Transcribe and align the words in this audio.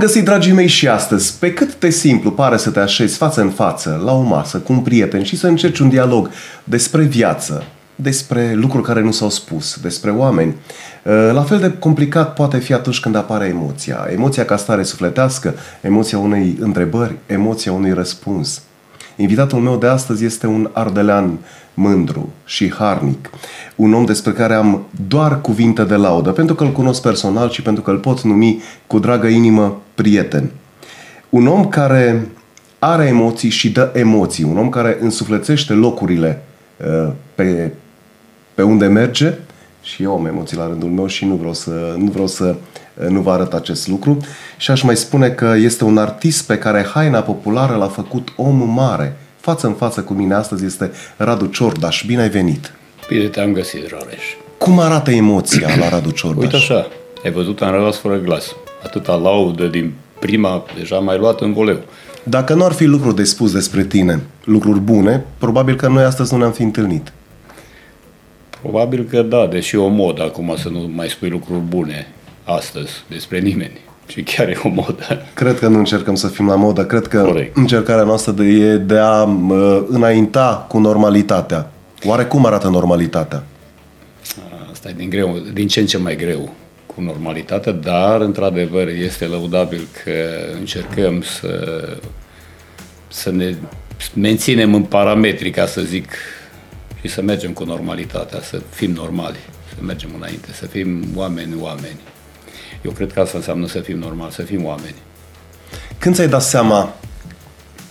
Bun 0.00 0.08
găsit, 0.08 0.24
dragii 0.24 0.52
mei, 0.52 0.66
și 0.66 0.88
astăzi. 0.88 1.38
Pe 1.38 1.52
cât 1.52 1.78
de 1.78 1.90
simplu 1.90 2.30
pare 2.30 2.56
să 2.56 2.70
te 2.70 2.80
așezi 2.80 3.16
față 3.16 3.40
în 3.40 3.50
față, 3.50 4.02
la 4.04 4.12
o 4.12 4.20
masă, 4.22 4.58
cu 4.58 4.72
un 4.72 4.78
prieten 4.78 5.22
și 5.22 5.36
să 5.36 5.46
încerci 5.46 5.78
un 5.78 5.88
dialog 5.88 6.30
despre 6.64 7.02
viață, 7.02 7.64
despre 7.94 8.52
lucruri 8.54 8.84
care 8.84 9.00
nu 9.00 9.10
s-au 9.10 9.30
spus, 9.30 9.78
despre 9.80 10.10
oameni. 10.10 10.54
Uh, 11.04 11.30
la 11.32 11.42
fel 11.42 11.58
de 11.58 11.72
complicat 11.78 12.34
poate 12.34 12.58
fi 12.58 12.72
atunci 12.72 13.00
când 13.00 13.16
apare 13.16 13.46
emoția. 13.46 14.08
Emoția 14.12 14.44
ca 14.44 14.56
stare 14.56 14.82
sufletească, 14.82 15.54
emoția 15.80 16.18
unei 16.18 16.56
întrebări, 16.60 17.14
emoția 17.26 17.72
unui 17.72 17.92
răspuns. 17.92 18.62
Invitatul 19.16 19.58
meu 19.58 19.76
de 19.76 19.86
astăzi 19.86 20.24
este 20.24 20.46
un 20.46 20.70
ardelean 20.72 21.38
mândru 21.80 22.28
și 22.44 22.72
harnic. 22.72 23.30
Un 23.76 23.94
om 23.94 24.04
despre 24.04 24.32
care 24.32 24.54
am 24.54 24.82
doar 25.08 25.40
cuvinte 25.40 25.84
de 25.84 25.94
laudă, 25.94 26.30
pentru 26.30 26.54
că 26.54 26.64
îl 26.64 26.72
cunosc 26.72 27.02
personal 27.02 27.50
și 27.50 27.62
pentru 27.62 27.82
că 27.82 27.90
îl 27.90 27.98
pot 27.98 28.20
numi 28.20 28.62
cu 28.86 28.98
dragă 28.98 29.26
inimă 29.26 29.80
prieten. 29.94 30.50
Un 31.28 31.46
om 31.46 31.68
care 31.68 32.28
are 32.78 33.06
emoții 33.06 33.50
și 33.50 33.70
dă 33.70 33.90
emoții. 33.94 34.44
Un 34.44 34.58
om 34.58 34.68
care 34.68 34.98
însuflețește 35.00 35.72
locurile 35.72 36.42
uh, 36.76 37.12
pe, 37.34 37.72
pe 38.54 38.62
unde 38.62 38.86
merge 38.86 39.34
și 39.82 40.02
eu 40.02 40.12
am 40.14 40.26
emoții 40.26 40.56
la 40.56 40.66
rândul 40.66 40.88
meu 40.88 41.06
și 41.06 41.24
nu 41.24 41.34
vreau 41.34 41.52
să, 41.52 41.94
nu 41.96 42.10
vreau 42.10 42.26
să 42.26 42.56
uh, 42.94 43.08
nu 43.08 43.20
vă 43.20 43.30
arăt 43.30 43.52
acest 43.52 43.88
lucru. 43.88 44.16
Și 44.56 44.70
aș 44.70 44.82
mai 44.82 44.96
spune 44.96 45.28
că 45.28 45.54
este 45.56 45.84
un 45.84 45.98
artist 45.98 46.46
pe 46.46 46.58
care 46.58 46.86
haina 46.94 47.20
populară 47.20 47.76
l-a 47.76 47.88
făcut 47.88 48.28
om 48.36 48.70
mare. 48.74 49.16
Față 49.40 49.66
în 49.66 49.74
față 49.74 50.00
cu 50.00 50.12
mine 50.12 50.34
astăzi 50.34 50.64
este 50.64 50.90
Radu 51.16 51.46
Ciordaș. 51.46 52.04
Bine 52.06 52.22
ai 52.22 52.28
venit! 52.28 52.72
Bine 53.08 53.26
te-am 53.26 53.52
găsit, 53.52 53.90
Rareș. 53.90 54.24
Cum 54.58 54.78
arată 54.78 55.10
emoția 55.10 55.68
la 55.78 55.88
Radu 55.94 56.10
Ciordaș? 56.10 56.42
Uite 56.42 56.56
așa, 56.56 56.88
ai 57.24 57.30
văzut, 57.30 57.62
am 57.62 57.70
rămas 57.72 57.96
fără 57.96 58.18
glas. 58.18 58.54
Atâta 58.84 59.14
laudă 59.14 59.66
din 59.66 59.92
prima, 60.18 60.64
deja 60.78 60.98
mai 60.98 61.18
luat 61.18 61.40
în 61.40 61.52
voleu. 61.52 61.78
Dacă 62.22 62.54
nu 62.54 62.64
ar 62.64 62.72
fi 62.72 62.84
lucruri 62.84 63.14
de 63.14 63.24
spus 63.24 63.52
despre 63.52 63.84
tine, 63.84 64.20
lucruri 64.44 64.80
bune, 64.80 65.24
probabil 65.38 65.76
că 65.76 65.88
noi 65.88 66.02
astăzi 66.02 66.32
nu 66.32 66.38
ne-am 66.38 66.52
fi 66.52 66.62
întâlnit. 66.62 67.12
Probabil 68.60 69.04
că 69.10 69.22
da, 69.22 69.46
deși 69.46 69.76
o 69.76 69.86
modă 69.86 70.22
acum 70.22 70.54
să 70.58 70.68
nu 70.68 70.90
mai 70.94 71.08
spui 71.08 71.28
lucruri 71.28 71.60
bune 71.60 72.06
astăzi 72.44 72.90
despre 73.08 73.38
nimeni. 73.38 73.78
Și 74.10 74.22
chiar 74.22 74.48
e 74.48 74.56
o 74.62 74.68
modă. 74.68 75.26
Cred 75.34 75.58
că 75.58 75.68
nu 75.68 75.78
încercăm 75.78 76.14
să 76.14 76.28
fim 76.28 76.46
la 76.46 76.56
modă, 76.56 76.86
cred 76.86 77.06
că 77.06 77.22
Corect. 77.22 77.56
încercarea 77.56 78.04
noastră 78.04 78.32
de, 78.32 78.44
e 78.44 78.76
de 78.76 78.98
a 78.98 79.22
uh, 79.22 79.82
înainta 79.88 80.66
cu 80.68 80.78
normalitatea. 80.78 81.70
Oare 82.04 82.24
cum 82.24 82.46
arată 82.46 82.68
normalitatea? 82.68 83.44
Asta 84.70 84.88
e 84.88 84.92
din, 84.92 85.10
greu, 85.10 85.38
din 85.52 85.68
ce 85.68 85.80
în 85.80 85.86
ce 85.86 85.98
mai 85.98 86.16
greu 86.16 86.54
cu 86.86 87.00
normalitatea, 87.00 87.72
dar 87.72 88.20
într-adevăr 88.20 88.88
este 88.88 89.24
lăudabil 89.24 89.88
că 90.04 90.12
încercăm 90.58 91.22
să, 91.22 91.88
să 93.08 93.30
ne 93.30 93.54
menținem 94.14 94.74
în 94.74 94.82
parametri, 94.82 95.50
ca 95.50 95.66
să 95.66 95.80
zic, 95.80 96.12
și 97.00 97.08
să 97.08 97.22
mergem 97.22 97.52
cu 97.52 97.64
normalitatea, 97.64 98.40
să 98.40 98.60
fim 98.70 98.90
normali, 98.90 99.38
să 99.68 99.74
mergem 99.82 100.10
înainte, 100.16 100.48
să 100.52 100.66
fim 100.66 101.04
oameni, 101.14 101.54
oameni. 101.60 101.98
Eu 102.82 102.90
cred 102.90 103.12
că 103.12 103.20
asta 103.20 103.36
înseamnă 103.38 103.66
să 103.66 103.80
fim 103.80 103.98
normali, 103.98 104.32
să 104.32 104.42
fim 104.42 104.64
oameni. 104.64 104.94
Când 105.98 106.14
ți-ai 106.14 106.28
dat 106.28 106.42
seama 106.42 106.94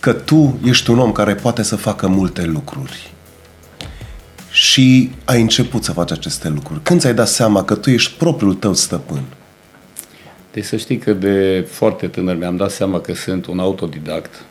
că 0.00 0.12
tu 0.12 0.58
ești 0.64 0.90
un 0.90 0.98
om 0.98 1.12
care 1.12 1.34
poate 1.34 1.62
să 1.62 1.76
facă 1.76 2.06
multe 2.08 2.44
lucruri 2.44 3.12
și 4.50 5.10
ai 5.24 5.40
început 5.40 5.84
să 5.84 5.92
faci 5.92 6.10
aceste 6.10 6.48
lucruri? 6.48 6.80
Când 6.82 7.00
ți-ai 7.00 7.14
dat 7.14 7.28
seama 7.28 7.64
că 7.64 7.74
tu 7.74 7.90
ești 7.90 8.12
propriul 8.18 8.54
tău 8.54 8.74
stăpân? 8.74 9.22
Deci 10.52 10.64
să 10.64 10.76
știi 10.76 10.98
că 10.98 11.12
de 11.12 11.66
foarte 11.70 12.08
tânăr 12.08 12.36
mi-am 12.36 12.56
dat 12.56 12.70
seama 12.70 13.00
că 13.00 13.14
sunt 13.14 13.46
un 13.46 13.58
autodidact. 13.58 14.42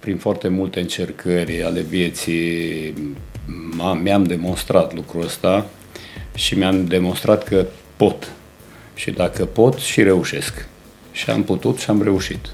Prin 0.00 0.16
foarte 0.16 0.48
multe 0.48 0.80
încercări 0.80 1.62
ale 1.62 1.80
vieții 1.80 2.90
m- 3.72 4.02
mi-am 4.02 4.24
demonstrat 4.24 4.94
lucrul 4.94 5.22
ăsta 5.24 5.66
și 6.34 6.54
mi-am 6.54 6.86
demonstrat 6.86 7.44
că 7.44 7.66
pot. 7.96 8.32
Și 8.94 9.10
dacă 9.10 9.44
pot, 9.44 9.78
și 9.78 10.02
reușesc. 10.02 10.66
Și 11.12 11.30
am 11.30 11.42
putut 11.42 11.78
și 11.78 11.90
am 11.90 12.02
reușit. 12.02 12.46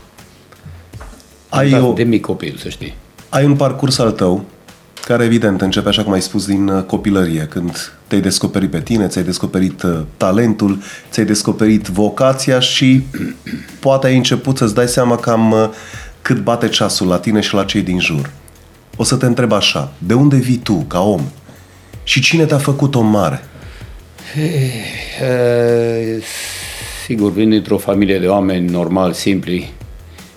Ai, 1.48 1.70
Dar 1.70 1.82
o, 1.82 1.92
De 1.92 2.02
mic 2.02 2.20
copil, 2.20 2.56
să 2.62 2.68
știi. 2.68 2.94
ai 3.28 3.44
un 3.44 3.56
parcurs 3.56 3.98
al 3.98 4.10
tău 4.10 4.44
care 5.04 5.24
evident 5.24 5.60
începe, 5.60 5.88
așa 5.88 6.02
cum 6.04 6.12
ai 6.12 6.22
spus, 6.22 6.46
din 6.46 6.68
uh, 6.68 6.82
copilărie, 6.82 7.46
când 7.50 7.92
te-ai 8.06 8.20
descoperit 8.20 8.70
pe 8.70 8.80
tine, 8.80 9.06
ți-ai 9.06 9.24
descoperit 9.24 9.82
uh, 9.82 10.00
talentul, 10.16 10.78
ți-ai 11.10 11.26
descoperit 11.26 11.86
vocația 11.86 12.60
și 12.60 13.02
poate 13.80 14.06
ai 14.06 14.16
început 14.16 14.56
să-ți 14.56 14.74
dai 14.74 14.88
seama 14.88 15.16
cam 15.16 15.50
uh, 15.50 15.68
cât 16.22 16.42
bate 16.42 16.68
ceasul 16.68 17.06
la 17.06 17.18
tine 17.18 17.40
și 17.40 17.54
la 17.54 17.64
cei 17.64 17.82
din 17.82 18.00
jur. 18.00 18.30
O 18.96 19.04
să 19.04 19.16
te 19.16 19.26
întreb 19.26 19.52
așa, 19.52 19.92
de 19.98 20.14
unde 20.14 20.36
vii 20.36 20.56
tu, 20.56 20.84
ca 20.88 21.00
om? 21.00 21.20
Și 22.04 22.20
cine 22.20 22.44
te-a 22.44 22.58
făcut 22.58 22.94
om 22.94 23.06
mare? 23.06 23.44
E, 24.38 26.22
sigur, 27.04 27.32
vin 27.32 27.50
dintr-o 27.50 27.78
familie 27.78 28.18
de 28.18 28.26
oameni 28.26 28.70
normali, 28.70 29.14
simpli, 29.14 29.72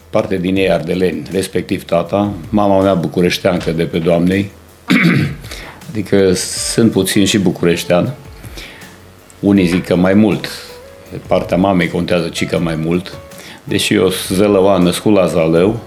parte 0.09 0.37
din 0.37 0.55
ei 0.55 0.71
ardeleni, 0.71 1.21
respectiv 1.31 1.83
tata, 1.83 2.33
mama 2.49 2.81
mea 2.81 2.93
bucureșteancă 2.93 3.71
de 3.71 3.83
pe 3.83 3.99
Doamnei, 3.99 4.51
adică 5.89 6.33
sunt 6.33 6.91
puțin 6.91 7.25
și 7.25 7.37
bucureștean. 7.37 8.13
Unii 9.39 9.65
zic 9.65 9.85
că 9.85 9.95
mai 9.95 10.13
mult, 10.13 10.47
partea 11.27 11.57
mamei 11.57 11.87
contează 11.87 12.27
ci 12.27 12.45
că 12.45 12.59
mai 12.59 12.75
mult, 12.75 13.17
deși 13.63 13.93
eu 13.93 14.09
sunt 14.09 14.37
zălăvan 14.37 14.81
născut 14.81 15.13
la 15.13 15.25
Zalău, 15.25 15.79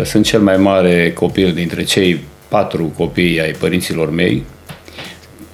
e, 0.00 0.04
sunt 0.04 0.24
cel 0.24 0.40
mai 0.40 0.56
mare 0.56 1.12
copil 1.12 1.52
dintre 1.52 1.82
cei 1.82 2.20
patru 2.48 2.92
copii 2.96 3.40
ai 3.40 3.50
părinților 3.50 4.10
mei, 4.10 4.44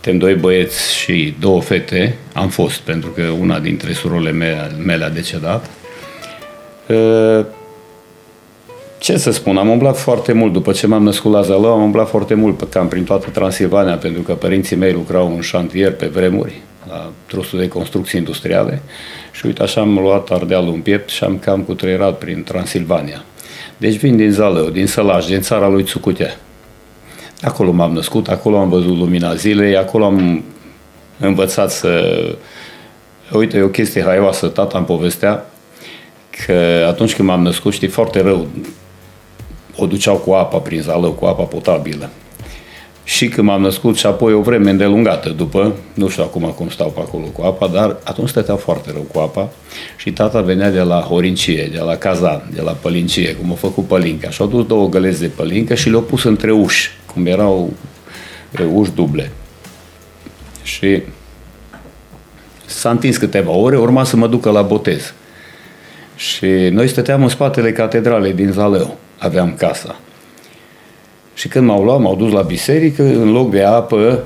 suntem 0.03 0.21
doi 0.21 0.35
băieți 0.35 0.95
și 0.95 1.35
două 1.41 1.61
fete, 1.61 2.17
am 2.33 2.49
fost, 2.49 2.81
pentru 2.81 3.11
că 3.11 3.23
una 3.23 3.59
dintre 3.59 3.93
surorile 3.93 4.31
mele, 4.31 4.71
mele 4.85 5.05
a 5.05 5.11
decedat. 5.11 5.71
Uh, 6.89 7.45
Ce 8.99 9.17
să 9.17 9.31
spun, 9.31 9.57
am 9.57 9.69
umblat 9.69 9.99
foarte 9.99 10.33
mult, 10.33 10.53
după 10.53 10.73
ce 10.73 10.87
m-am 10.87 11.03
născut 11.03 11.33
la 11.33 11.43
Zalău, 11.43 11.73
am 11.73 11.83
umblat 11.83 12.09
foarte 12.09 12.35
mult, 12.35 12.57
pe 12.57 12.69
cam 12.69 12.89
prin 12.89 13.05
toată 13.05 13.29
Transilvania, 13.33 13.97
pentru 13.97 14.23
că 14.23 14.33
părinții 14.33 14.77
mei 14.77 14.93
lucrau 14.93 15.35
în 15.35 15.41
șantier 15.41 15.93
pe 15.93 16.07
vremuri, 16.07 16.61
la 16.89 17.13
trustul 17.27 17.59
de 17.59 17.69
construcții 17.69 18.19
industriale 18.19 18.83
și 19.33 19.47
uite 19.47 19.63
așa 19.63 19.81
am 19.81 19.99
luat 19.99 20.31
Ardealul 20.31 20.73
în 20.73 20.81
piept 20.81 21.09
și 21.09 21.25
am 21.25 21.39
cam 21.39 21.61
cutreierat 21.61 22.19
prin 22.19 22.43
Transilvania. 22.43 23.25
Deci 23.77 23.97
vin 23.97 24.17
din 24.17 24.31
Zalău, 24.31 24.71
din 24.71 24.87
Sălaș, 24.87 25.27
din 25.27 25.41
țara 25.41 25.69
lui 25.69 25.85
Țucutea. 25.85 26.37
Acolo 27.43 27.71
m-am 27.71 27.93
născut, 27.93 28.29
acolo 28.29 28.59
am 28.59 28.69
văzut 28.69 28.97
lumina 28.97 29.35
zilei, 29.35 29.77
acolo 29.77 30.05
am 30.05 30.45
învățat 31.19 31.71
să... 31.71 32.21
Uite, 33.33 33.57
e 33.57 33.63
o 33.63 33.69
chestie 33.69 34.03
haioasă, 34.03 34.47
tata 34.47 34.79
îmi 34.79 34.87
povestea 34.87 35.47
că 36.47 36.87
atunci 36.89 37.15
când 37.15 37.29
m-am 37.29 37.43
născut, 37.43 37.73
știi, 37.73 37.89
foarte 37.89 38.21
rău, 38.21 38.47
o 39.77 39.87
duceau 39.87 40.17
cu 40.17 40.33
apa 40.33 40.59
prin 40.59 40.81
zalău, 40.81 41.13
cu 41.13 41.25
apa 41.25 41.43
potabilă. 41.43 42.11
Și 43.05 43.29
când 43.29 43.47
m-am 43.47 43.61
născut 43.61 43.97
și 43.97 44.07
apoi 44.07 44.33
o 44.33 44.41
vreme 44.41 44.71
îndelungată 44.71 45.29
după, 45.29 45.75
nu 45.95 46.09
știu 46.09 46.23
acum 46.23 46.43
cum 46.57 46.69
stau 46.69 46.89
pe 46.89 47.01
acolo 47.01 47.25
cu 47.25 47.43
apa, 47.43 47.67
dar 47.67 47.97
atunci 48.05 48.29
stătea 48.29 48.57
foarte 48.57 48.91
rău 48.93 49.07
cu 49.13 49.19
apa 49.19 49.51
și 49.97 50.13
tata 50.13 50.41
venea 50.41 50.71
de 50.71 50.81
la 50.81 51.01
Horincie, 51.01 51.69
de 51.73 51.79
la 51.79 51.97
Kazan, 51.97 52.43
de 52.55 52.61
la 52.61 52.73
Pălincie, 52.73 53.35
cum 53.35 53.53
a 53.53 53.55
făcut 53.55 53.87
pălinca 53.87 54.31
și 54.31 54.41
au 54.41 54.47
dus 54.47 54.67
două 54.67 54.89
găleți 54.89 55.21
de 55.21 55.27
pălincă 55.27 55.75
și 55.75 55.89
le-au 55.89 56.03
pus 56.03 56.25
între 56.25 56.53
uși, 56.53 56.91
cum 57.15 57.27
erau 57.27 57.73
e, 58.61 58.65
uși 58.65 58.91
duble. 58.91 59.31
Și 60.63 61.03
s-a 62.65 62.91
întins 62.91 63.17
câteva 63.17 63.51
ore, 63.51 63.79
urma 63.79 64.05
să 64.05 64.17
mă 64.17 64.27
ducă 64.27 64.51
la 64.51 64.63
botez. 64.63 65.15
Și 66.17 66.47
noi 66.47 66.89
stăteam 66.89 67.23
în 67.23 67.29
spatele 67.29 67.73
catedralei 67.73 68.33
din 68.33 68.53
Zalău, 68.53 68.97
aveam 69.19 69.55
casa. 69.55 69.97
Și 71.35 71.49
când 71.49 71.67
m-au 71.67 71.85
luat, 71.85 72.01
m-au 72.01 72.17
dus 72.17 72.33
la 72.33 72.43
biserică, 72.43 73.03
în 73.03 73.33
loc 73.33 73.51
de 73.51 73.63
apă 73.63 74.23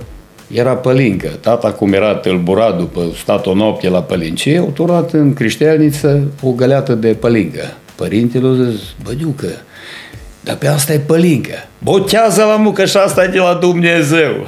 era 0.52 0.74
pălincă. 0.76 1.28
Tata, 1.40 1.72
cum 1.72 1.92
era 1.92 2.14
tâlburat 2.14 2.78
după 2.78 3.02
stat 3.22 3.46
o 3.46 3.54
noapte 3.54 3.88
la 3.88 4.02
pălincie, 4.02 4.58
au 4.58 4.70
turat 4.74 5.12
în 5.12 5.34
criștealniță 5.34 6.22
o 6.42 6.50
găleată 6.50 6.94
de 6.94 7.08
pălincă. 7.08 7.62
Părintele 7.94 8.48
a 8.48 8.70
zis, 8.70 8.80
bădiucă, 9.04 9.48
dar 10.40 10.56
pe 10.56 10.66
asta 10.66 10.92
e 10.92 10.98
pălincă. 10.98 11.68
Botează 11.78 12.42
la 12.42 12.56
mucă 12.56 12.84
și 12.84 12.96
asta 12.96 13.24
e 13.24 13.26
de 13.26 13.38
la 13.38 13.54
Dumnezeu. 13.54 14.46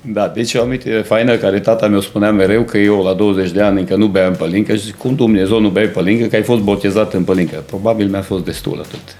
Da, 0.00 0.32
deci 0.34 0.54
o 0.54 0.62
amintire 0.62 1.00
faină 1.00 1.36
care 1.36 1.60
tata 1.60 1.86
mi-o 1.86 2.00
spunea 2.00 2.32
mereu 2.32 2.62
că 2.62 2.78
eu 2.78 3.02
la 3.02 3.12
20 3.12 3.50
de 3.50 3.62
ani 3.62 3.80
încă 3.80 3.96
nu 3.96 4.06
beam 4.06 4.34
pălincă 4.34 4.74
și 4.74 4.84
zic, 4.84 4.96
cum 4.96 5.14
Dumnezeu 5.14 5.60
nu 5.60 5.68
bei 5.68 5.86
pălincă, 5.86 6.26
că 6.26 6.36
ai 6.36 6.42
fost 6.42 6.60
botezat 6.60 7.14
în 7.14 7.22
pălincă. 7.22 7.62
Probabil 7.66 8.06
mi-a 8.06 8.22
fost 8.22 8.44
destul 8.44 8.78
atât. 8.84 9.16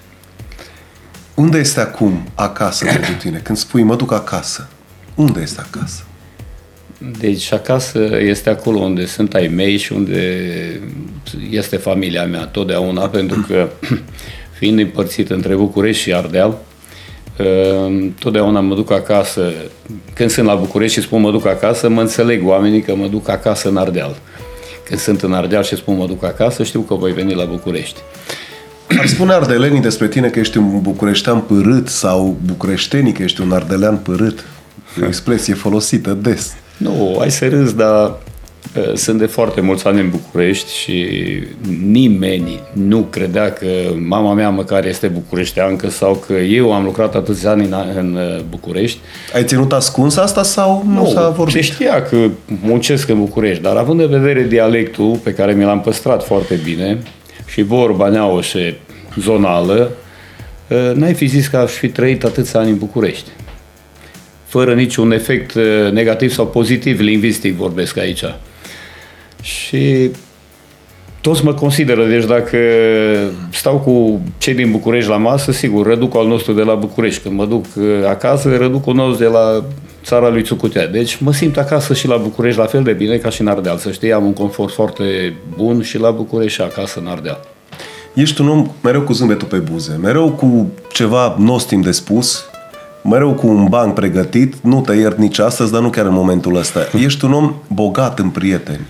Unde 1.34 1.58
este 1.58 1.80
acum 1.80 2.28
acasă 2.34 2.84
pentru 2.84 3.12
tine? 3.12 3.38
Când 3.38 3.58
spui 3.58 3.82
mă 3.82 3.96
duc 3.96 4.12
acasă, 4.12 4.68
unde 5.14 5.40
este 5.40 5.60
acasă? 5.72 6.04
Deci 7.18 7.52
acasă 7.52 8.18
este 8.20 8.50
acolo 8.50 8.78
unde 8.78 9.06
sunt 9.06 9.34
ai 9.34 9.48
mei 9.48 9.76
și 9.76 9.92
unde 9.92 10.40
este 11.50 11.76
familia 11.76 12.24
mea 12.24 12.44
totdeauna, 12.44 13.08
pentru 13.08 13.44
că 13.48 13.68
fiind 14.58 14.78
împărțit 14.78 15.30
între 15.30 15.54
București 15.54 16.02
și 16.02 16.14
Ardeal, 16.14 16.58
uh, 17.38 18.10
totdeauna 18.18 18.60
mă 18.60 18.74
duc 18.74 18.90
acasă, 18.90 19.52
când 20.14 20.30
sunt 20.30 20.46
la 20.46 20.54
București 20.54 20.98
și 20.98 21.06
spun 21.06 21.20
mă 21.20 21.30
duc 21.30 21.46
acasă, 21.46 21.88
mă 21.88 22.00
înțeleg 22.00 22.46
oamenii 22.46 22.82
că 22.82 22.94
mă 22.94 23.06
duc 23.06 23.28
acasă 23.28 23.68
în 23.68 23.76
Ardeal. 23.76 24.16
Când 24.84 25.00
sunt 25.00 25.22
în 25.22 25.32
Ardeal 25.32 25.62
și 25.62 25.76
spun 25.76 25.96
mă 25.96 26.06
duc 26.06 26.24
acasă, 26.24 26.62
știu 26.62 26.80
că 26.80 26.94
voi 26.94 27.12
veni 27.12 27.34
la 27.34 27.44
București. 27.44 28.00
Ar 28.98 29.06
spune 29.06 29.32
ardelenii 29.32 29.80
despre 29.80 30.08
tine 30.08 30.28
că 30.28 30.38
ești 30.38 30.56
un 30.58 30.80
bucureștean 30.80 31.40
părât 31.40 31.88
sau 31.88 32.36
bucureștenii 32.46 33.12
că 33.12 33.22
ești 33.22 33.40
un 33.40 33.52
ardelean 33.52 33.96
părât? 33.96 34.44
E 35.00 35.04
o 35.04 35.06
expresie 35.06 35.54
folosită 35.54 36.18
des. 36.22 36.54
Nu, 36.76 37.18
ai 37.20 37.30
să 37.30 37.48
râzi, 37.48 37.76
dar 37.76 38.18
sunt 38.94 39.18
de 39.18 39.26
foarte 39.26 39.60
mulți 39.60 39.86
ani 39.86 40.00
în 40.00 40.10
București 40.10 40.72
și 40.76 41.06
nimeni 41.86 42.60
nu 42.72 43.06
credea 43.10 43.52
că 43.52 43.66
mama 44.08 44.34
mea 44.34 44.50
măcar 44.50 44.86
este 44.86 45.06
bucureșteancă 45.06 45.90
sau 45.90 46.24
că 46.26 46.32
eu 46.32 46.72
am 46.72 46.84
lucrat 46.84 47.14
atâția 47.14 47.50
ani 47.50 47.64
în, 47.64 47.74
în 47.96 48.18
București. 48.48 48.98
Ai 49.34 49.44
ținut 49.44 49.72
ascuns 49.72 50.16
asta 50.16 50.42
sau 50.42 50.84
nu, 50.86 50.94
nu 50.94 51.06
s-a 51.06 51.28
vorbit? 51.28 51.54
Se 51.54 51.60
știa 51.60 52.02
că 52.02 52.16
muncesc 52.46 53.08
în 53.08 53.18
București, 53.18 53.62
dar 53.62 53.76
având 53.76 54.00
în 54.00 54.08
vedere 54.08 54.42
dialectul 54.42 55.16
pe 55.22 55.32
care 55.32 55.52
mi 55.52 55.64
l-am 55.64 55.80
păstrat 55.80 56.24
foarte 56.24 56.60
bine 56.64 56.98
și 57.52 57.62
vorba 57.62 58.08
neaușe 58.08 58.78
zonală, 59.18 59.90
n-ai 60.94 61.14
fi 61.14 61.26
zis 61.26 61.46
că 61.46 61.56
aș 61.56 61.72
fi 61.72 61.88
trăit 61.88 62.24
atâția 62.24 62.60
ani 62.60 62.70
în 62.70 62.78
București 62.78 63.30
fără 64.52 64.74
niciun 64.74 65.12
efect 65.12 65.54
negativ 65.92 66.32
sau 66.32 66.46
pozitiv 66.46 67.00
lingvistic 67.00 67.54
vorbesc 67.54 67.98
aici. 67.98 68.24
Și 69.42 70.10
toți 71.20 71.44
mă 71.44 71.54
consideră, 71.54 72.06
deci 72.06 72.24
dacă 72.24 72.58
stau 73.50 73.78
cu 73.78 74.20
cei 74.38 74.54
din 74.54 74.70
București 74.70 75.10
la 75.10 75.16
masă, 75.16 75.52
sigur, 75.52 75.86
răducul 75.86 76.20
al 76.20 76.26
nostru 76.26 76.52
de 76.52 76.62
la 76.62 76.74
București. 76.74 77.22
Când 77.22 77.34
mă 77.34 77.46
duc 77.46 77.64
uh, 77.76 77.84
acasă, 78.08 78.56
răducul 78.56 78.94
nostru 78.94 79.24
de 79.24 79.30
la 79.30 79.64
țara 80.04 80.28
lui 80.28 80.42
Țucutea. 80.42 80.86
Deci 80.86 81.16
mă 81.16 81.32
simt 81.32 81.56
acasă 81.56 81.94
și 81.94 82.06
la 82.06 82.16
București 82.16 82.58
la 82.58 82.66
fel 82.66 82.82
de 82.82 82.92
bine 82.92 83.16
ca 83.16 83.28
și 83.30 83.40
în 83.40 83.46
Ardeal. 83.46 83.78
Să 83.78 83.92
știi, 83.92 84.12
am 84.12 84.24
un 84.24 84.32
confort 84.32 84.72
foarte 84.72 85.34
bun 85.56 85.82
și 85.82 85.98
la 85.98 86.10
București 86.10 86.54
și 86.54 86.62
acasă 86.62 87.00
în 87.00 87.06
Ardeal. 87.06 87.40
Ești 88.14 88.40
un 88.40 88.48
om 88.48 88.70
mereu 88.82 89.02
cu 89.02 89.12
zâmbetul 89.12 89.48
pe 89.48 89.56
buze, 89.56 89.98
mereu 90.02 90.30
cu 90.30 90.70
ceva 90.92 91.36
nostim 91.38 91.80
de 91.80 91.90
spus, 91.90 92.44
mereu 93.04 93.34
cu 93.34 93.46
un 93.46 93.66
ban 93.68 93.92
pregătit, 93.92 94.54
nu 94.62 94.80
te 94.80 94.92
iert 94.94 95.18
nici 95.18 95.38
astăzi, 95.38 95.72
dar 95.72 95.80
nu 95.80 95.90
chiar 95.90 96.06
în 96.06 96.12
momentul 96.12 96.56
ăsta. 96.56 96.80
Ești 97.04 97.24
un 97.24 97.32
om 97.32 97.54
bogat 97.68 98.18
în 98.18 98.30
prieteni. 98.30 98.86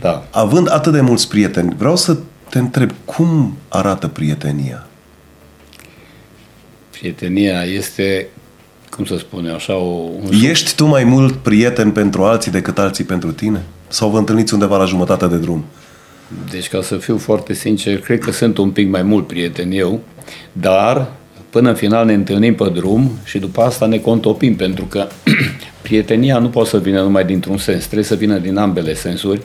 Da. 0.00 0.26
Având 0.30 0.70
atât 0.70 0.92
de 0.92 1.00
mulți 1.00 1.28
prieteni, 1.28 1.74
vreau 1.78 1.96
să 1.96 2.16
te 2.50 2.58
întreb, 2.58 2.90
cum 3.04 3.56
arată 3.68 4.08
prietenia? 4.08 4.86
Prietenia 6.90 7.62
este, 7.62 8.28
cum 8.96 9.04
să 9.04 9.16
spun 9.16 9.46
așa, 9.46 9.76
o... 9.76 10.08
Un 10.22 10.30
Ești 10.42 10.74
tu 10.74 10.86
mai 10.86 11.04
mult 11.04 11.34
prieten 11.34 11.90
pentru 11.90 12.22
alții 12.22 12.50
decât 12.50 12.78
alții 12.78 13.04
pentru 13.04 13.32
tine? 13.32 13.62
Sau 13.88 14.10
vă 14.10 14.18
întâlniți 14.18 14.52
undeva 14.52 14.76
la 14.76 14.84
jumătate 14.84 15.26
de 15.26 15.36
drum? 15.36 15.64
Deci, 16.50 16.68
ca 16.68 16.82
să 16.82 16.96
fiu 16.96 17.18
foarte 17.18 17.52
sincer, 17.52 18.00
cred 18.00 18.18
că 18.18 18.32
sunt 18.32 18.58
un 18.58 18.70
pic 18.70 18.90
mai 18.90 19.02
mult 19.02 19.26
prieten 19.26 19.70
eu, 19.72 20.00
dar 20.52 21.12
până 21.50 21.68
în 21.68 21.74
final 21.74 22.04
ne 22.04 22.12
întâlnim 22.12 22.54
pe 22.54 22.70
drum 22.74 23.10
și 23.24 23.38
după 23.38 23.62
asta 23.62 23.86
ne 23.86 23.98
contopim, 23.98 24.56
pentru 24.56 24.84
că 24.84 25.06
prietenia 25.82 26.38
nu 26.38 26.48
poate 26.48 26.68
să 26.68 26.78
vină 26.78 27.02
numai 27.02 27.24
dintr-un 27.24 27.58
sens, 27.58 27.84
trebuie 27.84 28.04
să 28.04 28.14
vină 28.14 28.38
din 28.38 28.56
ambele 28.56 28.94
sensuri 28.94 29.42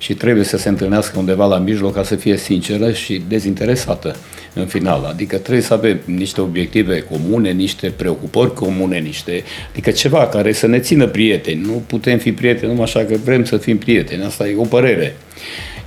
și 0.00 0.14
trebuie 0.14 0.44
să 0.44 0.56
se 0.56 0.68
întâlnească 0.68 1.18
undeva 1.18 1.46
la 1.46 1.58
mijloc 1.58 1.94
ca 1.94 2.02
să 2.02 2.16
fie 2.16 2.36
sinceră 2.36 2.92
și 2.92 3.22
dezinteresată 3.28 4.16
în 4.52 4.66
final. 4.66 5.04
Adică 5.04 5.36
trebuie 5.36 5.62
să 5.62 5.74
avem 5.74 6.00
niște 6.04 6.40
obiective 6.40 7.00
comune, 7.00 7.50
niște 7.50 7.92
preocupări 7.96 8.54
comune, 8.54 8.98
niște, 8.98 9.42
adică 9.70 9.90
ceva 9.90 10.26
care 10.26 10.52
să 10.52 10.66
ne 10.66 10.78
țină 10.78 11.06
prieteni. 11.06 11.60
Nu 11.60 11.82
putem 11.86 12.18
fi 12.18 12.32
prieteni 12.32 12.70
numai 12.70 12.84
așa 12.84 13.04
că 13.04 13.14
vrem 13.24 13.44
să 13.44 13.56
fim 13.56 13.78
prieteni. 13.78 14.24
Asta 14.24 14.48
e 14.48 14.56
o 14.56 14.64
părere. 14.64 15.16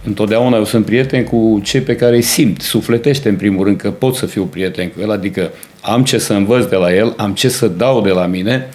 Întotdeauna 0.04 0.57
eu 0.57 0.65
sunt 0.65 0.86
prieten 0.86 1.24
cu 1.24 1.62
cei 1.63 1.81
pe 1.81 1.95
care 1.95 2.15
îi 2.15 2.21
simt, 2.21 2.62
sufletește 2.62 3.30
în 3.30 3.36
primul 3.36 3.65
rând 3.65 3.77
că 3.77 3.92
pot 3.92 4.15
să 4.15 4.25
fiu 4.25 4.44
prieten 4.44 4.89
cu 4.89 5.01
el, 5.01 5.12
adică 5.12 5.51
am 5.81 6.04
ce 6.04 6.18
să 6.18 6.33
învăț 6.33 6.65
de 6.65 6.75
la 6.75 6.95
el, 6.95 7.13
am 7.18 7.33
ce 7.33 7.50
să 7.50 7.68
dau 7.68 8.01
de 8.01 8.10
la 8.10 8.25
mine 8.25 8.69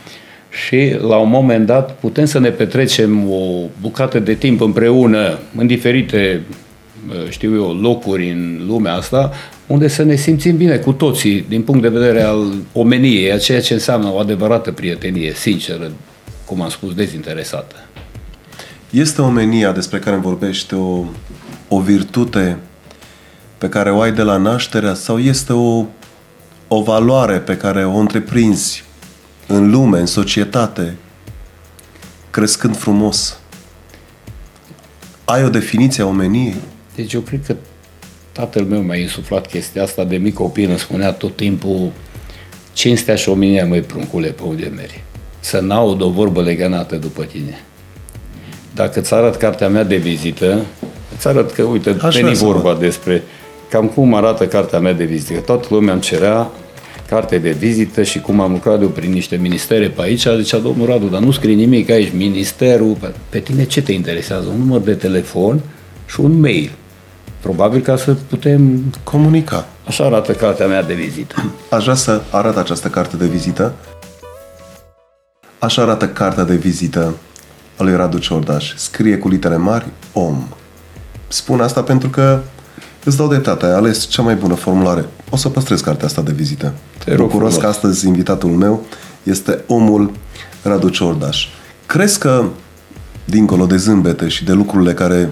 și 0.50 0.96
la 1.00 1.16
un 1.16 1.28
moment 1.28 1.66
dat 1.66 1.94
putem 1.94 2.24
să 2.24 2.38
ne 2.38 2.50
petrecem 2.50 3.30
o 3.30 3.68
bucată 3.80 4.18
de 4.18 4.34
timp 4.34 4.60
împreună 4.60 5.38
în 5.56 5.66
diferite, 5.66 6.42
știu 7.28 7.54
eu, 7.54 7.72
locuri 7.74 8.30
în 8.30 8.60
lumea 8.66 8.94
asta, 8.94 9.32
unde 9.66 9.88
să 9.88 10.02
ne 10.02 10.14
simțim 10.14 10.56
bine 10.56 10.76
cu 10.76 10.92
toții 10.92 11.44
din 11.48 11.62
punct 11.62 11.82
de 11.82 11.88
vedere 11.88 12.22
al 12.22 12.52
omeniei, 12.72 13.32
a 13.32 13.38
ceea 13.38 13.60
ce 13.60 13.72
înseamnă 13.72 14.12
o 14.12 14.18
adevărată 14.18 14.72
prietenie, 14.72 15.32
sinceră, 15.34 15.90
cum 16.44 16.62
am 16.62 16.68
spus, 16.68 16.94
dezinteresată. 16.94 17.74
Este 18.90 19.22
omenia 19.22 19.72
despre 19.72 19.98
care 19.98 20.16
vorbește 20.16 20.74
o, 20.74 21.04
o 21.68 21.80
virtute 21.80 22.58
pe 23.58 23.68
care 23.68 23.90
o 23.90 24.00
ai 24.00 24.12
de 24.12 24.22
la 24.22 24.36
naștere 24.36 24.94
sau 24.94 25.18
este 25.18 25.52
o, 25.52 25.84
o 26.68 26.82
valoare 26.82 27.38
pe 27.38 27.56
care 27.56 27.84
o 27.84 27.96
întreprinzi 27.96 28.84
în 29.48 29.70
lume, 29.70 29.98
în 29.98 30.06
societate, 30.06 30.96
crescând 32.30 32.76
frumos. 32.76 33.38
Ai 35.24 35.44
o 35.44 35.48
definiție 35.48 36.02
a 36.02 36.06
omeniei? 36.06 36.54
Deci 36.94 37.12
eu 37.12 37.20
cred 37.20 37.40
că 37.46 37.56
tatăl 38.32 38.64
meu 38.64 38.80
mi-a 38.80 38.96
insuflat 38.96 39.46
chestia 39.46 39.82
asta 39.82 40.04
de 40.04 40.16
mic 40.16 40.34
copil, 40.34 40.68
îmi 40.68 40.78
spunea 40.78 41.12
tot 41.12 41.36
timpul 41.36 41.90
cinstea 42.72 43.14
și 43.14 43.28
omenia, 43.28 43.66
măi, 43.66 43.80
pruncule, 43.80 44.28
pe 44.28 44.42
unde 44.42 44.72
mergi. 44.76 45.02
Să 45.40 45.58
n-aud 45.58 46.00
o 46.00 46.10
vorbă 46.10 46.42
legănată 46.42 46.96
după 46.96 47.24
tine. 47.24 47.60
Dacă 48.74 49.00
îți 49.00 49.14
arăt 49.14 49.36
cartea 49.36 49.68
mea 49.68 49.84
de 49.84 49.96
vizită, 49.96 50.64
îți 51.16 51.28
arăt 51.28 51.52
că, 51.52 51.62
uite, 51.62 51.90
veni 51.90 52.34
vorba 52.34 52.74
despre 52.74 53.22
cam 53.70 53.88
cum 53.88 54.14
arată 54.14 54.46
cartea 54.46 54.78
mea 54.78 54.92
de 54.92 55.04
vizită. 55.04 55.40
Toată 55.40 55.66
lumea 55.70 55.92
îmi 55.92 56.02
cerea 56.02 56.50
carte 57.08 57.38
de 57.38 57.50
vizită 57.50 58.02
și 58.02 58.20
cum 58.20 58.40
am 58.40 58.52
lucrat 58.52 58.80
eu 58.80 58.88
prin 58.88 59.10
niște 59.10 59.36
ministere 59.36 59.88
pe 59.88 60.02
aici, 60.02 60.26
zicea 60.36 60.58
domnul 60.58 60.86
Radu, 60.86 61.06
dar 61.06 61.20
nu 61.20 61.30
scrie 61.30 61.54
nimic 61.54 61.90
aici, 61.90 62.12
ministerul, 62.12 62.96
pe 63.28 63.38
tine 63.38 63.64
ce 63.64 63.82
te 63.82 63.92
interesează? 63.92 64.48
Un 64.48 64.58
număr 64.58 64.80
de 64.80 64.94
telefon 64.94 65.60
și 66.06 66.20
un 66.20 66.40
mail. 66.40 66.70
Probabil 67.40 67.80
ca 67.80 67.96
să 67.96 68.14
putem 68.28 68.92
comunica. 69.02 69.66
Așa 69.86 70.04
arată 70.04 70.32
cartea 70.32 70.66
mea 70.66 70.82
de 70.82 70.94
vizită. 70.94 71.34
Aș 71.76 71.82
vrea 71.82 71.94
să 71.94 72.22
arăt 72.30 72.56
această 72.56 72.88
carte 72.88 73.16
de 73.16 73.26
vizită. 73.26 73.74
Așa 75.58 75.82
arată 75.82 76.08
cartea 76.08 76.44
de 76.44 76.54
vizită 76.54 77.14
a 77.76 77.82
lui 77.82 77.96
Radu 77.96 78.18
Ciordaș. 78.18 78.74
Scrie 78.74 79.18
cu 79.18 79.28
litere 79.28 79.56
mari 79.56 79.86
om. 80.12 80.48
Spun 81.28 81.60
asta 81.60 81.82
pentru 81.82 82.08
că 82.08 82.40
Îți 83.08 83.16
dau 83.16 83.28
dreptate, 83.28 83.66
ai 83.66 83.72
ales 83.72 84.06
cea 84.06 84.22
mai 84.22 84.34
bună 84.34 84.54
formulare. 84.54 85.04
O 85.30 85.36
să 85.36 85.48
păstrez 85.48 85.80
cartea 85.80 86.06
asta 86.06 86.22
de 86.22 86.32
vizită. 86.32 86.74
Te 87.04 87.14
rog 87.14 87.30
Bucuros 87.30 87.56
că 87.56 87.66
astăzi 87.66 88.06
invitatul 88.06 88.50
meu 88.50 88.84
este 89.22 89.62
omul 89.66 90.12
Radu 90.62 90.88
Ciordaș. 90.88 91.46
Crezi 91.86 92.18
că, 92.18 92.44
dincolo 93.24 93.66
de 93.66 93.76
zâmbete 93.76 94.28
și 94.28 94.44
de 94.44 94.52
lucrurile 94.52 94.94
care, 94.94 95.30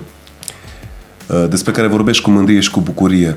uh, 1.29 1.47
despre 1.49 1.73
care 1.73 1.87
vorbești 1.87 2.23
cu 2.23 2.31
mândrie 2.31 2.61
și 2.61 2.71
cu 2.71 2.81
bucurie, 2.81 3.37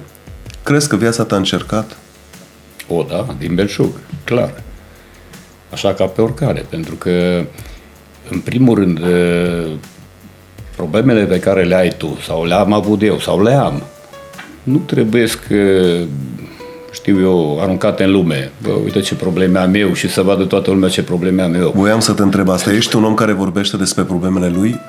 crezi 0.64 0.88
că 0.88 0.96
viața 0.96 1.24
ta 1.24 1.36
a 1.36 1.38
încercat? 1.38 1.98
O, 2.88 3.04
da, 3.10 3.36
din 3.38 3.56
belșug, 3.56 3.92
clar. 4.24 4.64
Așa 5.72 5.94
ca 5.94 6.06
pe 6.06 6.22
oricare, 6.22 6.66
pentru 6.70 6.96
că, 6.96 7.46
în 8.30 8.40
primul 8.40 8.76
rând, 8.76 9.00
uh, 9.00 9.72
problemele 10.76 11.26
pe 11.26 11.40
care 11.40 11.64
le 11.64 11.76
ai 11.76 11.94
tu, 11.98 12.18
sau 12.26 12.46
le-am 12.46 12.74
avut 12.74 13.02
eu, 13.02 13.20
sau 13.20 13.44
le 13.44 13.54
am, 13.54 13.84
nu 14.72 14.78
trebuie 14.78 15.26
că 15.48 15.96
știu 16.92 17.22
eu, 17.22 17.60
aruncate 17.62 18.04
în 18.04 18.12
lume. 18.12 18.52
Bă, 18.62 18.72
uite 18.84 19.00
ce 19.00 19.16
probleme 19.16 19.60
am 19.60 19.74
eu 19.74 19.94
și 19.94 20.10
să 20.10 20.22
vadă 20.22 20.44
toată 20.44 20.72
lumea 20.72 20.90
ce 20.90 21.04
probleme 21.04 21.42
am 21.42 21.54
eu. 21.54 21.72
Voiam 21.76 22.00
să 22.00 22.14
te 22.14 22.22
întreb 22.22 22.50
asta. 22.50 22.74
Ești 22.74 22.96
un 22.96 23.04
om 23.04 23.14
care 23.14 23.32
vorbește 23.32 23.78
despre 23.78 24.04
problemele 24.04 24.52
lui? 24.56 24.80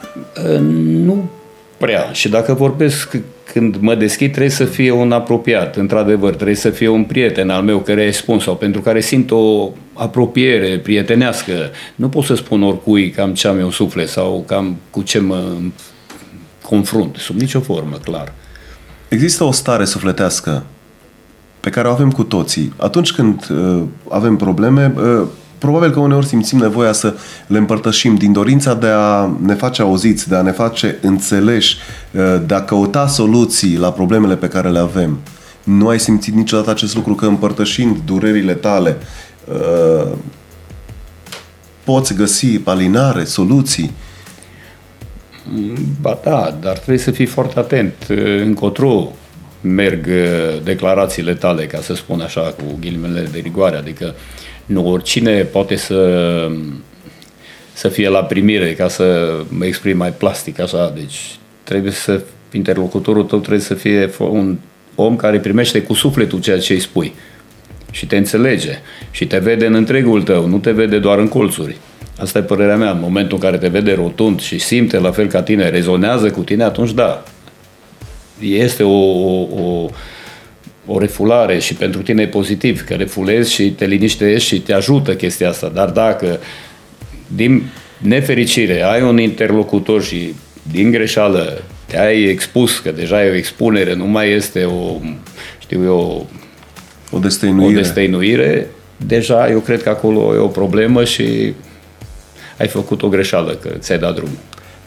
Nu 1.05 1.29
prea. 1.77 2.09
Și 2.13 2.29
dacă 2.29 2.55
vorbesc 2.55 3.17
când 3.53 3.77
mă 3.81 3.95
deschid, 3.95 4.31
trebuie 4.31 4.51
să 4.51 4.65
fie 4.65 4.91
un 4.91 5.13
apropiat, 5.13 5.77
într-adevăr, 5.77 6.35
trebuie 6.35 6.57
să 6.57 6.71
fie 6.71 6.89
un 6.89 7.05
prieten 7.05 7.51
al 7.51 7.63
meu 7.63 7.79
care 7.79 8.05
îi 8.05 8.13
spun 8.13 8.39
sau 8.39 8.57
pentru 8.57 8.81
care 8.81 9.01
simt 9.01 9.31
o 9.31 9.71
apropiere 9.93 10.79
prietenească. 10.79 11.53
Nu 11.95 12.09
pot 12.09 12.25
să 12.25 12.35
spun 12.35 12.63
oricui 12.63 13.11
cam 13.11 13.35
ce 13.35 13.49
am 13.49 13.59
eu 13.59 13.71
suflet 13.71 14.09
sau 14.09 14.45
cam 14.47 14.77
cu 14.91 15.03
ce 15.03 15.19
mă 15.19 15.43
confrunt, 16.63 17.17
sub 17.17 17.41
nicio 17.41 17.61
formă, 17.61 17.97
clar. 18.05 18.33
Există 19.11 19.45
o 19.45 19.53
stare 19.53 19.85
sufletească 19.85 20.63
pe 21.61 21.71
care 21.71 21.89
o 21.89 21.91
avem 21.91 22.11
cu 22.11 22.23
toții. 22.23 22.73
Atunci 22.77 23.13
când 23.13 23.47
uh, 23.51 23.83
avem 24.09 24.37
probleme, 24.37 24.95
uh, 24.97 25.27
probabil 25.59 25.91
că 25.91 26.01
uneori 26.01 26.27
simțim 26.27 26.59
nevoia 26.59 26.93
să 26.93 27.15
le 27.47 27.59
împărtășim 27.59 28.15
din 28.15 28.33
dorința 28.33 28.75
de 28.75 28.87
a 28.87 29.31
ne 29.43 29.55
face 29.55 29.83
auziți, 29.83 30.29
de 30.29 30.37
a 30.37 30.43
ne 30.43 30.51
face 30.51 30.99
înțeleși, 31.03 31.77
uh, 32.13 32.43
de 32.47 32.55
a 32.55 32.65
căuta 32.65 33.07
soluții 33.07 33.77
la 33.77 33.93
problemele 33.93 34.37
pe 34.37 34.49
care 34.49 34.69
le 34.69 34.79
avem. 34.79 35.19
Nu 35.65 35.89
ai 35.89 36.01
simțit 36.01 36.35
niciodată 36.35 36.71
acest 36.71 36.95
lucru 36.95 37.15
că 37.15 37.27
împărtășind 37.27 37.97
durerile 38.05 38.55
tale 38.55 38.97
uh, 39.45 40.13
poți 41.85 42.15
găsi 42.15 42.61
alinare, 42.65 43.25
soluții? 43.25 43.93
Ba 46.01 46.21
da, 46.25 46.57
dar 46.61 46.77
trebuie 46.77 46.99
să 46.99 47.11
fii 47.11 47.27
foarte 47.27 47.59
atent. 47.59 47.95
Încotro 48.41 49.13
merg 49.61 50.07
declarațiile 50.65 51.35
tale, 51.35 51.67
ca 51.67 51.81
să 51.81 51.95
spun 51.95 52.21
așa, 52.21 52.41
cu 52.41 52.79
ghilimele 52.81 53.29
de 53.33 53.39
rigoare, 53.39 53.77
adică 53.77 54.15
nu 54.67 54.91
oricine 54.91 55.43
poate 55.43 55.77
să, 55.77 56.49
să 57.73 57.89
fie 57.89 58.09
la 58.09 58.25
primire, 58.25 58.75
ca 58.75 58.89
să 58.89 59.37
mă 59.49 59.65
exprim 59.65 59.97
mai 59.97 60.13
plastic 60.13 60.61
așa, 60.61 60.93
deci 60.97 61.39
trebuie 61.63 61.93
să, 61.93 62.21
interlocutorul 62.53 63.25
tău 63.25 63.39
trebuie 63.39 63.61
să 63.61 63.75
fie 63.75 64.11
un 64.19 64.57
om 64.95 65.17
care 65.17 65.39
primește 65.39 65.83
cu 65.83 65.95
sufletul 65.95 66.41
ceea 66.41 66.59
ce 66.59 66.73
îi 66.73 66.81
spui. 66.81 67.13
Și 67.91 68.07
te 68.07 68.17
înțelege. 68.17 68.79
Și 69.11 69.27
te 69.27 69.39
vede 69.39 69.67
în 69.67 69.75
întregul 69.75 70.23
tău, 70.23 70.47
nu 70.47 70.59
te 70.59 70.71
vede 70.71 70.99
doar 70.99 71.19
în 71.19 71.29
colțuri. 71.29 71.77
Asta 72.21 72.39
e 72.39 72.43
părerea 72.43 72.77
mea. 72.77 72.91
În 72.91 73.01
momentul 73.01 73.37
în 73.37 73.43
care 73.43 73.59
te 73.59 73.69
vede 73.69 73.93
rotund 73.93 74.41
și 74.41 74.59
simte 74.59 74.99
la 74.99 75.11
fel 75.11 75.27
ca 75.27 75.43
tine, 75.43 75.69
rezonează 75.69 76.31
cu 76.31 76.41
tine, 76.41 76.63
atunci 76.63 76.93
da. 76.93 77.25
Este 78.41 78.83
o, 78.83 78.99
o, 78.99 79.47
o, 79.63 79.89
o 80.87 80.99
refulare 80.99 81.59
și 81.59 81.75
pentru 81.75 82.03
tine 82.03 82.23
e 82.23 82.27
pozitiv, 82.27 82.85
că 82.85 82.95
refulezi 82.95 83.53
și 83.53 83.71
te 83.71 83.87
liniștești 83.87 84.49
și 84.49 84.61
te 84.61 84.73
ajută 84.73 85.15
chestia 85.15 85.49
asta. 85.49 85.69
Dar 85.69 85.89
dacă 85.89 86.41
din 87.27 87.63
nefericire 87.99 88.83
ai 88.83 89.03
un 89.03 89.19
interlocutor 89.19 90.03
și 90.03 90.35
din 90.71 90.91
greșeală 90.91 91.63
te-ai 91.87 92.23
expus, 92.23 92.79
că 92.79 92.91
deja 92.91 93.25
e 93.25 93.31
o 93.31 93.35
expunere, 93.35 93.95
nu 93.95 94.07
mai 94.07 94.31
este 94.31 94.65
o, 94.65 95.01
știu 95.59 95.85
eu, 95.85 96.27
o 97.11 97.19
destăinuire. 97.19 97.79
o 97.79 97.81
destăinuire, 97.81 98.67
deja 99.07 99.51
eu 99.51 99.59
cred 99.59 99.83
că 99.83 99.89
acolo 99.89 100.35
e 100.35 100.39
o 100.39 100.47
problemă 100.47 101.05
și 101.05 101.55
ai 102.61 102.69
făcut 102.69 103.03
o 103.03 103.09
greșeală, 103.09 103.53
că 103.53 103.69
ți-ai 103.69 103.99
dat 103.99 104.15
drumul. 104.15 104.39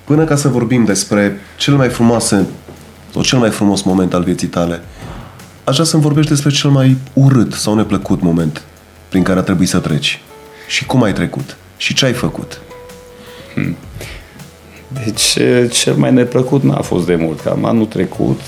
Până 0.03 0.23
ca 0.23 0.35
să 0.35 0.47
vorbim 0.47 0.85
despre 0.85 1.39
cel 1.57 1.75
mai 1.75 1.89
frumos, 1.89 2.33
sau 3.11 3.21
cel 3.21 3.39
mai 3.39 3.49
frumos 3.49 3.81
moment 3.81 4.13
al 4.13 4.23
vieții 4.23 4.47
tale, 4.47 4.81
aș 5.63 5.73
vrea 5.73 5.85
să-mi 5.85 6.01
vorbești 6.01 6.29
despre 6.29 6.49
cel 6.51 6.69
mai 6.69 6.97
urât 7.13 7.53
sau 7.53 7.75
neplăcut 7.75 8.21
moment 8.21 8.61
prin 9.09 9.23
care 9.23 9.39
a 9.39 9.43
trebuit 9.43 9.69
să 9.69 9.79
treci. 9.79 10.21
Și 10.67 10.85
cum 10.85 11.03
ai 11.03 11.13
trecut? 11.13 11.57
Și 11.77 11.93
ce 11.93 12.05
ai 12.05 12.13
făcut? 12.13 12.61
Hmm. 13.53 13.75
Deci, 15.03 15.37
cel 15.71 15.93
mai 15.93 16.13
neplăcut 16.13 16.63
n-a 16.63 16.81
fost 16.81 17.05
de 17.05 17.15
mult. 17.15 17.41
Cam 17.41 17.65
anul 17.65 17.85
trecut 17.85 18.39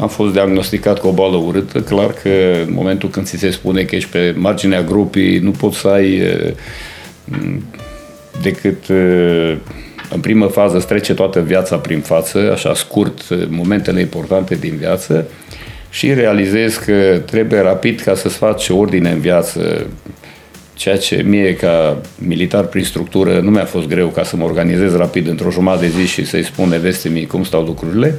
am 0.00 0.08
fost 0.08 0.32
diagnosticat 0.32 0.98
cu 0.98 1.06
o 1.06 1.12
boală 1.12 1.36
urâtă. 1.36 1.80
Clar 1.80 2.12
că 2.12 2.28
în 2.66 2.72
momentul 2.72 3.08
când 3.08 3.26
ți 3.26 3.36
se 3.36 3.50
spune 3.50 3.82
că 3.82 3.94
ești 3.94 4.10
pe 4.10 4.34
marginea 4.36 4.82
grupii, 4.82 5.38
nu 5.38 5.50
poți 5.50 5.78
să 5.78 5.88
ai 5.88 6.22
decât 8.42 8.84
în 10.10 10.20
primă 10.20 10.46
fază 10.46 10.76
îți 10.76 10.86
trece 10.86 11.14
toată 11.14 11.40
viața 11.40 11.76
prin 11.76 12.00
față, 12.00 12.50
așa 12.52 12.74
scurt, 12.74 13.22
momentele 13.48 14.00
importante 14.00 14.54
din 14.54 14.76
viață 14.76 15.26
și 15.90 16.14
realizezi 16.14 16.84
că 16.84 17.20
trebuie 17.26 17.60
rapid 17.60 18.00
ca 18.00 18.14
să-ți 18.14 18.36
faci 18.36 18.68
ordine 18.68 19.10
în 19.10 19.20
viață, 19.20 19.86
ceea 20.74 20.96
ce 20.96 21.22
mie 21.26 21.54
ca 21.54 22.00
militar 22.18 22.64
prin 22.64 22.84
structură 22.84 23.40
nu 23.40 23.50
mi-a 23.50 23.64
fost 23.64 23.86
greu 23.86 24.08
ca 24.08 24.22
să 24.22 24.36
mă 24.36 24.44
organizez 24.44 24.96
rapid 24.96 25.28
într-o 25.28 25.50
jumătate 25.50 25.86
de 25.86 25.92
zi 26.00 26.06
și 26.06 26.26
să-i 26.26 26.44
spun 26.44 26.68
neveste 26.68 27.08
mi 27.08 27.26
cum 27.26 27.44
stau 27.44 27.62
lucrurile, 27.62 28.14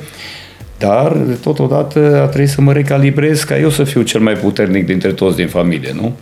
dar 0.77 1.11
totodată 1.43 2.19
a 2.21 2.25
trebuit 2.25 2.49
să 2.49 2.61
mă 2.61 2.73
recalibrez 2.73 3.43
ca 3.43 3.57
eu 3.57 3.69
să 3.69 3.83
fiu 3.83 4.01
cel 4.01 4.21
mai 4.21 4.33
puternic 4.33 4.85
dintre 4.85 5.11
toți 5.11 5.35
din 5.35 5.47
familie, 5.47 5.91
nu? 5.93 6.15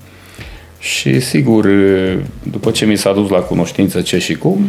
Și 0.87 1.19
sigur, 1.19 1.67
după 2.51 2.71
ce 2.71 2.85
mi 2.85 2.95
s-a 2.95 3.13
dus 3.13 3.29
la 3.29 3.39
cunoștință 3.39 4.01
ce 4.01 4.17
și 4.17 4.33
cum, 4.35 4.67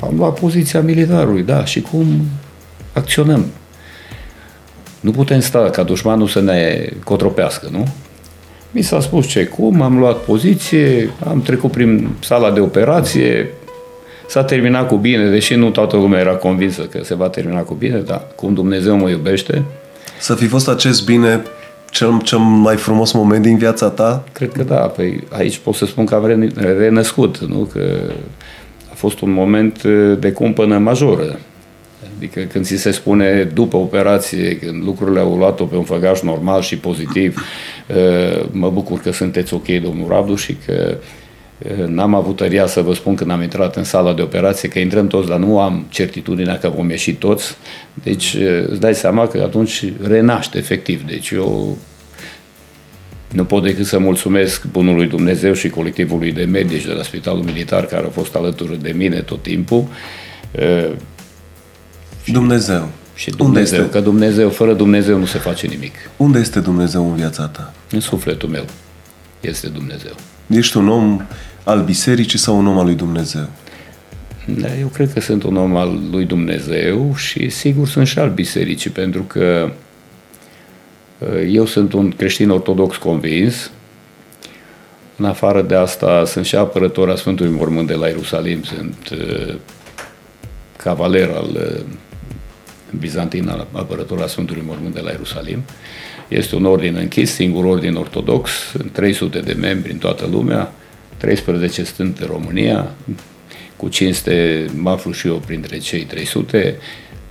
am 0.00 0.14
luat 0.16 0.38
poziția 0.38 0.80
militarului, 0.80 1.42
da, 1.42 1.64
și 1.64 1.80
cum 1.80 2.06
acționăm. 2.92 3.46
Nu 5.00 5.10
putem 5.10 5.40
sta 5.40 5.70
ca 5.70 5.82
dușmanul 5.82 6.26
să 6.26 6.40
ne 6.40 6.88
cotropească, 7.04 7.68
nu? 7.72 7.86
Mi 8.70 8.82
s-a 8.82 9.00
spus 9.00 9.26
ce 9.26 9.44
cum, 9.44 9.80
am 9.80 9.98
luat 9.98 10.16
poziție, 10.16 11.10
am 11.28 11.42
trecut 11.42 11.70
prin 11.70 12.08
sala 12.20 12.50
de 12.50 12.60
operație, 12.60 13.48
s-a 14.28 14.44
terminat 14.44 14.88
cu 14.88 14.96
bine, 14.96 15.28
deși 15.28 15.54
nu 15.54 15.70
toată 15.70 15.96
lumea 15.96 16.20
era 16.20 16.34
convinsă 16.34 16.82
că 16.82 17.00
se 17.02 17.14
va 17.14 17.28
termina 17.28 17.60
cu 17.60 17.74
bine, 17.74 17.98
dar 17.98 18.26
cum 18.34 18.54
Dumnezeu 18.54 18.96
mă 18.96 19.08
iubește. 19.08 19.62
Să 20.20 20.34
fi 20.34 20.46
fost 20.46 20.68
acest 20.68 21.04
bine 21.04 21.42
cel, 21.90 22.20
cel 22.22 22.38
mai 22.38 22.76
frumos 22.76 23.12
moment 23.12 23.42
din 23.42 23.56
viața 23.56 23.88
ta? 23.88 24.24
Cred 24.32 24.52
că 24.52 24.62
da. 24.62 24.76
Păi 24.76 25.24
aici 25.28 25.58
pot 25.58 25.74
să 25.74 25.86
spun 25.86 26.04
că 26.04 26.14
am 26.14 26.52
renăscut, 26.54 27.38
nu? 27.38 27.68
Că 27.72 28.00
a 28.90 28.94
fost 28.94 29.20
un 29.20 29.30
moment 29.30 29.82
uh, 29.82 30.18
de 30.18 30.32
cumpănă 30.32 30.78
majoră. 30.78 31.38
Adică 32.16 32.40
când 32.40 32.64
ți 32.64 32.76
se 32.76 32.90
spune 32.90 33.50
după 33.54 33.76
operație, 33.76 34.56
când 34.56 34.84
lucrurile 34.84 35.20
au 35.20 35.36
luat-o 35.36 35.64
pe 35.64 35.76
un 35.76 35.82
făgaș 35.82 36.20
normal 36.20 36.60
și 36.60 36.78
pozitiv, 36.78 37.44
uh, 37.88 38.44
mă 38.50 38.70
bucur 38.70 39.00
că 39.00 39.12
sunteți 39.12 39.54
ok, 39.54 39.66
domnul 39.66 40.08
Radu, 40.08 40.34
și 40.34 40.56
că 40.66 40.96
uh, 40.96 41.19
n-am 41.86 42.14
avut 42.14 42.36
tăria 42.36 42.66
să 42.66 42.80
vă 42.80 42.94
spun 42.94 43.14
când 43.14 43.30
am 43.30 43.42
intrat 43.42 43.76
în 43.76 43.84
sala 43.84 44.12
de 44.12 44.22
operație 44.22 44.68
că 44.68 44.78
intrăm 44.78 45.06
toți, 45.06 45.28
dar 45.28 45.38
nu 45.38 45.60
am 45.60 45.86
certitudinea 45.88 46.58
că 46.58 46.68
vom 46.68 46.90
ieși 46.90 47.14
toți. 47.14 47.56
Deci 48.02 48.36
îți 48.66 48.80
dai 48.80 48.94
seama 48.94 49.26
că 49.26 49.42
atunci 49.42 49.84
renaște 50.02 50.58
efectiv. 50.58 51.02
Deci 51.06 51.30
eu 51.30 51.78
nu 53.32 53.44
pot 53.44 53.62
decât 53.62 53.86
să 53.86 53.98
mulțumesc 53.98 54.64
Bunului 54.64 55.06
Dumnezeu 55.06 55.52
și 55.52 55.68
colectivului 55.68 56.32
de 56.32 56.44
medici 56.44 56.84
de 56.84 56.92
la 56.92 57.02
Spitalul 57.02 57.42
Militar 57.42 57.86
care 57.86 58.04
au 58.04 58.10
fost 58.10 58.34
alături 58.34 58.82
de 58.82 58.92
mine 58.96 59.20
tot 59.20 59.42
timpul. 59.42 59.84
Dumnezeu. 62.26 62.88
Și 63.14 63.30
Dumnezeu, 63.30 63.46
Unde 63.46 63.60
este? 63.60 63.88
că 63.98 64.00
Dumnezeu, 64.00 64.50
fără 64.50 64.72
Dumnezeu 64.72 65.18
nu 65.18 65.24
se 65.24 65.38
face 65.38 65.66
nimic. 65.66 65.94
Unde 66.16 66.38
este 66.38 66.60
Dumnezeu 66.60 67.10
în 67.10 67.16
viața 67.16 67.46
ta? 67.46 67.72
În 67.90 68.00
sufletul 68.00 68.48
meu 68.48 68.64
este 69.40 69.68
Dumnezeu. 69.68 70.12
Ești 70.46 70.76
un 70.76 70.88
om 70.88 71.20
al 71.64 71.82
bisericii 71.82 72.38
sau 72.38 72.58
un 72.58 72.66
om 72.66 72.78
al 72.78 72.84
lui 72.84 72.94
Dumnezeu? 72.94 73.48
Da, 74.58 74.76
eu 74.78 74.86
cred 74.86 75.12
că 75.12 75.20
sunt 75.20 75.42
un 75.42 75.56
om 75.56 75.76
al 75.76 75.98
lui 76.10 76.24
Dumnezeu 76.24 77.14
și 77.16 77.48
sigur 77.48 77.88
sunt 77.88 78.06
și 78.06 78.18
al 78.18 78.30
bisericii, 78.30 78.90
pentru 78.90 79.22
că 79.22 79.70
Eh, 81.20 81.48
eu 81.52 81.66
sunt 81.66 81.92
un 81.92 82.10
creștin 82.10 82.50
ortodox 82.50 82.96
convins. 82.96 83.70
În 85.16 85.24
afară 85.24 85.62
de 85.62 85.74
asta, 85.74 86.24
sunt 86.24 86.44
și 86.44 86.56
apărător 86.56 87.10
a 87.10 87.14
Sfântului 87.14 87.52
Mormânt 87.52 87.86
de 87.86 87.94
la 87.94 88.06
Ierusalim, 88.06 88.62
sunt 88.62 89.10
uh, 89.12 89.54
cavaler 90.76 91.28
al 91.28 91.50
uh, 91.54 91.80
bizantin, 92.98 93.48
al 93.48 93.66
apărător 93.72 94.22
a 94.22 94.26
Sfântului 94.26 94.62
Mormânt 94.66 94.94
de 94.94 95.00
la 95.00 95.10
Ierusalim. 95.10 95.62
Este 96.28 96.54
un 96.54 96.64
ordin 96.64 96.96
închis, 96.96 97.32
singur 97.32 97.64
ordin 97.64 97.94
ortodox, 97.94 98.50
sunt 98.70 98.92
300 98.92 99.40
de 99.40 99.52
membri 99.52 99.92
în 99.92 99.98
toată 99.98 100.28
lumea, 100.30 100.72
13 101.20 101.82
stând 101.84 102.16
în 102.20 102.26
România, 102.26 102.90
cu 103.76 103.88
cinste 103.88 104.64
mă 104.74 104.90
aflu 104.90 105.12
și 105.12 105.26
eu 105.26 105.42
printre 105.46 105.78
cei 105.78 106.04
300, 106.04 106.76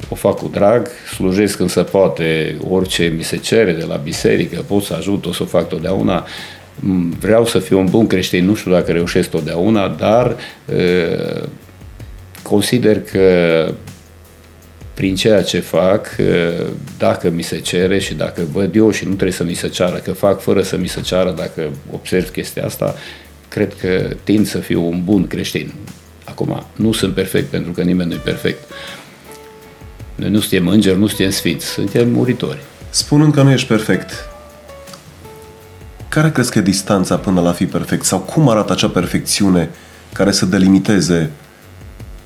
o 0.10 0.16
fac 0.16 0.38
cu 0.38 0.48
drag, 0.48 0.88
slujesc 1.16 1.58
când 1.58 1.70
se 1.70 1.82
poate, 1.82 2.58
orice 2.70 3.14
mi 3.18 3.24
se 3.24 3.38
cere 3.38 3.72
de 3.72 3.86
la 3.86 3.96
biserică, 3.96 4.64
pot 4.68 4.84
să 4.84 4.94
ajut, 4.94 5.26
o 5.26 5.34
să 5.34 5.44
o 5.44 5.46
fac 5.46 5.68
totdeauna. 5.68 6.26
Mm, 6.76 7.10
vreau 7.20 7.46
să 7.46 7.60
fiu 7.60 7.80
un 7.80 7.86
bun 7.86 8.08
creștin, 8.08 8.46
nu 8.46 8.56
știu 8.56 8.72
dacă 8.72 8.92
reușesc 8.92 9.30
totdeauna, 9.30 9.88
dar 9.88 10.36
consider 12.44 13.02
că 13.02 13.72
prin 14.94 15.16
ceea 15.16 15.42
ce 15.42 15.60
fac, 15.60 16.16
dacă 16.98 17.30
mi 17.30 17.42
se 17.42 17.60
cere 17.60 18.00
și 18.00 18.14
dacă 18.14 18.42
văd 18.52 18.76
eu 18.76 18.92
și 18.92 19.04
nu 19.04 19.14
trebuie 19.14 19.32
să 19.32 19.44
mi 19.44 19.54
se 19.54 19.68
ceară, 19.68 19.98
că 19.98 20.12
fac 20.12 20.42
fără 20.42 20.62
să 20.62 20.78
mi 20.78 20.88
se 20.88 21.02
ceară, 21.02 21.32
dacă 21.38 21.70
observ 21.92 22.32
chestia 22.32 22.66
asta, 22.66 22.96
cred 23.50 23.76
că 23.80 24.16
tind 24.24 24.48
să 24.48 24.58
fiu 24.58 24.88
un 24.88 25.04
bun 25.04 25.28
creștin. 25.28 25.74
Acum, 26.24 26.66
nu 26.76 26.92
sunt 26.92 27.14
perfect 27.14 27.50
pentru 27.50 27.72
că 27.72 27.82
nimeni 27.82 28.10
nu 28.10 28.16
e 28.16 28.22
perfect. 28.24 28.72
Noi 30.16 30.30
nu 30.30 30.40
suntem 30.40 30.68
îngeri, 30.68 31.00
nu 31.00 31.08
suntem 31.08 31.30
sfinți, 31.30 31.66
suntem 31.66 32.10
muritori. 32.10 32.60
Spunând 32.90 33.34
că 33.34 33.42
nu 33.42 33.52
ești 33.52 33.68
perfect, 33.68 34.30
care 36.10 36.32
crezi 36.32 36.52
că 36.52 36.60
e 36.60 36.62
distanța 36.62 37.18
până 37.18 37.42
la 37.42 37.52
fi 37.52 37.66
perfect? 37.66 38.06
Sau 38.06 38.20
cum 38.20 38.50
arată 38.50 38.72
acea 38.72 38.90
perfecțiune 38.90 39.70
care 40.14 40.32
să 40.32 40.46
delimiteze 40.46 41.32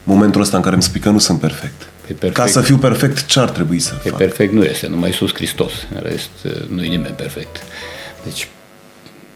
momentul 0.03 0.41
ăsta 0.41 0.57
în 0.57 0.63
care 0.63 0.75
îmi 0.75 0.83
spui 0.83 0.99
că 0.99 1.09
nu 1.09 1.17
sunt 1.17 1.39
perfect? 1.39 1.87
perfect. 2.05 2.33
Ca 2.33 2.45
să 2.45 2.61
fiu 2.61 2.77
perfect, 2.77 3.25
ce 3.25 3.39
ar 3.39 3.49
trebui 3.49 3.79
să 3.79 3.93
pe 4.03 4.09
fac? 4.09 4.17
perfect 4.17 4.53
nu 4.53 4.63
este, 4.63 4.87
numai 4.87 5.09
Iisus 5.09 5.33
Hristos. 5.33 5.71
În 5.95 6.01
rest, 6.03 6.29
nu 6.67 6.83
e 6.83 6.87
nimeni 6.87 7.15
perfect. 7.15 7.63
Deci, 8.23 8.47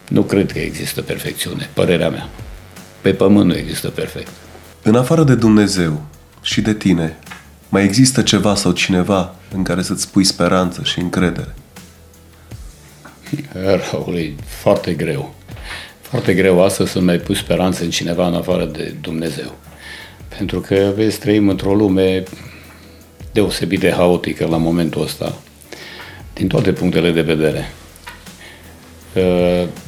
nu 0.08 0.22
cred 0.22 0.52
că 0.52 0.58
există 0.58 1.02
perfecțiune, 1.02 1.70
părerea 1.72 2.10
mea. 2.10 2.28
Pe 3.00 3.12
pământ 3.12 3.46
nu 3.46 3.56
există 3.56 3.88
perfect. 3.88 4.30
În 4.82 4.94
afară 4.94 5.24
de 5.24 5.34
Dumnezeu 5.34 6.02
și 6.42 6.60
de 6.60 6.74
tine, 6.74 7.16
mai 7.68 7.84
există 7.84 8.22
ceva 8.22 8.54
sau 8.54 8.72
cineva 8.72 9.34
în 9.54 9.62
care 9.62 9.82
să-ți 9.82 10.10
pui 10.10 10.24
speranță 10.24 10.82
și 10.84 10.98
încredere? 10.98 11.54
Raul, 13.52 14.16
e 14.16 14.34
foarte 14.44 14.92
greu. 14.92 15.34
Foarte 16.00 16.34
greu 16.34 16.64
astăzi 16.64 16.90
să 16.90 17.00
mai 17.00 17.18
pui 17.18 17.36
speranță 17.36 17.84
în 17.84 17.90
cineva 17.90 18.26
în 18.26 18.34
afară 18.34 18.64
de 18.64 18.94
Dumnezeu. 19.00 19.56
Pentru 20.36 20.60
că, 20.60 20.92
vezi, 20.96 21.18
trăim 21.18 21.48
într-o 21.48 21.74
lume 21.74 22.22
deosebit 23.32 23.80
de 23.80 23.92
haotică 23.92 24.46
la 24.46 24.56
momentul 24.56 25.02
ăsta, 25.02 25.38
din 26.32 26.48
toate 26.48 26.72
punctele 26.72 27.10
de 27.10 27.20
vedere. 27.20 27.72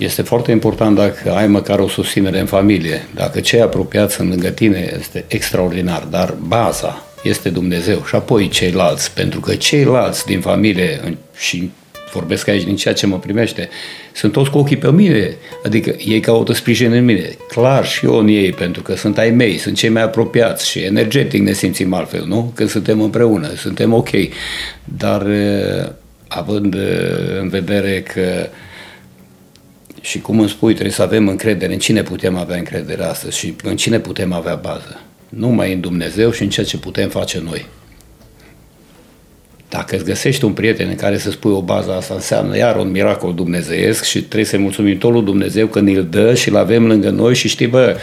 Este 0.01 0.23
foarte 0.23 0.51
important 0.51 0.97
dacă 0.97 1.33
ai 1.35 1.47
măcar 1.47 1.79
o 1.79 1.89
susținere 1.89 2.41
în 2.41 2.47
familie, 2.47 3.07
dacă 3.15 3.41
cei 3.41 3.61
apropiați 3.61 4.15
sunt 4.15 4.29
lângă 4.29 4.49
tine, 4.49 4.95
este 4.99 5.25
extraordinar, 5.29 6.07
dar 6.11 6.35
baza 6.47 7.05
este 7.23 7.49
Dumnezeu 7.49 8.05
și 8.07 8.15
apoi 8.15 8.49
ceilalți, 8.49 9.13
pentru 9.13 9.41
că 9.41 9.55
ceilalți 9.55 10.27
din 10.27 10.41
familie 10.41 11.19
și 11.37 11.71
vorbesc 12.13 12.49
aici 12.49 12.65
din 12.65 12.77
ceea 12.77 12.95
ce 12.95 13.07
mă 13.07 13.19
primește, 13.19 13.69
sunt 14.13 14.33
toți 14.33 14.51
cu 14.51 14.59
ochii 14.59 14.77
pe 14.77 14.91
mine, 14.91 15.37
adică 15.65 15.95
ei 15.99 16.21
caută 16.21 16.53
sprijin 16.53 16.93
în 16.93 17.05
mine. 17.05 17.31
Clar 17.49 17.87
și 17.87 18.05
eu 18.05 18.19
în 18.19 18.29
ei, 18.29 18.53
pentru 18.53 18.83
că 18.83 18.97
sunt 18.97 19.19
ai 19.19 19.31
mei, 19.31 19.59
sunt 19.59 19.77
cei 19.77 19.89
mai 19.89 20.03
apropiați 20.03 20.69
și 20.69 20.79
energetic 20.79 21.43
ne 21.43 21.53
simțim 21.53 21.93
altfel, 21.93 22.25
nu? 22.27 22.53
Când 22.55 22.69
suntem 22.69 23.01
împreună, 23.01 23.49
suntem 23.57 23.93
ok. 23.93 24.11
Dar 24.85 25.27
având 26.29 26.77
în 27.41 27.49
vedere 27.49 28.03
că 28.15 28.49
și 30.01 30.21
cum 30.21 30.39
îmi 30.39 30.49
spui, 30.49 30.73
trebuie 30.73 30.95
să 30.95 31.03
avem 31.03 31.29
încredere 31.29 31.73
în 31.73 31.79
cine 31.79 32.03
putem 32.03 32.37
avea 32.37 32.57
încredere 32.57 33.05
astăzi 33.05 33.39
și 33.39 33.55
în 33.63 33.77
cine 33.77 33.99
putem 33.99 34.33
avea 34.33 34.55
bază. 34.55 35.01
Numai 35.29 35.73
în 35.73 35.81
Dumnezeu 35.81 36.31
și 36.31 36.43
în 36.43 36.49
ceea 36.49 36.67
ce 36.67 36.79
putem 36.79 37.09
face 37.09 37.41
noi. 37.45 37.67
Dacă 39.69 39.95
îți 39.95 40.05
găsești 40.05 40.45
un 40.45 40.53
prieten 40.53 40.89
în 40.89 40.95
care 40.95 41.19
să 41.19 41.31
spui 41.31 41.53
o 41.53 41.63
bază, 41.63 41.93
asta 41.93 42.15
înseamnă 42.15 42.57
iar 42.57 42.77
un 42.77 42.91
miracol 42.91 43.35
dumnezeiesc 43.35 44.05
și 44.05 44.19
trebuie 44.19 44.45
să-i 44.45 44.59
mulțumim 44.59 44.99
tot 44.99 45.13
lui 45.13 45.23
Dumnezeu 45.23 45.67
că 45.67 45.81
ne-l 45.81 46.07
dă 46.11 46.35
și-l 46.35 46.57
avem 46.57 46.87
lângă 46.87 47.11
noi 47.11 47.35
și 47.35 47.49
știi, 47.49 47.67
bă, 47.67 47.97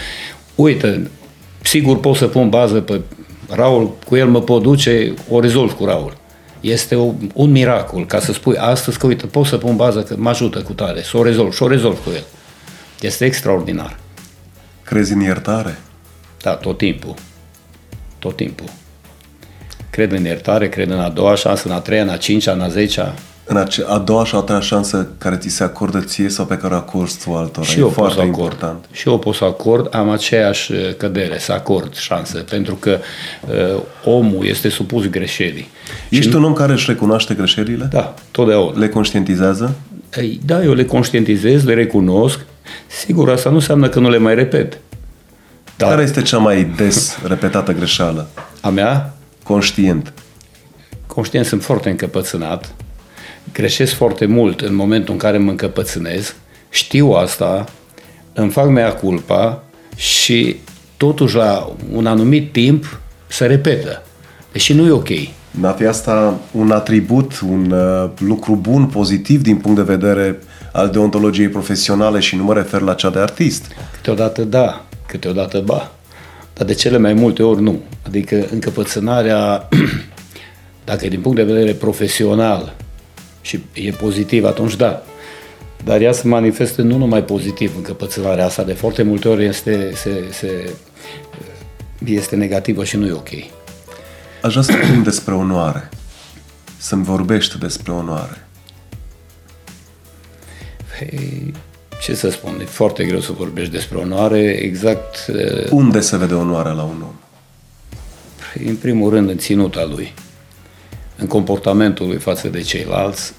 uite, 0.56 1.10
sigur 1.62 2.00
pot 2.00 2.16
să 2.16 2.28
pun 2.28 2.50
bază 2.50 2.82
pe 2.82 3.02
Raul, 3.50 3.98
cu 4.06 4.16
el 4.16 4.28
mă 4.28 4.42
pot 4.42 4.62
duce, 4.62 5.14
o 5.30 5.40
rezolv 5.40 5.72
cu 5.72 5.86
Raul. 5.86 6.18
Este 6.72 6.96
o, 6.96 7.14
un 7.34 7.52
miracol 7.52 8.06
ca 8.06 8.20
să 8.20 8.34
spui 8.34 8.58
astăzi 8.58 8.98
că, 8.98 9.08
uite, 9.08 9.26
pot 9.26 9.46
să 9.46 9.58
pun 9.58 9.76
bază 9.76 10.04
că 10.04 10.16
mă 10.18 10.30
ajută 10.30 10.62
cu 10.62 10.74
tare, 10.74 11.02
să 11.02 11.18
o 11.18 11.24
rezolv 11.24 11.54
și 11.54 11.64
o 11.64 11.68
rezolv 11.68 12.04
cu 12.04 12.10
el. 12.10 12.24
Este 13.02 13.26
extraordinar. 13.26 14.00
Crezi 14.84 15.14
în 15.14 15.20
iertare? 15.20 15.80
Da, 16.42 16.56
tot 16.56 16.78
timpul. 16.78 17.14
Tot 18.20 18.36
timpul 18.36 18.70
cred 19.98 20.12
în 20.12 20.24
iertare, 20.24 20.70
cred 20.70 20.90
în 20.90 21.00
a 21.00 21.10
doua 21.10 21.36
șansă, 21.36 21.68
în 21.68 21.74
a 21.74 21.80
treia, 21.80 22.02
în 22.02 22.10
a 22.10 22.18
cincea, 22.18 22.52
în 22.52 22.62
a 22.62 22.68
zecea. 22.68 23.14
În 23.50 23.66
a 23.88 23.98
doua 23.98 24.26
și 24.26 24.36
a 24.36 24.40
treia 24.40 24.60
șansă 24.60 25.08
care 25.18 25.36
ți 25.36 25.50
se 25.50 25.64
acordă 25.64 26.00
ție 26.00 26.30
sau 26.30 26.46
pe 26.46 26.58
care 26.58 26.74
o 26.74 26.78
acorzi 26.78 27.24
tu 27.24 27.34
altora. 27.34 27.66
Și 27.66 27.80
eu 27.80 27.90
foarte 27.90 28.02
pot 28.02 28.12
să 28.12 28.20
acord. 28.20 28.28
important. 28.28 28.86
Și 28.92 29.08
eu 29.08 29.20
pot 29.20 29.36
să 29.36 29.44
acord, 29.44 29.96
am 29.96 30.10
aceeași 30.10 30.72
uh, 30.72 30.96
cădere, 30.98 31.40
să 31.40 31.52
acord 31.52 31.96
șansă, 31.96 32.38
pentru 32.38 32.76
că 32.76 33.00
uh, 33.48 33.82
omul 34.04 34.46
este 34.46 34.70
supus 34.70 35.06
greșelii. 35.06 35.70
Ești 36.10 36.30
și 36.30 36.36
un 36.36 36.44
om 36.44 36.54
care 36.54 36.74
își 36.74 36.86
recunoaște 36.90 37.34
greșelile? 37.34 37.88
Da, 37.92 38.14
totdeauna. 38.32 38.80
Le 38.80 38.90
conștientizează? 38.90 39.76
Da, 40.46 40.64
eu 40.64 40.74
le 40.74 40.86
conștientizez, 40.86 41.64
le 41.64 41.74
recunosc. 41.74 42.40
Sigur, 42.88 43.30
asta 43.30 43.50
nu 43.50 43.56
înseamnă 43.56 43.90
că 43.90 44.00
nu 44.00 44.10
le 44.10 44.18
mai 44.18 44.36
repet. 44.36 44.78
Dar... 45.78 45.90
Care 45.90 46.02
este 46.02 46.22
cea 46.22 46.38
mai 46.38 46.64
des 46.76 47.18
repetată 47.28 47.72
greșeală? 47.72 48.28
A 48.62 48.70
mea? 48.70 49.14
Conștient. 49.44 50.14
Conștient 51.08 51.46
sunt 51.46 51.64
foarte 51.64 51.90
încăpățânat, 51.90 52.74
greșesc 53.54 53.94
foarte 53.94 54.26
mult 54.26 54.62
în 54.62 54.76
momentul 54.76 55.14
în 55.14 55.20
care 55.20 55.38
mă 55.38 55.50
încăpățânez, 55.50 56.36
știu 56.70 57.12
asta, 57.12 57.66
îmi 58.34 58.52
fac 58.52 58.70
mea 58.70 58.94
culpa 58.94 59.64
și 59.96 60.56
totuși 60.98 61.36
la 61.36 61.72
un 61.92 62.06
anumit 62.06 62.52
timp 62.52 63.00
se 63.28 63.46
repetă. 63.46 64.04
Deși 64.52 64.74
nu 64.74 64.86
e 64.86 64.92
ok. 64.92 65.10
N-a 65.52 65.72
fi 65.72 65.86
asta 65.86 66.40
un 66.52 66.72
atribut, 66.72 67.40
un 67.40 67.72
uh, 67.72 68.10
lucru 68.18 68.56
bun, 68.56 68.86
pozitiv 68.86 69.42
din 69.42 69.56
punct 69.56 69.78
de 69.78 69.96
vedere 69.96 70.40
al 70.72 70.90
deontologiei 70.90 71.50
profesionale 71.50 72.20
și 72.20 72.36
nu 72.36 72.44
mă 72.44 72.54
refer 72.54 72.82
la 72.82 72.94
cea 72.94 73.10
de 73.10 73.20
artist. 73.20 73.66
Câteodată 73.96 74.44
da, 74.44 74.86
câteodată 75.08 75.60
ba 75.66 75.92
dar 76.58 76.66
de 76.66 76.74
cele 76.74 76.98
mai 76.98 77.14
multe 77.14 77.44
ori 77.44 77.62
nu. 77.62 77.82
Adică 78.06 78.48
încăpățânarea, 78.52 79.68
dacă 80.86 81.06
e 81.06 81.10
din 81.10 81.22
punct 81.22 81.38
de 81.38 81.44
vedere 81.44 81.72
profesional 81.72 82.76
și 83.48 83.60
e 83.74 83.92
pozitiv, 83.92 84.46
atunci 84.46 84.76
da. 84.76 85.04
Dar 85.84 86.02
ea 86.02 86.12
se 86.12 86.28
manifestă 86.28 86.82
nu 86.82 86.98
numai 86.98 87.24
pozitiv 87.24 87.74
încăpățânarea 87.76 88.46
asta, 88.46 88.64
de 88.64 88.74
foarte 88.74 89.04
multe 89.04 89.28
ori 89.28 89.46
este, 89.46 89.92
se, 89.96 90.24
se, 90.32 90.70
este 92.06 92.36
negativă 92.36 92.84
și 92.84 92.98
nu 92.98 93.08
e 93.08 93.12
ok. 93.12 93.30
Aș 94.42 94.52
vrea 94.52 94.62
să 94.62 94.72
vorbim 94.72 95.04
despre 95.04 95.34
onoare. 95.34 95.90
Să-mi 96.78 97.04
vorbești 97.04 97.58
despre 97.58 97.92
onoare. 97.92 98.48
Păi, 100.98 101.54
ce 102.02 102.16
să 102.16 102.30
spun, 102.30 102.60
e 102.62 102.66
foarte 102.66 103.06
greu 103.06 103.20
să 103.20 103.32
vorbești 103.32 103.72
despre 103.72 103.98
onoare, 103.98 104.40
exact... 104.40 105.26
Unde 105.70 106.00
se 106.00 106.18
vede 106.18 106.34
onoarea 106.34 106.72
la 106.72 106.84
un 106.84 107.02
om? 107.02 107.16
În 108.68 108.76
primul 108.76 109.10
rând 109.10 109.30
în 109.30 109.38
ținuta 109.38 109.86
lui, 109.86 110.14
în 111.18 111.28
comportamentul 111.28 112.08
lui 112.08 112.18
față 112.18 112.48
de 112.48 112.62
ceilalți, 112.62 113.34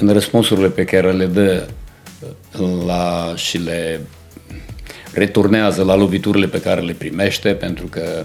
în 0.00 0.08
răspunsurile 0.08 0.68
pe 0.68 0.84
care 0.84 1.12
le 1.12 1.26
dă 1.26 1.66
la, 2.86 3.32
și 3.36 3.58
le 3.58 4.00
returnează 5.12 5.82
la 5.82 5.94
loviturile 5.94 6.46
pe 6.46 6.60
care 6.60 6.80
le 6.80 6.92
primește, 6.92 7.48
pentru 7.48 7.86
că, 7.86 8.24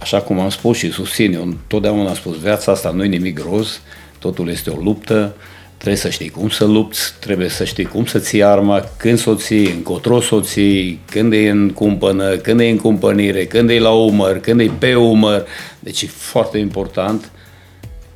așa 0.00 0.20
cum 0.20 0.40
am 0.40 0.48
spus 0.48 0.76
și 0.76 0.90
susțin, 0.90 1.32
eu 1.32 1.42
întotdeauna 1.42 2.08
am 2.08 2.14
spus, 2.14 2.38
viața 2.38 2.72
asta 2.72 2.90
nu 2.90 3.04
e 3.04 3.06
nimic 3.06 3.40
gros, 3.40 3.80
totul 4.18 4.48
este 4.48 4.70
o 4.70 4.80
luptă, 4.82 5.34
Trebuie 5.78 6.00
să 6.00 6.08
știi 6.10 6.28
cum 6.28 6.48
să 6.48 6.64
lupți, 6.64 7.14
trebuie 7.20 7.48
să 7.48 7.64
știi 7.64 7.84
cum 7.84 8.04
să 8.04 8.18
ții 8.18 8.42
arma, 8.42 8.84
când 8.96 9.18
să 9.18 9.30
o 9.30 9.34
ții, 9.34 9.70
încotro 9.70 10.20
să 10.20 10.34
o 10.34 10.40
ții, 10.40 11.00
când 11.10 11.32
e 11.32 11.50
în 11.50 11.70
cumpănă, 11.70 12.36
când 12.36 12.60
e 12.60 12.68
în 12.68 12.76
cumpănire, 12.76 13.46
când 13.46 13.70
e 13.70 13.78
la 13.78 13.90
umăr, 13.90 14.38
când 14.38 14.60
e 14.60 14.70
pe 14.78 14.94
umăr. 14.94 15.46
Deci 15.78 16.02
e 16.02 16.06
foarte 16.06 16.58
important, 16.58 17.30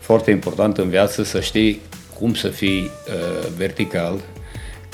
foarte 0.03 0.31
important 0.31 0.79
în 0.79 0.89
viață 0.89 1.23
să 1.23 1.41
știi 1.41 1.81
cum 2.19 2.35
să 2.35 2.49
fii 2.49 2.81
uh, 2.81 3.49
vertical, 3.57 4.21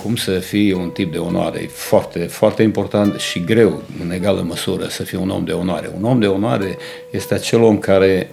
cum 0.03 0.17
să 0.17 0.39
fii 0.39 0.73
un 0.73 0.91
tip 0.91 1.13
de 1.13 1.19
onoare. 1.19 1.61
E 1.63 1.67
foarte, 1.67 2.19
foarte 2.19 2.63
important 2.63 3.21
și 3.21 3.45
greu 3.45 3.83
în 4.03 4.13
egală 4.13 4.45
măsură 4.47 4.87
să 4.89 5.03
fii 5.03 5.19
un 5.19 5.31
om 5.31 5.45
de 5.45 5.53
onoare. 5.53 5.91
Un 5.97 6.05
om 6.05 6.21
de 6.21 6.27
onoare 6.27 6.77
este 7.11 7.35
acel 7.35 7.63
om 7.63 7.79
care 7.79 8.31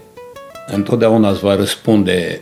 întotdeauna 0.67 1.29
îți 1.29 1.39
va 1.39 1.55
răspunde 1.55 2.41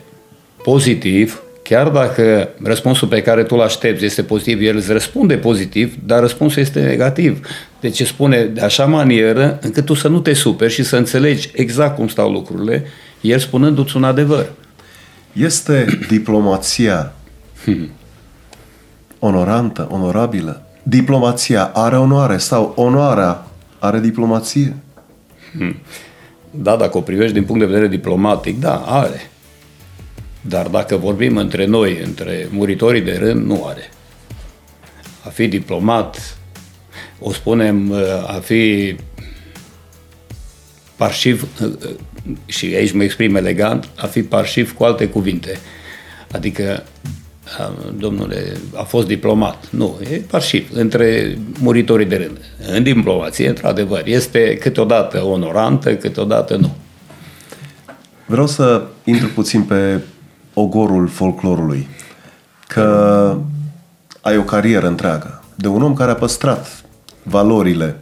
pozitiv 0.63 1.43
Chiar 1.63 1.89
dacă 1.89 2.49
răspunsul 2.63 3.07
pe 3.07 3.21
care 3.21 3.43
tu 3.43 3.55
îl 3.55 3.61
aștepți 3.61 4.05
este 4.05 4.23
pozitiv, 4.23 4.61
el 4.61 4.75
îți 4.75 4.91
răspunde 4.91 5.35
pozitiv, 5.35 5.95
dar 6.05 6.19
răspunsul 6.19 6.61
este 6.61 6.81
negativ. 6.81 7.47
Deci 7.79 7.99
îți 7.99 8.09
spune 8.09 8.43
de 8.43 8.61
așa 8.61 8.85
manieră 8.85 9.59
încât 9.61 9.85
tu 9.85 9.93
să 9.93 10.07
nu 10.07 10.19
te 10.19 10.33
superi 10.33 10.73
și 10.73 10.83
să 10.83 10.95
înțelegi 10.95 11.49
exact 11.53 11.95
cum 11.95 12.07
stau 12.07 12.31
lucrurile, 12.31 12.85
el 13.23 13.39
spunându-ți 13.39 13.95
un 13.95 14.03
adevăr. 14.03 14.51
Este 15.33 15.99
diplomația 16.07 17.13
onorantă, 19.19 19.87
onorabilă? 19.91 20.65
Diplomația 20.83 21.65
are 21.65 21.97
onoare 21.97 22.37
sau 22.37 22.73
onoarea 22.75 23.47
are 23.79 23.99
diplomație? 23.99 24.75
Da, 26.51 26.75
dacă 26.75 26.97
o 26.97 27.01
privești 27.01 27.33
din 27.33 27.43
punct 27.43 27.59
de 27.59 27.67
vedere 27.67 27.87
diplomatic, 27.87 28.59
da, 28.59 28.75
are. 28.75 29.31
Dar 30.41 30.67
dacă 30.67 30.95
vorbim 30.95 31.37
între 31.37 31.65
noi, 31.65 31.99
între 32.03 32.47
muritorii 32.51 33.01
de 33.01 33.17
rând, 33.17 33.45
nu 33.45 33.65
are. 33.65 33.91
A 35.25 35.29
fi 35.29 35.47
diplomat, 35.47 36.37
o 37.19 37.31
spunem, 37.31 37.93
a 38.27 38.39
fi 38.43 38.95
parșiv, 40.95 41.47
și 42.45 42.65
aici 42.65 42.91
mă 42.91 43.03
exprim 43.03 43.35
elegant, 43.35 43.89
a 43.97 44.05
fi 44.05 44.23
parșiv 44.23 44.73
cu 44.73 44.83
alte 44.83 45.07
cuvinte. 45.07 45.59
Adică, 46.31 46.83
domnule, 47.97 48.57
a 48.75 48.83
fost 48.83 49.07
diplomat. 49.07 49.69
Nu, 49.69 49.99
e 50.11 50.15
parșiv, 50.15 50.69
între 50.73 51.37
muritorii 51.59 52.05
de 52.05 52.15
rând. 52.15 52.37
În 52.75 52.83
diplomație, 52.83 53.47
într-adevăr, 53.47 54.01
este 54.05 54.57
câteodată 54.57 55.25
onorantă, 55.25 55.95
câteodată 55.95 56.55
nu. 56.55 56.75
Vreau 58.25 58.47
să 58.47 58.83
intru 59.03 59.27
puțin 59.27 59.63
pe 59.63 59.99
ogorul 60.53 61.07
folclorului, 61.07 61.87
că 62.67 63.37
ai 64.21 64.37
o 64.37 64.43
carieră 64.43 64.87
întreagă 64.87 65.43
de 65.55 65.67
un 65.67 65.81
om 65.81 65.93
care 65.93 66.11
a 66.11 66.15
păstrat 66.15 66.83
valorile 67.23 67.95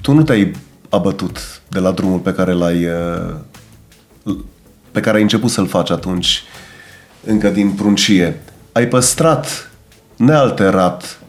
tu 0.00 0.12
nu 0.12 0.22
te-ai 0.22 0.52
abătut 0.94 1.62
de 1.68 1.78
la 1.78 1.90
drumul 1.90 2.18
pe 2.18 2.32
care 2.32 2.52
l-ai 2.52 2.86
uh, 2.86 3.34
pe 4.90 5.00
care 5.00 5.16
ai 5.16 5.22
început 5.22 5.50
să-l 5.50 5.66
faci 5.66 5.90
atunci, 5.90 6.42
încă 7.24 7.48
din 7.48 7.70
pruncie. 7.70 8.40
Ai 8.72 8.86
păstrat 8.86 9.70
nealterat, 10.16 11.20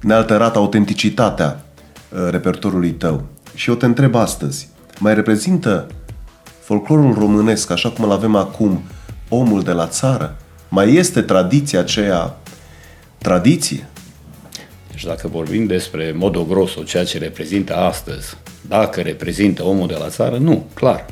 nealterat 0.00 0.56
autenticitatea 0.56 1.64
uh, 2.08 2.28
repertorului 2.30 2.90
tău. 2.90 3.24
Și 3.54 3.70
eu 3.70 3.76
te 3.76 3.86
întreb 3.86 4.14
astăzi, 4.14 4.68
mai 4.98 5.14
reprezintă 5.14 5.86
folclorul 6.60 7.14
românesc, 7.14 7.70
așa 7.70 7.90
cum 7.90 8.04
îl 8.04 8.12
avem 8.12 8.36
acum, 8.36 8.82
omul 9.28 9.62
de 9.62 9.72
la 9.72 9.86
țară? 9.86 10.36
Mai 10.68 10.94
este 10.94 11.22
tradiția 11.22 11.80
aceea 11.80 12.36
tradiție? 13.18 13.88
Deci 14.94 15.04
dacă 15.04 15.28
vorbim 15.28 15.66
despre 15.66 16.12
Modo 16.16 16.44
Grosso, 16.44 16.82
ceea 16.82 17.04
ce 17.04 17.18
reprezintă 17.18 17.76
astăzi, 17.76 18.36
dacă 18.68 19.00
reprezintă 19.00 19.64
omul 19.64 19.86
de 19.86 19.96
la 19.98 20.08
țară, 20.08 20.36
nu, 20.36 20.66
clar. 20.74 21.06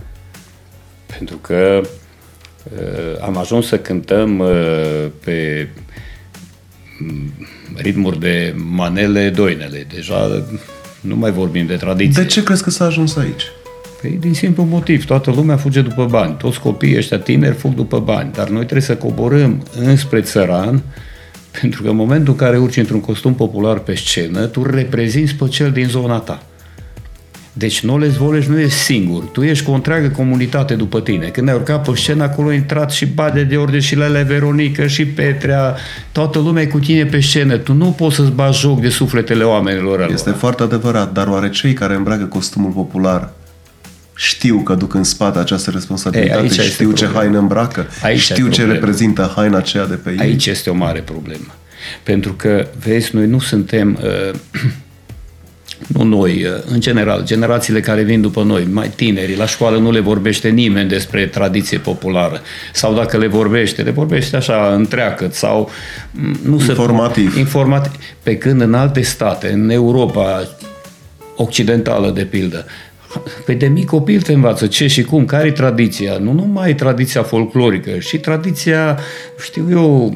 Pentru 1.19 1.37
că 1.37 1.81
uh, 1.83 3.23
am 3.23 3.37
ajuns 3.37 3.67
să 3.67 3.79
cântăm 3.79 4.39
uh, 4.39 5.07
pe 5.25 5.69
mm, 6.99 7.33
ritmuri 7.77 8.21
de 8.21 8.55
manele, 8.57 9.29
doinele. 9.29 9.87
Deja 9.95 10.45
nu 11.01 11.17
mai 11.17 11.31
vorbim 11.31 11.67
de 11.67 11.77
tradiție. 11.77 12.23
De 12.23 12.29
ce 12.29 12.43
crezi 12.43 12.63
că 12.63 12.71
s-a 12.71 12.85
ajuns 12.85 13.17
aici? 13.17 13.43
Păi 14.01 14.11
din 14.11 14.35
simplu 14.35 14.63
motiv, 14.63 15.05
toată 15.05 15.31
lumea 15.31 15.57
fuge 15.57 15.81
după 15.81 16.05
bani, 16.05 16.37
toți 16.37 16.61
copiii 16.61 16.97
ăștia 16.97 17.19
tineri 17.19 17.55
fug 17.55 17.75
după 17.75 17.99
bani, 17.99 18.33
dar 18.33 18.49
noi 18.49 18.63
trebuie 18.63 18.83
să 18.83 18.97
coborâm 18.97 19.63
înspre 19.79 20.21
țăran, 20.21 20.83
pentru 21.61 21.83
că 21.83 21.89
în 21.89 21.97
momentul 21.97 22.33
în 22.33 22.39
care 22.39 22.59
urci 22.59 22.77
într-un 22.77 23.01
costum 23.01 23.35
popular 23.35 23.79
pe 23.79 23.95
scenă, 23.95 24.47
tu 24.47 24.63
reprezinți 24.63 25.35
pe 25.35 25.49
cel 25.49 25.71
din 25.71 25.89
zona 25.89 26.19
ta. 26.19 26.43
Deci 27.55 27.81
Noles 27.81 28.15
Voleș 28.15 28.47
nu 28.47 28.61
e 28.61 28.69
singur, 28.69 29.23
tu 29.23 29.43
ești 29.43 29.65
cu 29.65 29.71
o 29.71 29.75
întreagă 29.75 30.09
comunitate 30.09 30.75
după 30.75 31.01
tine. 31.01 31.27
Când 31.27 31.49
ai 31.49 31.55
urcat 31.55 31.89
pe 31.89 31.97
scenă, 31.97 32.23
acolo 32.23 32.49
a 32.49 32.53
intrat 32.53 32.91
și 32.91 33.07
Bade 33.07 33.43
de 33.43 33.57
Orde 33.57 33.79
și 33.79 33.97
Lele 33.97 34.23
Veronică 34.23 34.87
și 34.87 35.07
Petrea, 35.07 35.77
toată 36.13 36.39
lumea 36.39 36.63
e 36.63 36.67
cu 36.67 36.79
tine 36.79 37.05
pe 37.05 37.21
scenă. 37.21 37.57
Tu 37.57 37.73
nu 37.73 37.87
poți 37.87 38.17
să-ți 38.17 38.31
bagi 38.31 38.59
joc 38.59 38.81
de 38.81 38.89
sufletele 38.89 39.45
oamenilor 39.45 39.99
alora. 39.99 40.13
Este 40.13 40.31
foarte 40.31 40.63
adevărat, 40.63 41.13
dar 41.13 41.27
oare 41.27 41.51
cei 41.51 41.73
care 41.73 41.95
îmbracă 41.95 42.25
costumul 42.25 42.71
popular 42.71 43.33
știu 44.23 44.59
că 44.59 44.75
duc 44.75 44.95
în 44.95 45.05
spate 45.05 45.39
această 45.39 45.71
responsabilitate, 45.71 46.43
Ei, 46.43 46.69
știu 46.69 46.93
ce 46.93 47.07
haină 47.07 47.39
îmbracă, 47.39 47.87
aici 48.03 48.21
știu 48.21 48.49
ce 48.49 48.65
reprezintă 48.65 49.33
haina 49.37 49.57
aceea 49.57 49.87
de 49.87 49.95
pe 49.95 50.11
ei. 50.11 50.19
Aici 50.19 50.47
este 50.47 50.71
o 50.71 50.75
mare 50.75 51.01
problemă. 51.01 51.55
Pentru 52.03 52.33
că, 52.33 52.67
vezi, 52.85 53.15
noi 53.15 53.27
nu 53.27 53.39
suntem... 53.39 53.99
Uh, 54.03 54.39
nu 55.87 56.03
noi, 56.03 56.47
în 56.67 56.81
general, 56.81 57.25
generațiile 57.25 57.81
care 57.81 58.03
vin 58.03 58.21
după 58.21 58.43
noi, 58.43 58.69
mai 58.73 58.89
tineri, 58.89 59.37
la 59.37 59.47
școală 59.47 59.79
nu 59.79 59.91
le 59.91 60.01
vorbește 60.01 60.49
nimeni 60.49 60.89
despre 60.89 61.27
tradiție 61.27 61.79
populară. 61.79 62.41
Sau 62.73 62.95
dacă 62.95 63.17
le 63.17 63.27
vorbește, 63.27 63.83
le 63.83 63.91
vorbește 63.91 64.37
așa 64.37 64.75
întreagăt 64.75 65.35
sau 65.35 65.71
nu 66.43 66.61
informativ. 66.61 67.33
se 67.33 67.39
informativ. 67.39 67.93
Pe 68.23 68.37
când 68.37 68.61
în 68.61 68.75
alte 68.75 69.03
state, 69.03 69.53
în 69.53 69.71
Europa 69.71 70.49
occidentală 71.37 72.11
de 72.11 72.25
pildă, 72.25 72.67
Păi 73.45 73.55
de 73.55 73.67
mic 73.67 73.87
copil 73.87 74.21
te 74.21 74.33
învață 74.33 74.67
ce 74.67 74.87
și 74.87 75.03
cum, 75.03 75.25
care 75.25 75.47
e 75.47 75.53
tradiția. 75.53 76.19
Nu 76.19 76.33
numai 76.33 76.75
tradiția 76.75 77.23
folclorică, 77.23 77.99
și 77.99 78.19
tradiția, 78.19 78.99
știu 79.45 79.67
eu, 79.71 80.15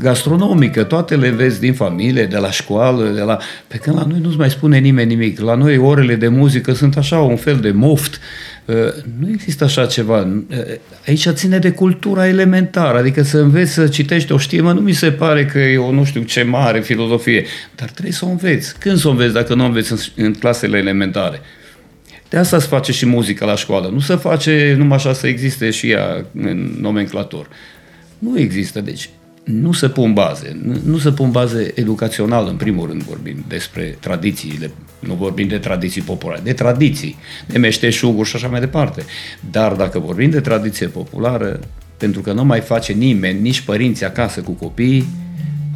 gastronomică. 0.00 0.82
Toate 0.82 1.16
le 1.16 1.30
vezi 1.30 1.60
din 1.60 1.74
familie, 1.74 2.24
de 2.24 2.36
la 2.36 2.50
școală, 2.50 3.08
de 3.08 3.20
la... 3.20 3.38
Pe 3.66 3.76
când 3.76 3.96
la 3.96 4.06
noi 4.08 4.18
nu-ți 4.22 4.36
mai 4.36 4.50
spune 4.50 4.78
nimeni 4.78 5.08
nimic. 5.08 5.40
La 5.40 5.54
noi 5.54 5.76
orele 5.76 6.14
de 6.14 6.28
muzică 6.28 6.72
sunt 6.72 6.96
așa 6.96 7.18
un 7.18 7.36
fel 7.36 7.56
de 7.56 7.70
moft. 7.70 8.20
Uh, 8.64 8.74
nu 9.18 9.28
există 9.32 9.64
așa 9.64 9.86
ceva. 9.86 10.18
Uh, 10.50 10.56
aici 11.06 11.28
ține 11.28 11.58
de 11.58 11.70
cultura 11.70 12.28
elementară, 12.28 12.98
adică 12.98 13.22
să 13.22 13.38
înveți 13.38 13.72
să 13.72 13.88
citești 13.88 14.32
o 14.32 14.38
știmă, 14.38 14.72
nu 14.72 14.80
mi 14.80 14.92
se 14.92 15.10
pare 15.10 15.46
că 15.46 15.58
e 15.58 15.78
o 15.78 15.92
nu 15.92 16.04
știu 16.04 16.22
ce 16.22 16.42
mare 16.42 16.80
filozofie, 16.80 17.44
dar 17.74 17.88
trebuie 17.88 18.12
să 18.12 18.24
o 18.24 18.28
înveți. 18.28 18.78
Când 18.78 18.98
să 18.98 19.08
o 19.08 19.10
înveți 19.10 19.32
dacă 19.32 19.54
nu 19.54 19.62
o 19.62 19.66
înveți 19.66 19.92
în, 19.92 19.98
în 20.24 20.34
clasele 20.34 20.78
elementare? 20.78 21.40
De 22.28 22.36
asta 22.36 22.58
se 22.58 22.66
face 22.66 22.92
și 22.92 23.06
muzica 23.06 23.46
la 23.46 23.56
școală. 23.56 23.88
Nu 23.88 24.00
se 24.00 24.14
face 24.14 24.74
numai 24.78 24.96
așa 24.96 25.12
să 25.12 25.26
existe 25.26 25.70
și 25.70 25.90
ea 25.90 26.26
în 26.34 26.76
nomenclator. 26.80 27.48
Nu 28.18 28.38
există, 28.38 28.80
deci 28.80 29.10
nu 29.44 29.72
se 29.72 29.88
pun 29.88 30.12
baze. 30.12 30.60
Nu 30.84 30.98
se 30.98 31.12
pun 31.12 31.30
baze 31.30 31.72
educaționale, 31.74 32.50
în 32.50 32.56
primul 32.56 32.86
rând 32.86 33.02
vorbim 33.02 33.44
despre 33.48 33.96
tradițiile, 34.00 34.70
nu 34.98 35.14
vorbim 35.14 35.48
de 35.48 35.58
tradiții 35.58 36.02
populare, 36.02 36.40
de 36.44 36.52
tradiții, 36.52 37.16
de 37.46 37.58
meșteșuguri 37.58 38.28
și 38.28 38.36
așa 38.36 38.48
mai 38.48 38.60
departe. 38.60 39.04
Dar 39.50 39.72
dacă 39.72 39.98
vorbim 39.98 40.30
de 40.30 40.40
tradiție 40.40 40.86
populară, 40.86 41.60
pentru 41.96 42.20
că 42.20 42.32
nu 42.32 42.44
mai 42.44 42.60
face 42.60 42.92
nimeni, 42.92 43.40
nici 43.40 43.60
părinții 43.60 44.06
acasă 44.06 44.40
cu 44.40 44.52
copiii, 44.52 45.06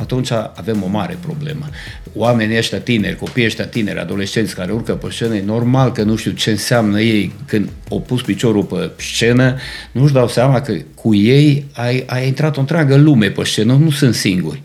atunci 0.00 0.30
avem 0.54 0.82
o 0.82 0.86
mare 0.86 1.18
problemă. 1.20 1.68
Oamenii 2.14 2.56
ăștia 2.56 2.78
tineri, 2.78 3.16
copiii 3.16 3.46
ăștia 3.46 3.66
tineri, 3.66 3.98
adolescenți 3.98 4.54
care 4.54 4.72
urcă 4.72 4.92
pe 4.92 5.06
scenă, 5.10 5.34
e 5.34 5.42
normal 5.44 5.92
că 5.92 6.02
nu 6.02 6.16
știu 6.16 6.30
ce 6.30 6.50
înseamnă 6.50 7.00
ei 7.00 7.32
când 7.46 7.68
au 7.90 8.00
pus 8.00 8.22
piciorul 8.22 8.64
pe 8.64 8.90
scenă, 8.96 9.56
nu-și 9.92 10.12
dau 10.12 10.28
seama 10.28 10.60
că 10.60 10.74
cu 10.94 11.14
ei 11.14 11.66
ai, 11.72 12.04
ai 12.06 12.26
intrat 12.26 12.56
o 12.56 12.60
întreagă 12.60 12.96
lume 12.96 13.30
pe 13.30 13.44
scenă, 13.44 13.72
nu 13.72 13.90
sunt 13.90 14.14
singuri. 14.14 14.62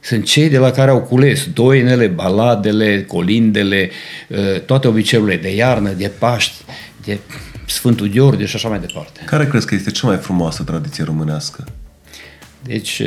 Sunt 0.00 0.24
cei 0.24 0.48
de 0.48 0.58
la 0.58 0.70
care 0.70 0.90
au 0.90 1.00
cules 1.00 1.48
doinele, 1.52 2.06
baladele, 2.06 3.04
colindele, 3.04 3.90
ă, 4.30 4.58
toate 4.58 4.88
obiceiurile 4.88 5.36
de 5.36 5.54
iarnă, 5.54 5.90
de 5.90 6.10
Paști, 6.18 6.64
de 7.04 7.18
Sfântul 7.66 8.06
Gheorghe 8.06 8.44
și 8.44 8.56
așa 8.56 8.68
mai 8.68 8.80
departe. 8.80 9.20
Care 9.24 9.46
crezi 9.46 9.66
că 9.66 9.74
este 9.74 9.90
cea 9.90 10.06
mai 10.06 10.16
frumoasă 10.16 10.62
tradiție 10.62 11.04
românească? 11.04 11.64
Deci, 12.62 13.02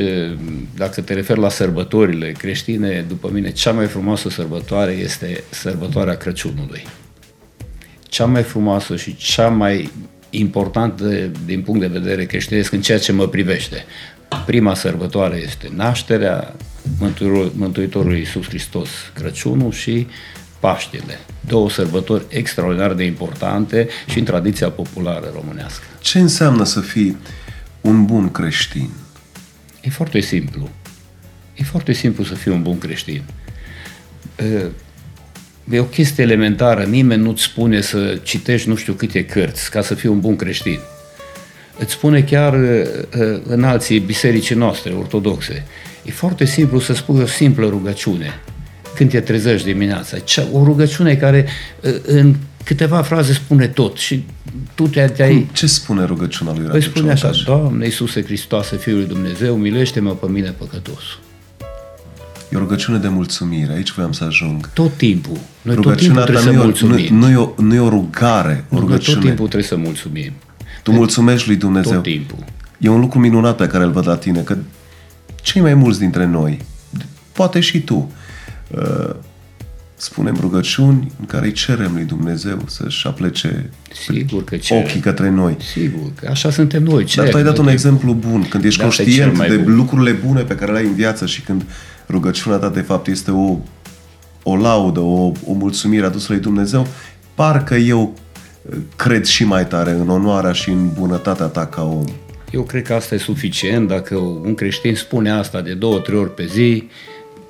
dacă 0.76 1.02
te 1.02 1.14
referi 1.14 1.40
la 1.40 1.50
sărbătorile 1.50 2.32
creștine, 2.32 3.06
după 3.08 3.30
mine, 3.34 3.52
cea 3.52 3.72
mai 3.72 3.86
frumoasă 3.86 4.30
sărbătoare 4.30 4.92
este 4.92 5.44
sărbătoarea 5.50 6.16
Crăciunului. 6.16 6.88
Cea 8.04 8.26
mai 8.26 8.44
frumoasă 8.44 8.96
și 8.96 9.16
cea 9.16 9.48
mai 9.48 9.92
importantă 10.30 11.32
din 11.46 11.62
punct 11.62 11.80
de 11.82 11.88
vedere 11.88 12.26
creștinesc 12.26 12.72
în 12.72 12.82
ceea 12.82 13.00
ce 13.00 13.12
mă 13.12 13.28
privește. 13.28 13.86
Prima 14.46 14.74
sărbătoare 14.74 15.42
este 15.46 15.72
nașterea 15.76 16.56
Mântuitorului 17.54 18.18
Iisus 18.18 18.48
Hristos, 18.48 18.90
Crăciunul 19.14 19.72
și 19.72 20.08
Paștele. 20.60 21.20
Două 21.48 21.70
sărbători 21.70 22.24
extraordinar 22.30 22.94
de 22.94 23.04
importante 23.04 23.88
și 24.08 24.20
în 24.20 24.26
tradiția 24.26 24.70
populară 24.70 25.32
românească. 25.36 25.84
Ce 26.00 26.20
înseamnă 26.20 26.64
să 26.64 26.80
fii 26.80 27.18
un 27.82 28.06
bun 28.06 28.32
creștin? 28.32 28.90
E 29.82 29.90
foarte 29.90 30.20
simplu. 30.20 30.70
E 31.56 31.64
foarte 31.64 31.94
simplu 31.94 32.24
să 32.24 32.34
fii 32.34 32.52
un 32.52 32.62
bun 32.62 32.78
creștin. 32.78 33.22
E 35.72 35.80
o 35.80 35.84
chestie 35.84 36.24
elementară. 36.24 36.84
Nimeni 36.84 37.22
nu-ți 37.22 37.44
spune 37.44 37.82
să 37.82 38.20
citești 38.24 38.68
nu 38.68 38.76
știu 38.76 38.94
câte 38.94 39.26
cărți 39.26 39.72
ca 39.72 39.82
să 39.82 39.96
fii 39.96 40.10
un 40.10 40.20
bun 40.20 40.36
creștin. 40.36 40.80
Îți 41.80 41.92
spune 41.92 42.22
chiar 42.22 42.54
în 43.44 43.64
alții 43.64 44.00
bisericii 44.00 44.56
noastre 44.56 44.94
ortodoxe. 44.94 45.66
E 46.06 46.12
foarte 46.12 46.46
simplu 46.46 46.80
să 46.80 46.94
spui 46.94 47.22
o 47.22 47.26
simplă 47.26 47.68
rugăciune 47.68 48.40
când 48.96 49.10
te 49.10 49.20
trezești 49.20 49.66
dimineața. 49.66 50.18
O 50.52 50.64
rugăciune 50.64 51.16
care 51.16 51.48
în 52.06 52.36
câteva 52.64 53.02
fraze 53.02 53.34
spune 53.34 53.68
tot 53.68 53.98
și 53.98 54.26
tu 54.76 54.88
te, 54.88 55.08
te-ai... 55.08 55.50
Ce 55.52 55.68
spune 55.68 56.06
rugăciunea 56.06 56.54
lui 56.54 56.66
Păi 56.66 56.84
spune 56.84 57.12
așa, 57.12 57.32
Doamne 57.46 57.86
Iisuse 57.86 58.24
Hristoase, 58.24 58.78
Fiul 58.78 58.98
lui 58.98 59.08
Dumnezeu, 59.08 59.56
miluiește-mă 59.56 60.12
pe 60.12 60.28
mine 60.30 60.50
păcătos. 60.50 61.02
E 62.50 62.56
o 62.56 62.60
rugăciune 62.60 62.98
de 62.98 63.08
mulțumire, 63.08 63.74
aici 63.74 63.92
voiam 63.92 64.12
să 64.12 64.24
ajung. 64.24 64.70
Tot 64.74 64.94
timpul. 64.98 65.38
Noi 65.62 65.76
Rugăciunea 65.76 66.24
tot 66.24 66.26
timpul 66.26 66.42
trebuie 66.42 66.54
să 66.54 66.64
mulțumim. 66.64 67.16
Nu, 67.16 67.26
nu, 67.26 67.32
e 67.32 67.36
o, 67.36 67.54
nu 67.58 67.74
e 67.74 67.80
o 67.80 67.90
rugare, 67.90 68.66
o 68.70 68.80
rugăciune. 68.80 69.16
Tot 69.16 69.26
timpul 69.26 69.48
trebuie 69.48 69.70
să 69.70 69.76
mulțumim. 69.76 70.32
Tu 70.84 70.92
mulțumești 70.92 71.48
lui 71.48 71.58
Dumnezeu. 71.58 71.94
Tot 71.94 72.04
timpul. 72.04 72.46
E 72.78 72.90
un 72.90 73.00
lucru 73.00 73.20
minunat 73.20 73.56
pe 73.56 73.68
care 73.68 73.84
îl 73.84 73.92
văd 73.92 74.08
la 74.08 74.16
tine, 74.16 74.42
că 74.42 74.58
cei 75.42 75.62
mai 75.62 75.74
mulți 75.74 76.00
dintre 76.00 76.26
noi, 76.26 76.60
poate 77.32 77.60
și 77.60 77.82
tu, 77.82 78.12
uh, 78.68 79.16
spunem 80.02 80.38
rugăciuni 80.40 81.12
în 81.20 81.26
care 81.26 81.46
îi 81.46 81.52
cerem 81.52 81.92
lui 81.94 82.04
Dumnezeu 82.04 82.64
să-și 82.68 83.08
aplece 83.08 83.70
Sigur 83.94 84.44
că 84.44 84.58
cer. 84.58 84.84
ochii 84.84 85.00
către 85.00 85.30
noi. 85.30 85.58
Sigur, 85.74 86.12
că 86.16 86.28
așa 86.30 86.52
suntem 86.52 86.84
noi. 86.84 87.04
Cer, 87.04 87.24
Dar 87.24 87.32
tu 87.32 87.38
ai 87.38 87.44
dat 87.44 87.58
un 87.58 87.68
exemplu 87.68 88.14
bun, 88.14 88.48
când 88.50 88.64
ești 88.64 88.82
conștient 88.82 89.48
de 89.48 89.56
bun. 89.56 89.76
lucrurile 89.76 90.12
bune 90.12 90.42
pe 90.42 90.56
care 90.56 90.72
le 90.72 90.78
ai 90.78 90.86
în 90.86 90.94
viață 90.94 91.26
și 91.26 91.42
când 91.42 91.64
rugăciunea 92.10 92.58
ta 92.58 92.70
de 92.70 92.82
fapt 92.82 93.08
este 93.08 93.32
o, 93.32 93.58
o 94.44 94.56
laudă, 94.58 95.00
o, 95.00 95.32
o 95.46 95.54
mulțumire 95.54 96.06
adusă 96.06 96.32
lui 96.32 96.42
Dumnezeu, 96.42 96.88
parcă 97.36 97.76
eu 97.76 98.14
uh, 98.62 98.78
cred 98.96 99.26
și 99.26 99.44
mai 99.44 99.68
tare 99.68 99.92
în 99.92 100.10
onoarea 100.10 100.52
și 100.52 100.70
în 100.70 100.90
bunătatea 101.00 101.46
ta 101.46 101.66
ca 101.66 101.84
om. 101.84 102.06
Eu 102.52 102.64
cred 102.64 102.84
că 102.84 102.94
asta 102.94 103.16
e 103.16 103.18
suficient. 103.18 103.88
Dacă 103.88 104.16
un 104.16 104.56
creștin 104.56 104.96
spune 104.96 105.32
asta 105.32 105.62
de 105.62 105.74
două, 105.74 106.00
trei 106.00 106.18
ori 106.18 106.34
pe 106.34 106.46
zi, 106.46 106.88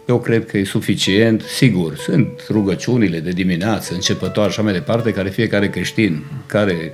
Eu 0.05 0.19
cred 0.19 0.45
că 0.45 0.57
e 0.57 0.63
suficient. 0.63 1.41
Sigur, 1.41 1.95
sunt 1.95 2.45
rugăciunile 2.49 3.19
de 3.19 3.29
dimineață, 3.29 3.93
începătoare 3.93 4.51
și 4.51 4.59
așa 4.59 4.67
mai 4.69 4.73
departe, 4.79 5.13
care 5.13 5.29
fiecare 5.29 5.69
creștin 5.69 6.23
care 6.45 6.91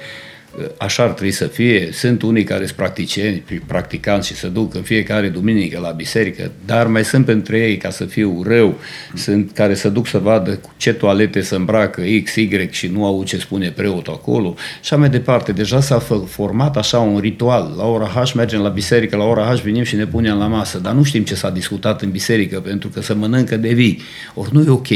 așa 0.78 1.04
ar 1.04 1.10
trebui 1.10 1.32
să 1.32 1.46
fie. 1.46 1.90
Sunt 1.92 2.22
unii 2.22 2.44
care 2.44 2.66
sunt 2.66 2.78
practicieni, 2.78 3.44
practicanți 3.68 4.28
și 4.28 4.36
se 4.36 4.48
duc 4.48 4.76
în 4.76 4.82
fiecare 4.82 5.28
duminică 5.28 5.80
la 5.80 5.90
biserică, 5.90 6.52
dar 6.66 6.88
mai 6.88 7.06
sunt 7.06 7.28
între 7.28 7.60
ei, 7.60 7.78
ca 7.78 7.90
să 7.90 8.06
fiu 8.06 8.44
rău, 8.46 8.80
sunt 9.14 9.52
care 9.54 9.74
se 9.74 9.90
duc 9.90 10.08
să 10.08 10.18
vadă 10.18 10.56
cu 10.56 10.74
ce 10.78 10.94
toalete 10.94 11.42
se 11.42 11.56
îmbracă 11.56 12.02
X, 12.24 12.36
Y 12.36 12.68
și 12.70 12.88
nu 12.88 13.06
au 13.06 13.24
ce 13.24 13.38
spune 13.38 13.70
preotul 13.70 14.14
acolo 14.14 14.56
și 14.84 14.94
mai 14.94 15.10
departe. 15.10 15.52
Deja 15.52 15.82
s-a 15.82 16.00
format 16.26 16.78
așa 16.78 17.00
un 17.00 17.20
ritual. 17.20 17.74
La 17.78 17.86
ora 17.86 18.06
H 18.06 18.32
mergem 18.34 18.62
la 18.62 18.70
biserică, 18.70 19.18
la 19.18 19.24
ora 19.24 19.54
H 19.56 19.62
venim 19.62 19.84
și 19.84 19.96
ne 19.96 20.06
punem 20.06 20.38
la 20.38 20.48
masă, 20.48 20.80
dar 20.80 20.94
nu 20.94 21.04
știm 21.04 21.24
ce 21.24 21.36
s-a 21.36 21.50
discutat 21.50 22.02
în 22.02 22.12
biserică 22.12 22.60
pentru 22.60 22.90
că 22.90 23.02
se 23.02 23.14
mănâncă 23.14 23.58
de 23.58 23.74
vii. 23.74 24.02
Ori 24.34 24.54
nu 24.54 24.62
e 24.62 24.70
ok. 24.70 24.88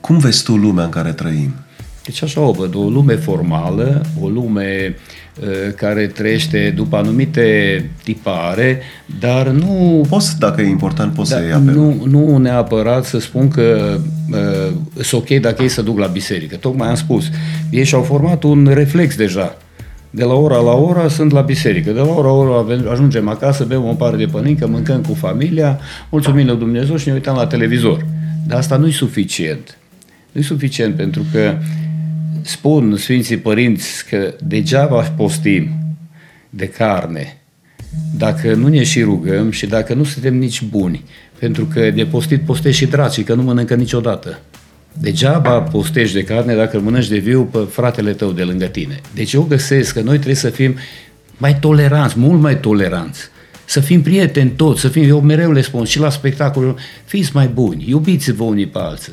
Cum 0.00 0.18
vezi 0.18 0.44
tu 0.44 0.56
lumea 0.56 0.84
în 0.84 0.90
care 0.90 1.12
trăim? 1.12 1.54
Deci 2.08 2.22
așa 2.22 2.40
o 2.40 2.50
văd, 2.50 2.74
o 2.74 2.88
lume 2.88 3.14
formală, 3.14 4.02
o 4.20 4.28
lume 4.28 4.94
uh, 5.40 5.46
care 5.76 6.06
trăiește 6.06 6.72
după 6.76 6.96
anumite 6.96 7.90
tipare, 8.02 8.80
dar 9.20 9.48
nu... 9.48 10.04
Poți, 10.08 10.38
dacă 10.38 10.60
e 10.60 10.68
important, 10.68 11.14
poți 11.14 11.30
da, 11.30 11.36
să 11.36 11.42
iei 11.42 11.52
apelul. 11.52 11.94
Nu, 12.10 12.20
nu 12.26 12.36
neapărat 12.38 13.04
să 13.04 13.18
spun 13.18 13.48
că 13.48 13.98
uh, 14.30 14.74
sunt 15.02 15.22
ok 15.22 15.40
dacă 15.40 15.62
ei 15.62 15.68
să 15.68 15.82
duc 15.82 15.98
la 15.98 16.06
biserică. 16.06 16.56
Tocmai 16.56 16.88
am 16.88 16.94
spus, 16.94 17.30
ei 17.70 17.84
și-au 17.84 18.02
format 18.02 18.42
un 18.42 18.70
reflex 18.72 19.16
deja. 19.16 19.56
De 20.10 20.24
la 20.24 20.34
ora 20.34 20.60
la 20.60 20.74
ora 20.74 21.08
sunt 21.08 21.32
la 21.32 21.40
biserică, 21.40 21.90
de 21.90 22.00
la 22.00 22.06
ora 22.06 22.28
la 22.28 22.34
ora 22.34 22.90
ajungem 22.90 23.28
acasă, 23.28 23.64
bem 23.64 23.84
o 23.84 23.92
pare 23.92 24.16
de 24.16 24.26
pălincă, 24.26 24.66
mâncăm 24.66 25.00
cu 25.00 25.14
familia, 25.14 25.80
mulțumim 26.10 26.46
lui 26.46 26.56
Dumnezeu 26.56 26.96
și 26.96 27.08
ne 27.08 27.14
uităm 27.14 27.34
la 27.34 27.46
televizor. 27.46 28.06
Dar 28.46 28.58
asta 28.58 28.76
nu 28.76 28.86
e 28.86 28.90
suficient. 28.90 29.78
Nu 30.32 30.40
e 30.40 30.44
suficient 30.44 30.94
pentru 30.94 31.22
că 31.32 31.54
spun 32.48 32.96
Sfinții 32.96 33.36
Părinți 33.36 34.06
că 34.08 34.34
degeaba 34.42 35.00
postim 35.00 35.70
de 36.50 36.68
carne 36.68 37.38
dacă 38.16 38.54
nu 38.54 38.68
ne 38.68 38.82
și 38.82 39.02
rugăm 39.02 39.50
și 39.50 39.66
dacă 39.66 39.94
nu 39.94 40.04
suntem 40.04 40.36
nici 40.36 40.62
buni. 40.62 41.04
Pentru 41.38 41.64
că 41.64 41.90
de 41.90 42.06
postit 42.06 42.40
postești 42.40 42.84
și 42.84 42.90
dracii, 42.90 43.22
că 43.22 43.34
nu 43.34 43.42
mănâncă 43.42 43.74
niciodată. 43.74 44.40
Degeaba 44.92 45.60
postești 45.60 46.14
de 46.14 46.24
carne 46.24 46.54
dacă 46.54 46.76
îl 46.76 46.82
mănânci 46.82 47.08
de 47.08 47.18
viu 47.18 47.44
pe 47.44 47.58
fratele 47.70 48.12
tău 48.12 48.32
de 48.32 48.42
lângă 48.42 48.66
tine. 48.66 49.00
Deci 49.14 49.32
eu 49.32 49.42
găsesc 49.42 49.92
că 49.92 50.00
noi 50.00 50.14
trebuie 50.14 50.34
să 50.34 50.50
fim 50.50 50.74
mai 51.36 51.58
toleranți, 51.58 52.18
mult 52.18 52.40
mai 52.40 52.60
toleranți. 52.60 53.20
Să 53.64 53.80
fim 53.80 54.02
prieteni 54.02 54.50
toți, 54.50 54.80
să 54.80 54.88
fim, 54.88 55.08
eu 55.08 55.20
mereu 55.20 55.52
le 55.52 55.60
spun 55.60 55.84
și 55.84 55.98
la 55.98 56.10
spectacol, 56.10 56.78
fiți 57.04 57.30
mai 57.34 57.46
buni, 57.46 57.84
iubiți-vă 57.88 58.44
unii 58.44 58.66
pe 58.66 58.78
alții 58.78 59.12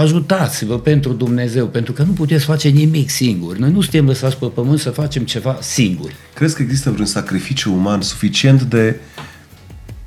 ajutați-vă 0.00 0.78
pentru 0.78 1.12
Dumnezeu, 1.12 1.66
pentru 1.66 1.92
că 1.92 2.02
nu 2.02 2.12
puteți 2.12 2.44
face 2.44 2.68
nimic 2.68 3.10
singuri. 3.10 3.60
Noi 3.60 3.70
nu 3.70 3.80
suntem 3.80 4.06
lăsați 4.06 4.36
pe 4.36 4.46
pământ 4.46 4.78
să 4.78 4.90
facem 4.90 5.24
ceva 5.24 5.58
singuri. 5.60 6.14
Crezi 6.34 6.54
că 6.54 6.62
există 6.62 6.90
vreun 6.90 7.06
sacrificiu 7.06 7.74
uman 7.74 8.00
suficient 8.00 8.62
de, 8.62 9.00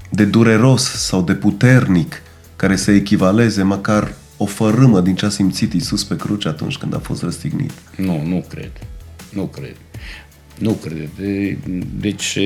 de 0.10 0.26
dureros 0.26 0.84
sau 0.84 1.22
de 1.22 1.34
puternic 1.34 2.22
care 2.56 2.76
să 2.76 2.92
echivaleze 2.92 3.64
măcar 3.64 4.14
o 4.38 4.46
fărâmă 4.46 5.02
din 5.02 5.16
ce 5.16 5.26
a 5.26 5.30
simțit 5.30 5.74
Isus 5.74 6.04
pe 6.04 6.16
cruce 6.16 6.48
atunci 6.48 6.78
când 6.78 6.96
a 6.96 7.00
fost 7.00 7.22
răstignit? 7.22 7.72
Nu, 7.96 8.24
nu 8.26 8.46
cred. 8.50 8.72
Nu 9.30 9.44
cred. 9.44 9.76
Nu 10.58 10.72
cred. 10.72 11.10
Deci 12.00 12.38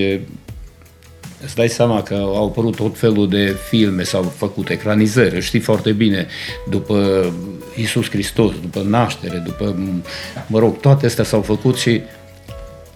Îți 1.44 1.56
dai 1.56 1.70
seama 1.70 2.04
că 2.04 2.14
au 2.14 2.46
apărut 2.46 2.76
tot 2.76 2.98
felul 2.98 3.30
de 3.30 3.56
filme, 3.70 4.04
s-au 4.04 4.24
făcut 4.24 4.70
ecranizări, 4.70 5.42
știi 5.42 5.60
foarte 5.60 5.92
bine, 5.92 6.28
după 6.70 7.26
Isus 7.76 8.10
Hristos, 8.10 8.54
după 8.62 8.82
naștere, 8.88 9.38
după, 9.38 9.76
mă 10.48 10.60
rog, 10.60 10.80
toate 10.80 11.06
astea 11.06 11.24
s-au 11.24 11.42
făcut 11.42 11.78
și 11.78 12.02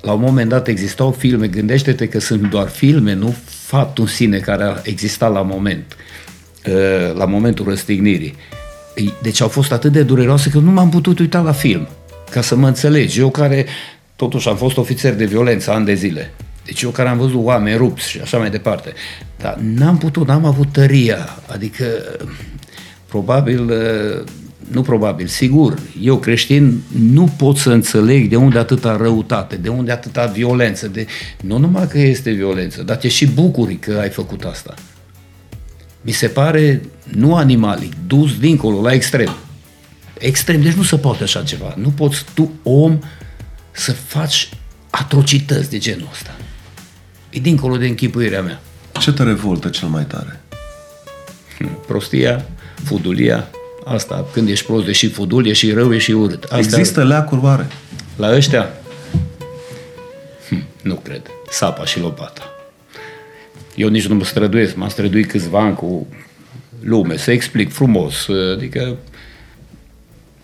la 0.02 0.12
un 0.12 0.20
moment 0.20 0.50
dat 0.50 0.68
existau 0.68 1.12
filme, 1.12 1.48
gândește-te 1.48 2.08
că 2.08 2.20
sunt 2.20 2.50
doar 2.50 2.68
filme, 2.68 3.14
nu 3.14 3.36
faptul 3.46 4.04
în 4.04 4.10
sine 4.10 4.38
care 4.38 4.64
a 4.64 4.76
existat 4.84 5.32
la 5.32 5.42
moment, 5.42 5.98
ă, 6.74 7.14
la 7.16 7.26
momentul 7.26 7.66
răstignirii. 7.66 8.36
Deci 9.22 9.42
au 9.42 9.48
fost 9.48 9.72
atât 9.72 9.92
de 9.92 10.04
dureroase 10.04 10.50
că 10.50 10.58
nu 10.58 10.72
m-am 10.72 10.90
putut 10.90 11.20
uita 11.20 11.40
la 11.40 11.52
film, 11.52 11.88
ca 12.32 12.42
să 12.42 12.56
mă 12.56 12.68
înțelegi. 12.68 13.20
Eu 13.20 13.30
care 13.30 13.66
totuși 14.16 14.48
am 14.48 14.56
fost 14.56 14.78
ofițer 14.78 15.16
de 15.16 15.26
violență 15.26 15.72
ani 15.72 15.86
de 15.86 15.94
zile, 15.94 16.32
deci 16.72 16.82
eu 16.82 16.90
care 16.90 17.10
am 17.10 17.18
văzut 17.18 17.44
oameni 17.44 17.78
rupți 17.78 18.10
și 18.10 18.20
așa 18.20 18.38
mai 18.38 18.50
departe, 18.50 18.94
dar 19.38 19.56
n-am 19.56 19.98
putut, 19.98 20.28
n-am 20.28 20.46
avut 20.46 20.72
tăria, 20.72 21.40
adică 21.48 21.86
probabil, 23.08 23.74
nu 24.72 24.82
probabil, 24.82 25.28
sigur, 25.28 25.80
eu 26.02 26.18
creștin 26.18 26.82
nu 27.12 27.34
pot 27.38 27.58
să 27.58 27.72
înțeleg 27.72 28.30
de 28.30 28.36
unde 28.36 28.58
atâta 28.58 28.98
răutate, 28.98 29.56
de 29.56 29.70
unde 29.70 29.92
atâta 29.92 30.26
violență, 30.26 30.88
de, 30.88 31.06
nu 31.42 31.58
numai 31.58 31.88
că 31.88 32.00
este 32.00 32.32
violență, 32.32 32.84
dar 32.84 32.96
te 32.96 33.08
și 33.08 33.28
bucuri 33.28 33.76
că 33.76 33.98
ai 34.02 34.10
făcut 34.10 34.44
asta. 34.44 34.74
Mi 36.02 36.12
se 36.12 36.28
pare 36.28 36.82
nu 37.04 37.36
animalic, 37.36 37.94
dus 38.08 38.40
dincolo, 38.40 38.82
la 38.82 38.94
extrem. 38.94 39.36
Extrem, 40.18 40.62
deci 40.62 40.74
nu 40.74 40.84
se 40.84 40.98
poate 40.98 41.24
așa 41.24 41.44
ceva. 41.44 41.74
Nu 41.78 41.90
poți 41.90 42.26
tu, 42.34 42.52
om, 42.64 43.00
să 43.72 43.92
faci 43.92 44.50
atrocități 44.90 45.70
de 45.70 45.78
genul 45.78 46.08
ăsta. 46.12 46.36
E 47.32 47.40
dincolo 47.40 47.78
de 47.78 47.88
închipuirea 47.88 48.42
mea. 48.42 48.62
Ce 49.00 49.12
te 49.14 49.24
revoltă 49.24 49.70
cel 49.70 49.88
mai 49.88 50.04
tare? 50.04 50.42
Hm, 51.58 51.86
prostia, 51.88 52.46
fudulia, 52.84 53.48
asta, 53.86 54.26
când 54.34 54.50
ești 54.50 54.66
prost, 54.66 54.88
e 54.88 54.92
și 54.92 55.10
fudul, 55.10 55.48
e 55.48 55.54
și 55.54 55.72
rău, 55.72 55.94
e 55.94 55.98
și 55.98 56.12
urât. 56.12 56.44
Asta, 56.44 56.58
Există 56.58 57.04
leacuri 57.04 57.42
oare? 57.42 57.68
La 58.16 58.36
ăștia? 58.36 58.70
Hm, 60.48 60.64
nu 60.82 60.96
cred. 60.96 61.22
Sapa 61.50 61.86
și 61.86 62.00
lopata. 62.00 62.42
Eu 63.76 63.88
nici 63.88 64.08
nu 64.08 64.16
mă 64.16 64.24
străduiesc, 64.24 64.76
m-am 64.76 64.90
străduit 64.90 65.28
câțiva 65.28 65.60
ani 65.60 65.76
cu 65.76 66.08
lume, 66.82 67.18
să 67.18 67.32
explic 67.32 67.74
frumos, 67.74 68.28
adică 68.56 68.98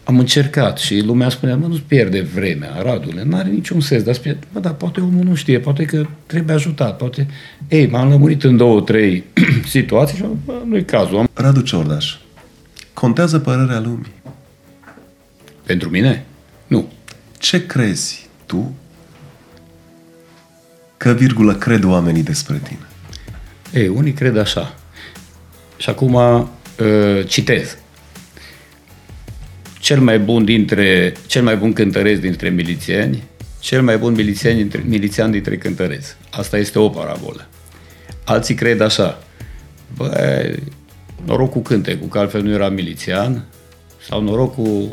am 0.08 0.20
încercat 0.20 0.78
și 0.78 1.00
lumea 1.00 1.30
spunea, 1.30 1.56
mă, 1.56 1.67
nu-ți 1.67 1.82
pierde 1.82 2.22
vremea, 2.22 2.82
Radule, 2.82 3.24
n-are 3.24 3.50
niciun 3.50 3.82
sens, 3.82 4.04
dar 4.04 4.13
spune, 4.13 4.39
mă, 4.52 4.60
dar 4.60 4.74
poate 4.74 5.00
omul 5.00 5.24
nu 5.24 5.36
știe, 5.36 5.60
poate 5.60 5.86
că 5.86 6.06
trebuie 6.26 6.56
ajutat, 6.56 6.98
poate... 6.98 7.28
Ei, 7.67 7.88
m-am 7.88 8.10
lămurit 8.10 8.43
în 8.43 8.58
două, 8.58 8.82
trei 8.82 9.24
situații 9.65 10.17
și 10.17 10.24
nu-i 10.65 10.86
cazul. 10.86 11.30
Radu 11.34 11.62
Ciordaș, 11.62 12.15
contează 12.93 13.39
părerea 13.39 13.80
lumii? 13.80 14.12
Pentru 15.63 15.89
mine? 15.89 16.26
Nu. 16.67 16.91
Ce 17.39 17.65
crezi 17.65 18.30
tu 18.46 18.76
că, 20.98 21.12
virgulă, 21.12 21.56
cred 21.56 21.84
oamenii 21.84 22.24
despre 22.24 22.60
tine? 22.63 22.88
Ei, 23.74 23.88
unii 23.88 24.13
cred 24.13 24.38
așa. 24.38 24.76
Și 25.78 25.89
acum 25.89 26.13
uh, 26.13 26.48
citez 27.26 27.78
cel 29.88 30.00
mai 30.00 30.19
bun 30.19 30.45
dintre, 30.45 31.13
cel 31.26 31.43
mai 31.43 31.56
bun 31.56 31.73
cântăresc 31.73 32.21
dintre 32.21 32.50
milițieni, 32.50 33.23
cel 33.60 33.82
mai 33.82 33.97
bun 33.97 34.13
milițian 34.13 34.56
dintre, 34.56 34.84
milițian 34.86 35.32
dintre 35.32 35.58
cântăreți. 35.58 36.15
Asta 36.32 36.58
este 36.58 36.80
o 36.80 36.89
parabolă. 36.89 37.47
Alții 38.23 38.56
cred 38.56 38.82
așa, 38.82 39.23
bă, 39.95 40.56
noroc 41.26 41.52
cu 41.52 41.60
cântecul, 41.60 42.08
că 42.08 42.19
altfel 42.19 42.41
nu 42.43 42.52
era 42.52 42.69
milițian, 42.69 43.45
sau 44.10 44.21
noroc 44.21 44.54
cu 44.56 44.89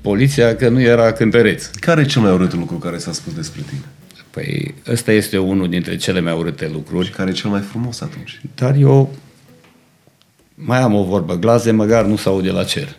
poliția, 0.00 0.56
că 0.56 0.68
nu 0.68 0.80
era 0.80 1.12
cântăreț. 1.12 1.66
Care 1.66 2.00
e 2.00 2.04
cel 2.04 2.22
mai 2.22 2.32
urât 2.32 2.54
lucru 2.54 2.76
care 2.76 2.98
s-a 2.98 3.12
spus 3.12 3.34
despre 3.34 3.62
tine? 3.68 3.84
Păi 4.30 4.74
ăsta 4.88 5.12
este 5.12 5.38
unul 5.38 5.68
dintre 5.68 5.96
cele 5.96 6.20
mai 6.20 6.36
urâte 6.36 6.70
lucruri. 6.72 7.06
Și 7.06 7.12
care 7.12 7.30
e 7.30 7.32
cel 7.32 7.50
mai 7.50 7.60
frumos 7.60 8.00
atunci? 8.00 8.40
Dar 8.54 8.74
eu 8.74 9.14
mai 10.54 10.78
am 10.78 10.94
o 10.94 11.04
vorbă, 11.04 11.34
glaze 11.34 11.70
măcar 11.70 12.04
nu 12.04 12.16
s 12.16 12.24
aude 12.24 12.50
la 12.50 12.64
cer. 12.64 12.96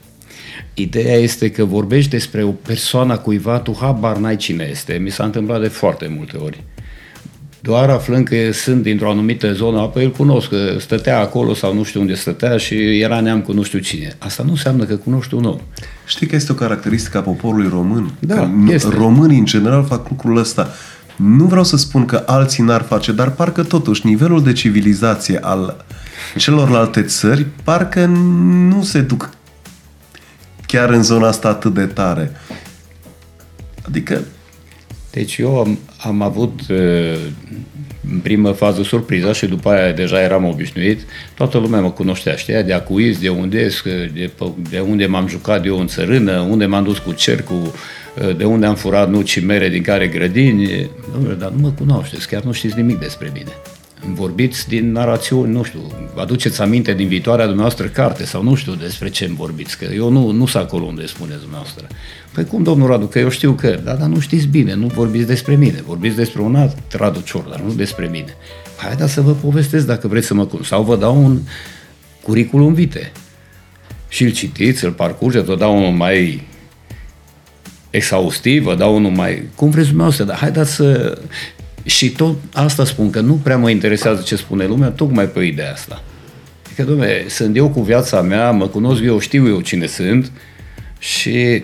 Ideea 0.80 1.16
este 1.16 1.52
că 1.52 1.66
vorbești 1.66 2.10
despre 2.10 2.44
o 2.44 2.52
persoană 2.52 3.18
cuiva, 3.18 3.60
tu 3.60 3.78
habar 3.80 4.18
n-ai 4.18 4.36
cine 4.36 4.68
este. 4.72 4.94
Mi 4.94 5.10
s-a 5.10 5.24
întâmplat 5.24 5.62
de 5.62 5.68
foarte 5.68 6.12
multe 6.16 6.38
ori. 6.38 6.64
Doar 7.60 7.90
aflând 7.90 8.28
că 8.28 8.36
sunt 8.52 8.84
dintr-o 8.84 9.10
anumită 9.10 9.54
zonă, 9.54 9.80
apoi 9.80 10.04
îl 10.04 10.12
cunosc, 10.12 10.50
că 10.50 10.76
stătea 10.80 11.20
acolo 11.20 11.54
sau 11.54 11.74
nu 11.74 11.84
știu 11.84 12.00
unde 12.00 12.14
stătea 12.14 12.58
și 12.58 13.00
era 13.00 13.20
neam 13.20 13.42
cu 13.42 13.54
nu 13.54 13.64
știu 13.64 13.80
cine. 13.80 14.16
Asta 14.18 14.44
nu 14.44 14.50
înseamnă 14.50 14.84
că 14.84 14.96
cunoști 14.96 15.34
un 15.34 15.44
om. 15.44 15.58
Știi 16.06 16.28
că 16.28 16.36
este 16.36 16.52
o 16.52 16.56
caracteristică 16.56 17.18
a 17.18 17.22
poporului 17.22 17.70
român? 17.70 18.12
Da, 18.20 18.36
că 18.36 18.74
este. 18.74 18.90
Românii, 18.90 19.40
în 19.40 19.46
general, 19.46 19.84
fac 19.84 20.10
lucrul 20.10 20.38
ăsta. 20.38 20.74
Nu 21.16 21.46
vreau 21.46 21.64
să 21.64 21.78
spun 21.78 22.06
că 22.06 22.24
alții 22.26 22.64
n-ar 22.64 22.82
face, 22.82 23.12
dar 23.12 23.32
parcă 23.32 23.64
totuși 23.64 24.06
nivelul 24.06 24.44
de 24.44 24.54
civilizație 24.54 25.38
al 25.42 25.86
celorlalte 26.38 27.02
țări 27.02 27.46
parcă 27.64 28.06
nu 28.06 28.84
se 28.84 29.02
duc 29.02 29.30
chiar 30.68 30.90
în 30.90 31.04
zona 31.04 31.28
asta 31.28 31.48
atât 31.48 31.74
de 31.74 31.86
tare. 31.86 32.32
Adică 33.88 34.22
Deci 35.18 35.38
eu 35.38 35.60
am, 35.60 35.80
am 35.98 36.22
avut 36.22 36.60
uh, 36.70 37.18
în 38.12 38.20
primă 38.24 38.52
fază 38.52 38.84
surpriza 38.84 39.34
și 39.34 39.46
după 39.46 39.70
aia 39.70 39.92
deja 39.92 40.22
eram 40.22 40.46
obișnuit. 40.46 41.00
Toată 41.36 41.58
lumea 41.58 41.82
mă 41.82 41.92
cunoștea, 41.92 42.36
știa 42.36 42.62
de 42.62 42.74
acuiz, 42.74 43.20
de 43.20 43.30
unde, 43.30 43.70
de, 44.14 44.32
de 44.70 44.80
unde 44.80 45.06
m-am 45.06 45.28
jucat 45.28 45.66
eu 45.66 45.80
în 45.80 45.88
țărână, 45.88 46.40
unde 46.40 46.66
m-am 46.66 46.84
dus 46.84 46.98
cu 46.98 47.12
cercul, 47.12 47.62
uh, 47.62 48.36
de 48.38 48.44
unde 48.44 48.66
am 48.66 48.76
furat 48.76 49.10
nuci 49.10 49.40
mere 49.44 49.70
din 49.70 49.82
care 49.82 50.08
grădini. 50.08 50.90
Domnule, 51.14 51.34
dar 51.34 51.50
nu 51.50 51.60
mă 51.60 51.70
cunoașteți, 51.70 52.28
chiar 52.28 52.42
nu 52.42 52.52
știți 52.52 52.76
nimic 52.76 53.00
despre 53.00 53.32
mine 53.34 53.52
vorbiți 54.14 54.68
din 54.68 54.92
narațiuni, 54.92 55.52
nu 55.52 55.64
știu, 55.64 55.80
aduceți 56.16 56.62
aminte 56.62 56.94
din 56.94 57.08
viitoarea 57.08 57.46
dumneavoastră 57.46 57.88
carte 57.88 58.26
sau 58.26 58.44
nu 58.44 58.56
știu 58.56 58.74
despre 58.74 59.10
ce 59.10 59.26
îmi 59.26 59.36
vorbiți, 59.36 59.78
că 59.78 59.88
eu 59.94 60.10
nu, 60.10 60.32
nu 60.32 60.46
sunt 60.46 60.64
acolo 60.64 60.86
unde 60.86 61.06
spuneți 61.06 61.40
dumneavoastră. 61.40 61.88
Păi 62.34 62.46
cum, 62.46 62.64
domnul 62.64 62.88
Radu, 62.88 63.06
că 63.06 63.20
eu 63.20 63.30
știu 63.30 63.54
că, 63.54 63.80
da, 63.84 63.94
dar 63.94 64.08
nu 64.08 64.20
știți 64.20 64.48
bine, 64.48 64.74
nu 64.74 64.88
vorbiți 64.88 65.28
despre 65.28 65.56
mine, 65.56 65.84
vorbiți 65.86 66.16
despre 66.16 66.42
un 66.42 66.56
alt 66.56 66.78
Radu 66.92 67.24
dar 67.50 67.60
nu 67.60 67.74
despre 67.74 68.08
mine. 68.08 68.36
Haideți 68.78 69.14
să 69.14 69.22
vă 69.22 69.32
povestesc 69.32 69.86
dacă 69.86 70.08
vreți 70.08 70.28
să 70.28 70.34
mă 70.34 70.46
cum. 70.46 70.64
Sau 70.64 70.84
vă 70.84 70.96
dau 70.96 71.24
un 71.24 71.40
curriculum 72.22 72.74
vitae 72.74 73.12
și 74.08 74.24
îl 74.24 74.32
citiți, 74.32 74.86
îl 74.86 74.92
parcurgeți, 74.92 75.46
vă 75.46 75.56
dau 75.56 75.78
unul 75.78 75.92
mai 75.92 76.48
exhaustiv, 77.90 78.64
vă 78.64 78.76
dau 78.76 78.96
unul 78.96 79.12
mai... 79.12 79.44
Cum 79.56 79.70
vreți 79.70 79.88
dumneavoastră, 79.88 80.26
dar 80.26 80.36
haideți 80.36 80.74
să 80.74 81.18
și 81.88 82.10
tot 82.10 82.36
asta 82.54 82.86
spun, 82.86 83.10
că 83.10 83.20
nu 83.20 83.34
prea 83.34 83.58
mă 83.58 83.70
interesează 83.70 84.22
ce 84.22 84.36
spune 84.36 84.66
lumea, 84.66 84.90
tocmai 84.90 85.26
pe 85.26 85.44
ideea 85.44 85.72
asta. 85.72 86.04
Adică, 86.66 86.84
domne, 86.84 87.26
sunt 87.28 87.56
eu 87.56 87.70
cu 87.70 87.82
viața 87.82 88.22
mea, 88.22 88.52
mă 88.52 88.68
cunosc 88.68 89.02
eu, 89.02 89.20
știu 89.20 89.48
eu 89.48 89.62
cine 89.62 89.86
sunt 89.86 90.32
și 91.00 91.64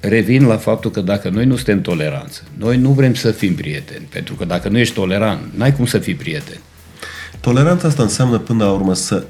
revin 0.00 0.46
la 0.46 0.56
faptul 0.56 0.90
că 0.90 1.00
dacă 1.00 1.28
noi 1.28 1.44
nu 1.44 1.54
suntem 1.54 1.80
toleranți, 1.80 2.42
noi 2.58 2.76
nu 2.76 2.90
vrem 2.90 3.14
să 3.14 3.30
fim 3.30 3.54
prieteni, 3.54 4.06
pentru 4.10 4.34
că 4.34 4.44
dacă 4.44 4.68
nu 4.68 4.78
ești 4.78 4.94
tolerant, 4.94 5.40
n-ai 5.54 5.74
cum 5.74 5.86
să 5.86 5.98
fii 5.98 6.14
prieten. 6.14 6.60
Toleranța 7.40 7.88
asta 7.88 8.02
înseamnă 8.02 8.38
până 8.38 8.64
la 8.64 8.70
urmă 8.70 8.94
să 8.94 9.24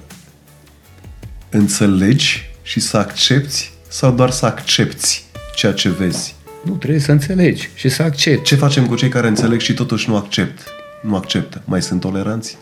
înțelegi 1.51 2.51
și 2.63 2.81
să 2.81 2.97
accepti 2.97 3.71
sau 3.89 4.13
doar 4.13 4.31
să 4.31 4.47
accepti 4.47 5.23
ceea 5.55 5.73
ce 5.73 5.89
vezi. 5.91 6.35
Nu, 6.63 6.73
trebuie 6.73 7.01
să 7.01 7.13
înțelegi 7.13 7.69
și 7.75 7.89
să 7.89 8.03
accepti. 8.03 8.43
Ce 8.43 8.55
facem 8.55 8.87
cu 8.87 8.95
cei 8.95 9.09
care 9.09 9.27
înțeleg 9.27 9.61
și 9.61 9.75
totuși 9.75 10.09
nu 10.09 10.17
accept? 10.17 10.69
Nu 11.03 11.17
acceptă. 11.17 11.63
Mai 11.65 11.83
sunt 11.83 12.01
toleranți? 12.01 12.59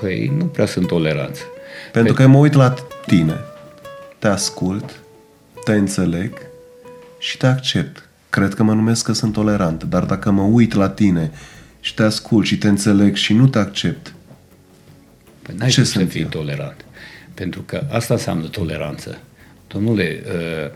Păi 0.00 0.32
nu 0.36 0.44
prea 0.44 0.66
sunt 0.66 0.86
toleranți. 0.86 1.42
Pentru 1.92 2.14
Pe... 2.14 2.22
că 2.22 2.28
mă 2.28 2.38
uit 2.38 2.52
la 2.52 2.74
tine, 3.06 3.36
te 4.18 4.28
ascult, 4.28 5.00
te 5.64 5.72
înțeleg 5.72 6.32
și 7.18 7.36
te 7.36 7.46
accept. 7.46 8.08
Cred 8.30 8.54
că 8.54 8.62
mă 8.62 8.72
numesc 8.72 9.04
că 9.04 9.12
sunt 9.12 9.32
tolerant, 9.32 9.84
dar 9.84 10.04
dacă 10.04 10.30
mă 10.30 10.42
uit 10.42 10.74
la 10.74 10.88
tine 10.88 11.30
și 11.80 11.94
te 11.94 12.02
ascult 12.02 12.46
și 12.46 12.58
te 12.58 12.68
înțeleg 12.68 13.14
și 13.14 13.32
nu 13.32 13.46
te 13.46 13.58
accept, 13.58 14.14
păi 15.42 15.54
n-ai 15.58 15.68
ce 15.68 15.84
să 15.84 16.04
fii 16.04 16.24
tolerant. 16.24 16.84
Pentru 17.34 17.60
că 17.60 17.86
asta 17.90 18.14
înseamnă 18.14 18.46
toleranță. 18.46 19.18
Domnule, 19.66 20.22
uh, 20.26 20.70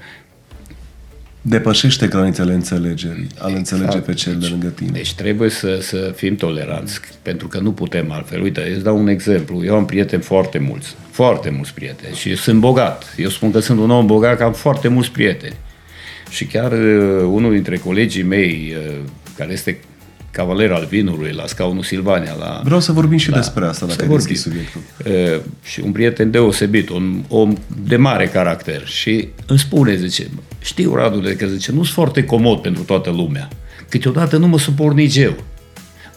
depășește 1.49 2.07
granițele 2.07 2.53
înțelegerii, 2.53 3.27
al 3.39 3.51
exact. 3.51 3.57
înțelege 3.57 3.99
pe 3.99 4.15
cel 4.15 4.33
deci, 4.33 4.43
de 4.43 4.49
lângă 4.51 4.69
tine. 4.69 4.91
Deci 4.93 5.15
trebuie 5.15 5.51
să, 5.51 5.79
să 5.81 6.13
fim 6.17 6.37
toleranți, 6.37 7.01
pentru 7.23 7.49
că 7.49 7.59
nu 7.59 7.73
putem 7.73 8.11
altfel. 8.11 8.43
Uite, 8.43 8.73
îți 8.75 8.85
dau 8.85 8.99
un 8.99 9.09
exemplu. 9.09 9.65
Eu 9.65 9.77
am 9.77 9.85
prieteni 9.85 10.23
foarte 10.23 10.59
mulți, 10.59 10.95
foarte 11.11 11.51
mulți 11.51 11.75
prieteni 11.75 12.15
și 12.15 12.37
sunt 12.37 12.61
bogat. 12.61 13.15
Eu 13.17 13.29
spun 13.29 13.51
că 13.51 13.59
sunt 13.59 13.79
un 13.79 13.91
om 13.91 14.07
bogat, 14.07 14.37
că 14.37 14.45
am 14.45 14.53
foarte 14.53 14.89
mulți 14.89 15.11
prieteni. 15.11 15.55
Și 16.31 16.45
chiar 16.45 16.73
uh, 16.73 17.23
unul 17.25 17.53
dintre 17.53 17.77
colegii 17.77 18.23
mei, 18.23 18.75
uh, 18.77 18.95
care 19.37 19.53
este 19.53 19.79
cavaler 20.37 20.73
al 20.73 20.87
vinului, 20.91 21.33
la 21.33 21.47
scaunul 21.47 21.83
Silvania. 21.83 22.35
La, 22.39 22.61
Vreau 22.65 22.81
să 22.81 22.93
vorbim 22.93 23.19
și 23.19 23.31
la, 23.31 23.37
despre 23.37 23.65
asta, 23.65 23.87
dacă 23.87 24.13
ai 24.29 24.35
subiectul. 24.35 24.81
Uh, 25.07 25.41
și 25.65 25.81
un 25.81 25.93
prieten 25.93 26.31
deosebit, 26.31 26.89
un 26.89 27.23
om 27.29 27.57
de 27.87 27.97
mare 27.97 28.27
caracter 28.27 28.87
și 28.87 29.29
îmi 29.47 29.59
spune, 29.59 29.97
zice, 29.97 30.29
știu, 30.61 30.95
Radule, 30.95 31.35
că 31.35 31.47
zice, 31.47 31.73
nu 31.73 31.83
sunt 31.83 31.95
foarte 31.95 32.25
comod 32.25 32.59
pentru 32.59 32.83
toată 32.83 33.11
lumea. 33.11 33.49
Câteodată 33.89 34.37
nu 34.37 34.47
mă 34.47 34.59
suport 34.59 34.97
nici 34.97 35.17
eu. 35.17 35.35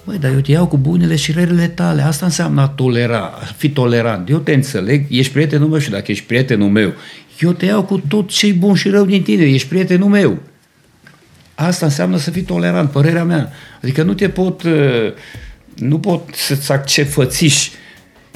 Băi, 0.06 0.18
dar 0.18 0.32
eu 0.32 0.40
te 0.40 0.52
iau 0.52 0.68
cu 0.68 0.78
bunele 0.78 1.16
și 1.16 1.32
relele 1.32 1.68
tale. 1.68 2.02
Asta 2.02 2.26
înseamnă 2.26 2.62
a 2.62 2.68
tolera, 2.68 3.20
a 3.20 3.46
fi 3.58 3.70
tolerant. 3.70 4.30
Eu 4.30 4.38
te 4.38 4.54
înțeleg, 4.54 5.06
ești 5.10 5.34
prietenul 5.34 5.68
meu 5.68 5.80
și 5.80 5.90
dacă 5.90 6.12
ești 6.12 6.26
prietenul 6.26 6.70
meu, 6.70 6.94
eu 7.40 7.52
te 7.52 7.66
iau 7.66 7.84
cu 7.84 8.02
tot 8.08 8.30
ce 8.30 8.52
bun 8.52 8.76
și 8.76 8.90
rău 8.90 9.06
din 9.06 9.24
tine, 9.24 9.44
ești 9.44 9.68
prietenul 9.68 10.10
meu. 10.10 10.38
Asta 11.62 11.86
înseamnă 11.86 12.18
să 12.18 12.32
fii 12.32 12.42
tolerant, 12.42 12.90
părerea 12.90 13.24
mea. 13.24 13.52
Adică 13.82 14.04
nu 14.04 14.14
te 14.14 14.30
pot, 14.30 14.64
uh, 14.64 15.14
nu 15.76 16.00
pot 16.00 16.30
să-ți 16.34 16.72
accept 16.72 17.12
fățiși 17.12 17.72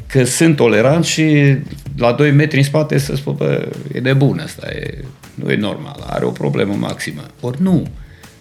că 0.07 0.23
sunt 0.23 0.55
tolerant 0.55 1.05
și 1.05 1.57
la 1.97 2.11
2 2.11 2.31
metri 2.31 2.57
în 2.57 2.63
spate 2.63 2.97
să 2.97 3.15
spun, 3.15 3.35
bă, 3.35 3.67
e 3.93 3.99
de 3.99 4.13
bun 4.13 4.39
asta, 4.39 4.67
e, 4.67 5.03
nu 5.35 5.51
e 5.51 5.55
normal, 5.55 6.03
are 6.07 6.25
o 6.25 6.29
problemă 6.29 6.73
maximă. 6.73 7.21
Ori 7.39 7.61
nu, 7.61 7.87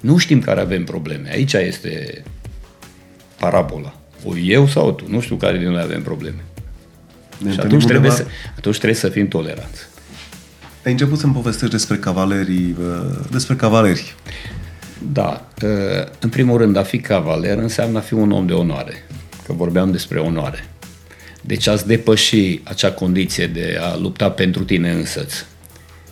nu 0.01 0.17
știm 0.17 0.41
care 0.41 0.61
avem 0.61 0.85
probleme. 0.85 1.31
Aici 1.31 1.53
este 1.53 2.23
parabola. 3.39 3.95
O 4.25 4.37
eu 4.37 4.67
sau 4.67 4.93
tu, 4.93 5.05
nu 5.09 5.21
știu 5.21 5.37
care 5.37 5.59
din 5.59 5.69
noi 5.69 5.83
avem 5.83 6.03
probleme. 6.03 6.45
Ne 7.39 7.53
și 7.53 7.61
atunci 7.61 7.85
trebuie, 7.85 8.11
să, 8.11 8.27
atunci 8.57 8.77
trebuie 8.77 8.99
să 8.99 9.09
fim 9.09 9.29
toleranți. 9.29 9.81
Ai 10.85 10.93
început 10.93 11.19
să-mi 11.19 11.33
povestești 11.33 11.75
despre 11.75 11.97
cavalerii, 11.97 12.77
despre 13.31 13.55
cavaleri. 13.55 14.15
Da. 15.13 15.49
În 16.21 16.29
primul 16.29 16.59
rând, 16.59 16.77
a 16.77 16.83
fi 16.83 16.99
cavaler 16.99 17.59
înseamnă 17.59 17.99
a 17.99 18.01
fi 18.01 18.15
un 18.15 18.31
om 18.31 18.47
de 18.47 18.53
onoare. 18.53 19.05
Că 19.47 19.53
vorbeam 19.53 19.91
despre 19.91 20.19
onoare. 20.19 20.65
Deci 21.41 21.67
ați 21.67 21.87
depăși 21.87 22.61
acea 22.65 22.93
condiție 22.93 23.47
de 23.47 23.79
a 23.81 23.97
lupta 23.97 24.31
pentru 24.31 24.65
tine 24.65 24.91
însăți. 24.91 25.45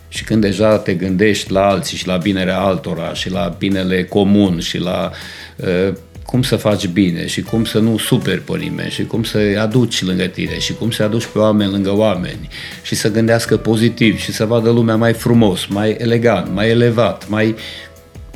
Și 0.07 0.23
când 0.23 0.41
deja 0.41 0.77
te 0.77 0.93
gândești 0.93 1.51
la 1.51 1.67
alții 1.67 1.97
și 1.97 2.07
la 2.07 2.17
binerea 2.17 2.59
altora 2.59 3.13
și 3.13 3.29
la 3.29 3.55
binele 3.57 4.03
comun 4.03 4.59
și 4.59 4.77
la 4.77 5.11
uh, 5.55 5.93
cum 6.25 6.41
să 6.41 6.55
faci 6.55 6.87
bine 6.87 7.27
și 7.27 7.41
cum 7.41 7.65
să 7.65 7.79
nu 7.79 7.97
superi 7.97 8.41
pe 8.41 8.57
nimeni 8.57 8.89
și 8.89 9.03
cum 9.05 9.23
să-i 9.23 9.57
aduci 9.57 10.03
lângă 10.03 10.23
tine 10.23 10.59
și 10.59 10.73
cum 10.73 10.91
să 10.91 11.03
aduci 11.03 11.25
pe 11.25 11.37
oameni 11.37 11.71
lângă 11.71 11.95
oameni 11.95 12.49
și 12.81 12.95
să 12.95 13.11
gândească 13.11 13.57
pozitiv 13.57 14.19
și 14.19 14.31
să 14.31 14.45
vadă 14.45 14.69
lumea 14.69 14.95
mai 14.95 15.13
frumos, 15.13 15.65
mai 15.65 15.95
elegant, 15.99 16.53
mai 16.53 16.69
elevat, 16.69 17.29
mai 17.29 17.55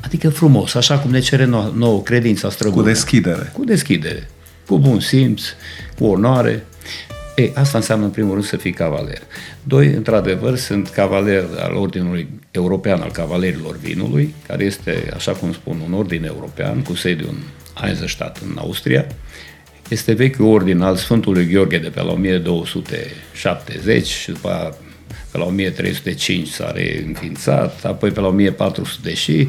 Adică 0.06 0.30
frumos, 0.30 0.74
așa 0.74 0.98
cum 1.00 1.12
ne 1.12 1.20
cere 1.20 1.46
nouă, 1.46 1.72
nouă 1.76 2.02
credința 2.02 2.50
străbună. 2.50 2.82
Cu 2.82 2.88
deschidere. 2.88 3.52
Cu 3.54 3.64
deschidere. 3.64 4.30
Cu 4.68 4.80
bun 4.80 5.00
simț, 5.00 5.42
cu 5.98 6.06
onoare. 6.06 6.64
E, 7.36 7.52
asta 7.54 7.78
înseamnă 7.78 8.06
în 8.06 8.12
primul 8.12 8.34
rând 8.34 8.46
să 8.46 8.58
fii 8.58 8.72
cavaler. 8.72 9.22
Doi, 9.64 9.88
într-adevăr, 9.88 10.58
sunt 10.58 10.88
cavaler 10.88 11.44
al 11.60 11.76
Ordinului 11.76 12.28
European 12.52 13.02
al 13.02 13.12
Cavalerilor 13.12 13.78
Vinului, 13.78 14.34
care 14.48 14.64
este, 14.64 15.12
așa 15.16 15.32
cum 15.32 15.54
spun, 15.54 15.82
un 15.86 15.94
ordin 15.94 16.24
european 16.24 16.82
cu 16.82 16.96
sediu 16.96 17.28
în 17.30 17.38
Eisenstadt, 17.88 18.42
în 18.50 18.58
Austria. 18.58 19.06
Este 19.88 20.14
vechiul 20.14 20.46
ordin 20.46 20.82
al 20.82 20.96
Sfântului 20.96 21.48
Gheorghe 21.48 21.78
de 21.78 21.90
pe 21.90 22.02
la 22.02 22.12
1270 22.12 24.08
și 24.08 24.32
după 24.32 24.78
pe 25.32 25.38
la 25.38 25.44
1305 25.44 26.48
s-a 26.48 26.72
reînființat, 26.72 27.86
apoi 27.86 28.12
pe 28.12 28.20
la 28.20 28.28
1400 28.28 29.14
și 29.14 29.48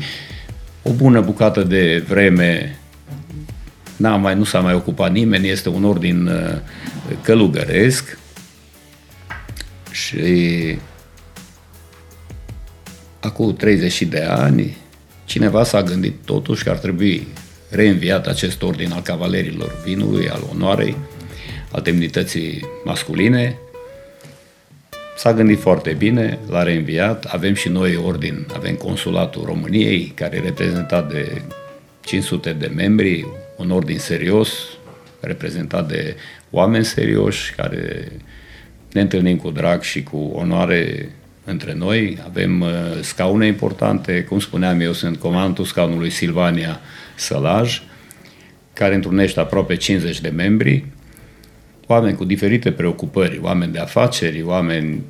o 0.88 0.92
bună 0.92 1.20
bucată 1.20 1.62
de 1.62 2.04
vreme 2.08 2.78
n-a 3.96 4.16
mai, 4.16 4.34
nu 4.34 4.44
s-a 4.44 4.60
mai 4.60 4.74
ocupat 4.74 5.12
nimeni, 5.12 5.48
este 5.48 5.68
un 5.68 5.84
ordin 5.84 6.26
uh, 6.26 6.58
călugăresc 7.22 8.18
și 9.90 10.78
acum 13.20 13.54
30 13.54 14.02
de 14.02 14.20
ani 14.20 14.76
cineva 15.24 15.64
s-a 15.64 15.82
gândit 15.82 16.14
totuși 16.24 16.64
că 16.64 16.70
ar 16.70 16.78
trebui 16.78 17.26
reînviat 17.70 18.26
acest 18.26 18.62
ordin 18.62 18.92
al 18.92 19.02
cavalerilor 19.02 19.80
vinului, 19.84 20.28
al 20.28 20.42
onoarei, 20.52 20.96
al 21.70 21.82
demnității 21.82 22.64
masculine. 22.84 23.58
S-a 25.16 25.32
gândit 25.32 25.60
foarte 25.60 25.92
bine, 25.92 26.38
l-a 26.48 26.62
reînviat, 26.62 27.24
avem 27.24 27.54
și 27.54 27.68
noi 27.68 27.96
ordin, 27.96 28.46
avem 28.54 28.74
consulatul 28.74 29.44
României, 29.44 30.12
care 30.14 30.36
e 30.36 30.40
reprezentat 30.40 31.12
de 31.12 31.42
500 32.04 32.52
de 32.52 32.72
membri, 32.74 33.26
un 33.56 33.70
ordin 33.70 33.98
serios, 33.98 34.50
reprezentat 35.20 35.88
de 35.88 36.16
oameni 36.50 36.84
serioși, 36.84 37.54
care 37.54 38.12
ne 38.92 39.00
întâlnim 39.00 39.36
cu 39.36 39.50
drag 39.50 39.82
și 39.82 40.02
cu 40.02 40.32
onoare 40.34 41.10
între 41.44 41.74
noi. 41.74 42.18
Avem 42.24 42.60
uh, 42.60 42.68
scaune 43.00 43.46
importante, 43.46 44.22
cum 44.22 44.38
spuneam 44.38 44.80
eu, 44.80 44.92
sunt 44.92 45.16
comandul 45.16 45.64
scaunului 45.64 46.10
Silvania 46.10 46.80
Sălaj, 47.14 47.82
care 48.72 48.94
întrunește 48.94 49.40
aproape 49.40 49.76
50 49.76 50.20
de 50.20 50.28
membri, 50.28 50.84
oameni 51.86 52.16
cu 52.16 52.24
diferite 52.24 52.70
preocupări, 52.72 53.40
oameni 53.42 53.72
de 53.72 53.78
afaceri, 53.78 54.42
oameni, 54.42 55.02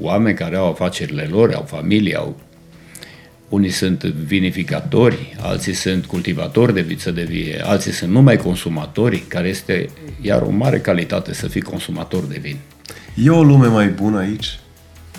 oameni 0.00 0.36
care 0.36 0.56
au 0.56 0.68
afacerile 0.68 1.28
lor, 1.30 1.52
au 1.54 1.62
familie, 1.62 2.16
au 2.16 2.40
unii 3.48 3.70
sunt 3.70 4.04
vinificatori, 4.04 5.36
alții 5.40 5.72
sunt 5.72 6.06
cultivatori 6.06 6.74
de 6.74 6.80
viță 6.80 7.10
de 7.10 7.22
vie, 7.22 7.60
alții 7.64 7.92
sunt 7.92 8.10
numai 8.10 8.36
consumatori, 8.36 9.24
care 9.28 9.48
este 9.48 9.88
iar 10.20 10.42
o 10.42 10.50
mare 10.50 10.78
calitate 10.78 11.34
să 11.34 11.48
fii 11.48 11.60
consumator 11.60 12.22
de 12.24 12.38
vin. 12.40 12.56
E 13.14 13.30
o 13.30 13.42
lume 13.42 13.66
mai 13.66 13.88
bună 13.88 14.18
aici, 14.18 14.58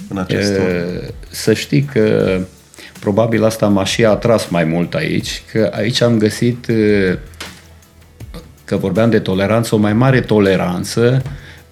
în 0.10 0.18
acest 0.18 0.52
e, 0.52 1.14
Să 1.30 1.54
știi 1.54 1.82
că 1.82 2.40
probabil 3.00 3.44
asta 3.44 3.68
m-a 3.68 3.86
și 3.86 4.06
atras 4.06 4.48
mai 4.48 4.64
mult 4.64 4.94
aici, 4.94 5.42
că 5.52 5.72
aici 5.74 6.02
am 6.02 6.18
găsit, 6.18 6.68
că 8.66 8.78
vorbeam 8.78 9.10
de 9.10 9.20
toleranță, 9.20 9.76
o 9.76 9.78
mai 9.78 9.94
mare 9.94 10.22
toleranță 10.22 11.22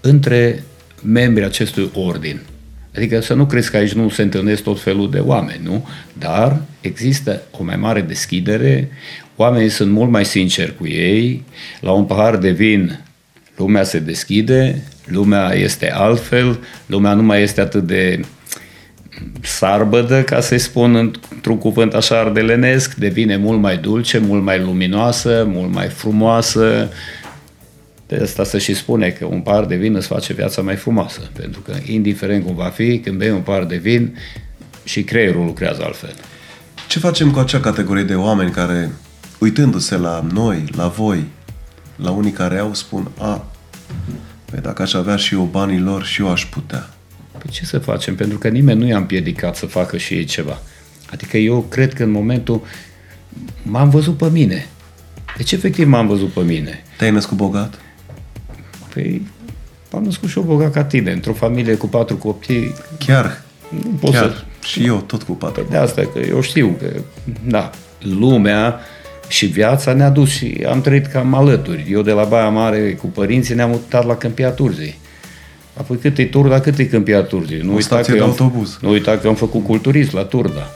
între 0.01 0.63
membrii 1.03 1.45
acestui 1.45 1.91
ordin. 1.93 2.41
Adică 2.95 3.21
să 3.21 3.33
nu 3.33 3.45
crezi 3.45 3.71
că 3.71 3.77
aici 3.77 3.93
nu 3.93 4.09
se 4.09 4.21
întâlnesc 4.21 4.63
tot 4.63 4.81
felul 4.81 5.09
de 5.11 5.19
oameni, 5.19 5.59
nu? 5.63 5.87
Dar 6.13 6.61
există 6.81 7.41
o 7.59 7.63
mai 7.63 7.75
mare 7.75 8.01
deschidere, 8.01 8.89
oamenii 9.35 9.69
sunt 9.69 9.91
mult 9.91 10.09
mai 10.09 10.25
sinceri 10.25 10.77
cu 10.77 10.87
ei, 10.87 11.43
la 11.79 11.91
un 11.91 12.05
pahar 12.05 12.37
de 12.37 12.49
vin 12.49 12.99
lumea 13.61 13.83
se 13.83 13.99
deschide, 13.99 14.83
lumea 15.05 15.53
este 15.53 15.91
altfel, 15.91 16.59
lumea 16.85 17.13
nu 17.13 17.23
mai 17.23 17.41
este 17.41 17.61
atât 17.61 17.83
de 17.83 18.19
sarbădă, 19.41 20.24
ca 20.24 20.39
să-i 20.39 20.59
spun 20.59 20.95
într-un 20.95 21.57
cuvânt 21.57 21.93
așa 21.93 22.19
ardelenesc, 22.19 22.93
devine 22.93 23.38
mult 23.38 23.59
mai 23.59 23.78
dulce, 23.78 24.17
mult 24.17 24.43
mai 24.43 24.59
luminoasă, 24.59 25.45
mult 25.47 25.74
mai 25.74 25.88
frumoasă, 25.88 26.89
de 28.07 28.19
asta 28.22 28.43
să 28.43 28.57
și 28.57 28.74
spune 28.74 29.09
că 29.09 29.26
un 29.26 29.39
par 29.39 29.65
de 29.65 29.76
vin 29.76 29.95
îți 29.95 30.07
face 30.07 30.34
viața 30.34 30.61
mai 30.61 30.76
frumoasă, 30.76 31.19
pentru 31.34 31.61
că 31.61 31.74
indiferent 31.86 32.45
cum 32.45 32.55
va 32.55 32.69
fi, 32.69 32.99
când 32.99 33.17
bei 33.17 33.30
un 33.30 33.41
par 33.41 33.63
de 33.63 33.76
vin, 33.76 34.17
și 34.84 35.03
creierul 35.03 35.45
lucrează 35.45 35.84
altfel. 35.84 36.13
Ce 36.88 36.99
facem 36.99 37.32
cu 37.32 37.39
acea 37.39 37.59
categorie 37.59 38.03
de 38.03 38.15
oameni 38.15 38.51
care, 38.51 38.91
uitându-se 39.39 39.97
la 39.97 40.26
noi, 40.34 40.63
la 40.76 40.88
voi, 40.88 41.24
la 41.95 42.11
unii 42.11 42.32
care 42.32 42.57
au, 42.57 42.74
spun, 42.74 43.11
a, 43.17 43.45
păi 44.45 44.59
dacă 44.61 44.82
aș 44.82 44.93
avea 44.93 45.15
și 45.15 45.34
eu 45.34 45.43
banii 45.43 45.80
lor, 45.80 46.03
și 46.03 46.22
eu 46.22 46.32
aș 46.32 46.45
putea. 46.45 46.89
Păi 47.41 47.51
ce 47.51 47.65
să 47.65 47.79
facem? 47.79 48.15
Pentru 48.15 48.37
că 48.37 48.47
nimeni 48.47 48.79
nu 48.79 48.87
i-a 48.87 48.97
împiedicat 48.97 49.55
să 49.55 49.65
facă 49.65 49.97
și 49.97 50.13
ei 50.13 50.23
ceva. 50.23 50.61
Adică 51.11 51.37
eu 51.37 51.61
cred 51.69 51.93
că 51.93 52.03
în 52.03 52.11
momentul 52.11 52.61
m-am 53.63 53.89
văzut 53.89 54.17
pe 54.17 54.29
mine. 54.29 54.67
Deci 55.37 55.51
efectiv 55.51 55.87
m-am 55.87 56.07
văzut 56.07 56.29
pe 56.29 56.41
mine. 56.41 56.83
Te-ai 56.97 57.11
născut 57.11 57.37
bogat? 57.37 57.79
Păi, 58.93 59.21
am 59.91 60.03
născut 60.03 60.29
și 60.29 60.37
eu 60.37 60.43
bogat 60.43 60.71
ca 60.71 60.83
tine, 60.83 61.11
într-o 61.11 61.33
familie 61.33 61.75
cu 61.75 61.87
patru 61.87 62.17
copii. 62.17 62.73
Chiar? 62.97 63.41
Nu 63.69 63.97
pot 63.99 64.11
Chiar. 64.11 64.23
să... 64.23 64.67
Și 64.67 64.85
eu 64.85 64.97
tot 64.97 65.23
cu 65.23 65.31
patru 65.31 65.61
păi 65.61 65.71
de 65.71 65.77
asta 65.77 66.01
că 66.13 66.19
eu 66.19 66.41
știu 66.41 66.77
că, 66.79 66.91
da, 67.47 67.69
lumea 67.99 68.79
și 69.27 69.45
viața 69.45 69.93
ne-a 69.93 70.09
dus 70.09 70.29
și 70.29 70.65
am 70.69 70.81
trăit 70.81 71.05
cam 71.05 71.33
alături. 71.33 71.87
Eu 71.89 72.01
de 72.01 72.11
la 72.11 72.23
Baia 72.23 72.49
Mare 72.49 72.93
cu 72.93 73.07
părinții 73.07 73.55
ne-am 73.55 73.69
mutat 73.69 74.05
la 74.05 74.15
Câmpia 74.15 74.49
Turzii. 74.49 74.99
Apoi 75.74 75.97
cât 75.97 76.17
e 76.17 76.26
Turda, 76.26 76.59
cât 76.59 76.78
e 76.78 76.86
Câmpia 76.86 77.22
Turzii. 77.22 77.61
Nu 77.61 77.74
uita, 77.74 77.99
că 77.99 78.22
autobuz. 78.22 78.78
nu 78.82 78.89
uita 78.89 79.17
că 79.17 79.28
am 79.28 79.36
făcut 79.36 79.63
culturist 79.63 80.11
la 80.11 80.24
Turda. 80.24 80.69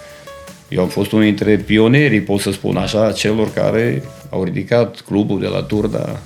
Eu 0.70 0.82
am 0.82 0.88
fost 0.88 1.12
unul 1.12 1.24
dintre 1.24 1.58
pionerii, 1.58 2.22
pot 2.22 2.40
să 2.40 2.52
spun 2.52 2.78
așa, 2.78 3.12
celor 3.12 3.54
care 3.54 4.04
au 4.30 4.44
ridicat 4.44 5.02
clubul 5.02 5.40
de 5.40 5.48
la 5.48 5.62
Turda 5.62 6.20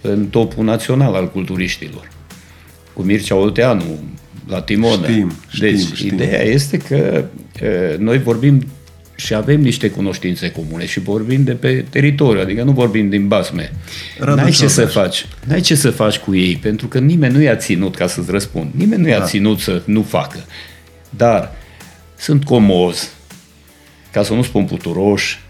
în 0.00 0.26
topul 0.26 0.64
național 0.64 1.14
al 1.14 1.30
culturiștilor. 1.30 2.10
Cu 2.92 3.02
Mircea 3.02 3.34
Olteanu, 3.34 3.98
la 4.48 4.60
Timonă. 4.60 5.06
Știm, 5.06 5.32
știm, 5.48 5.60
deci, 5.60 5.94
știm. 5.94 6.14
ideea 6.14 6.42
este 6.42 6.76
că 6.76 7.24
e, 7.60 7.96
noi 7.98 8.18
vorbim 8.18 8.66
și 9.20 9.34
avem 9.34 9.60
niște 9.60 9.90
cunoștințe 9.90 10.50
comune 10.50 10.86
și 10.86 11.00
vorbim 11.00 11.44
de 11.44 11.52
pe 11.52 11.84
teritoriu, 11.90 12.40
adică 12.40 12.62
nu 12.62 12.72
vorbim 12.72 13.08
din 13.08 13.28
basme. 13.28 13.72
Radu 14.18 14.40
N-ai 14.40 14.50
ce 14.50 14.68
să 14.68 14.86
faci. 14.86 15.26
N-ai 15.44 15.60
ce 15.60 15.74
să 15.74 15.90
faci 15.90 16.18
cu 16.18 16.34
ei, 16.34 16.56
pentru 16.56 16.86
că 16.86 16.98
nimeni 16.98 17.34
nu 17.34 17.40
i-a 17.40 17.56
ținut 17.56 17.96
ca 17.96 18.06
să-ți 18.06 18.30
răspund. 18.30 18.70
Nimeni 18.74 19.02
nu 19.02 19.08
i-a 19.08 19.18
da. 19.18 19.24
ținut 19.24 19.58
să 19.58 19.82
nu 19.84 20.02
facă. 20.02 20.44
Dar 21.10 21.52
sunt 22.16 22.44
comozi, 22.44 23.08
ca 24.12 24.22
să 24.22 24.32
nu 24.34 24.42
spun 24.42 24.64
puturoși, 24.64 25.40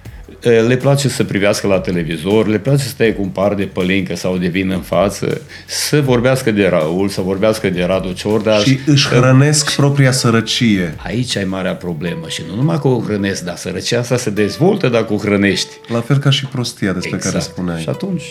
le 0.41 0.77
place 0.77 1.09
să 1.09 1.25
privească 1.25 1.67
la 1.67 1.81
televizor, 1.81 2.47
le 2.47 2.59
place 2.59 2.83
să 2.83 2.89
stea 2.89 3.15
cu 3.15 3.23
un 3.23 3.29
par 3.29 3.55
de 3.55 3.65
pălincă 3.65 4.17
sau 4.17 4.37
de 4.37 4.47
vin 4.47 4.71
în 4.71 4.81
față, 4.81 5.41
să 5.67 6.01
vorbească 6.01 6.51
de 6.51 6.69
Raul, 6.69 7.09
să 7.09 7.21
vorbească 7.21 7.71
de 7.71 7.85
Radu 7.85 8.13
Ciorda. 8.13 8.59
Și 8.59 8.79
își 8.87 9.09
hrănesc 9.09 9.75
propria 9.77 10.13
sărăcie. 10.13 10.95
Aici 10.97 11.37
ai 11.37 11.45
marea 11.45 11.75
problemă 11.75 12.29
și 12.29 12.43
nu 12.49 12.57
numai 12.57 12.79
că 12.81 12.89
o 12.89 13.01
hrănesc, 13.01 13.45
dar 13.45 13.57
sărăcia 13.57 13.99
asta 13.99 14.17
se 14.17 14.31
dezvoltă 14.31 14.89
dacă 14.89 15.13
o 15.13 15.17
hrănești. 15.17 15.69
La 15.89 16.01
fel 16.01 16.19
ca 16.19 16.31
și 16.31 16.47
prostia 16.47 16.93
despre 16.93 17.15
exact. 17.15 17.35
care 17.35 17.45
spuneai. 17.45 17.81
Și 17.81 17.89
atunci 17.89 18.25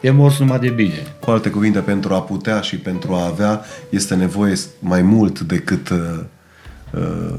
e 0.00 0.10
mors 0.10 0.38
numai 0.38 0.58
de 0.58 0.68
bine. 0.68 1.06
Cu 1.20 1.30
alte 1.30 1.50
cuvinte, 1.50 1.78
pentru 1.78 2.14
a 2.14 2.22
putea 2.22 2.60
și 2.60 2.76
pentru 2.76 3.12
a 3.12 3.26
avea 3.26 3.64
este 3.88 4.14
nevoie 4.14 4.54
mai 4.78 5.02
mult 5.02 5.40
decât 5.40 5.88
uh, 5.88 5.98
uh, 6.90 7.34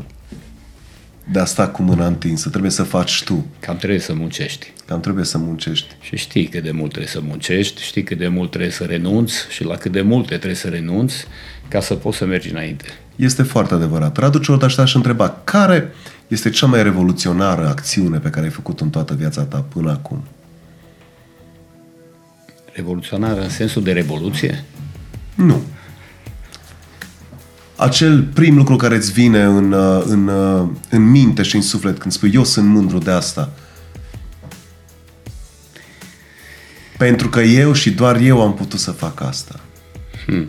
de 1.31 1.39
a 1.39 1.45
sta 1.45 1.67
cu 1.67 1.81
mâna 1.81 2.07
întinsă. 2.07 2.49
Trebuie 2.49 2.71
să 2.71 2.83
faci 2.83 3.23
tu. 3.23 3.45
Cam 3.59 3.77
trebuie 3.77 3.99
să 3.99 4.13
muncești. 4.13 4.73
Cam 4.85 4.99
trebuie 4.99 5.25
să 5.25 5.37
muncești. 5.37 5.95
Și 5.99 6.17
știi 6.17 6.47
cât 6.47 6.63
de 6.63 6.71
mult 6.71 6.89
trebuie 6.89 7.11
să 7.11 7.21
muncești, 7.21 7.81
știi 7.81 8.03
cât 8.03 8.17
de 8.17 8.27
mult 8.27 8.49
trebuie 8.49 8.71
să 8.71 8.83
renunți 8.83 9.35
și 9.49 9.63
la 9.63 9.75
cât 9.75 9.91
de 9.91 10.01
multe 10.01 10.35
trebuie 10.35 10.55
să 10.55 10.67
renunți 10.67 11.25
ca 11.67 11.79
să 11.79 11.93
poți 11.93 12.17
să 12.17 12.25
mergi 12.25 12.49
înainte. 12.49 12.85
Este 13.15 13.43
foarte 13.43 13.73
adevărat. 13.73 14.17
Radu 14.17 14.37
Ciordaș 14.37 14.73
te-aș 14.73 14.95
întreba, 14.95 15.41
care 15.43 15.93
este 16.27 16.49
cea 16.49 16.65
mai 16.65 16.83
revoluționară 16.83 17.67
acțiune 17.67 18.17
pe 18.17 18.29
care 18.29 18.45
ai 18.45 18.51
făcut 18.51 18.79
în 18.79 18.89
toată 18.89 19.13
viața 19.13 19.43
ta 19.43 19.65
până 19.73 19.91
acum? 19.91 20.23
Revoluționară 22.73 23.41
în 23.41 23.49
sensul 23.49 23.83
de 23.83 23.91
revoluție? 23.91 24.63
Nu 25.35 25.61
acel 27.77 28.23
prim 28.23 28.55
lucru 28.55 28.75
care 28.75 28.95
îți 28.95 29.11
vine 29.11 29.43
în, 29.43 29.71
uh, 29.71 30.03
în, 30.05 30.27
uh, 30.27 30.67
în 30.89 31.09
minte 31.09 31.41
și 31.41 31.55
în 31.55 31.61
suflet 31.61 31.97
când 31.97 32.13
spui 32.13 32.31
eu 32.33 32.43
sunt 32.43 32.67
mândru 32.67 32.97
de 32.97 33.11
asta. 33.11 33.51
Pentru 36.97 37.29
că 37.29 37.41
eu 37.41 37.73
și 37.73 37.91
doar 37.91 38.19
eu 38.19 38.41
am 38.41 38.53
putut 38.53 38.79
să 38.79 38.91
fac 38.91 39.21
asta. 39.21 39.59
Hmm. 40.25 40.47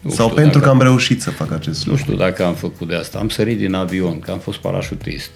Nu 0.00 0.10
Sau 0.10 0.28
pentru 0.28 0.58
dacă, 0.58 0.64
că 0.64 0.70
am 0.70 0.82
reușit 0.82 1.22
să 1.22 1.30
fac 1.30 1.52
acest 1.52 1.86
lucru. 1.86 1.90
Nu 1.90 2.06
știu 2.06 2.24
dacă 2.24 2.44
am 2.44 2.54
făcut 2.54 2.88
de 2.88 2.94
asta. 2.94 3.18
Am 3.18 3.28
sărit 3.28 3.58
din 3.58 3.74
avion, 3.74 4.18
că 4.18 4.30
am 4.30 4.38
fost 4.38 4.58
parașutist. 4.58 5.30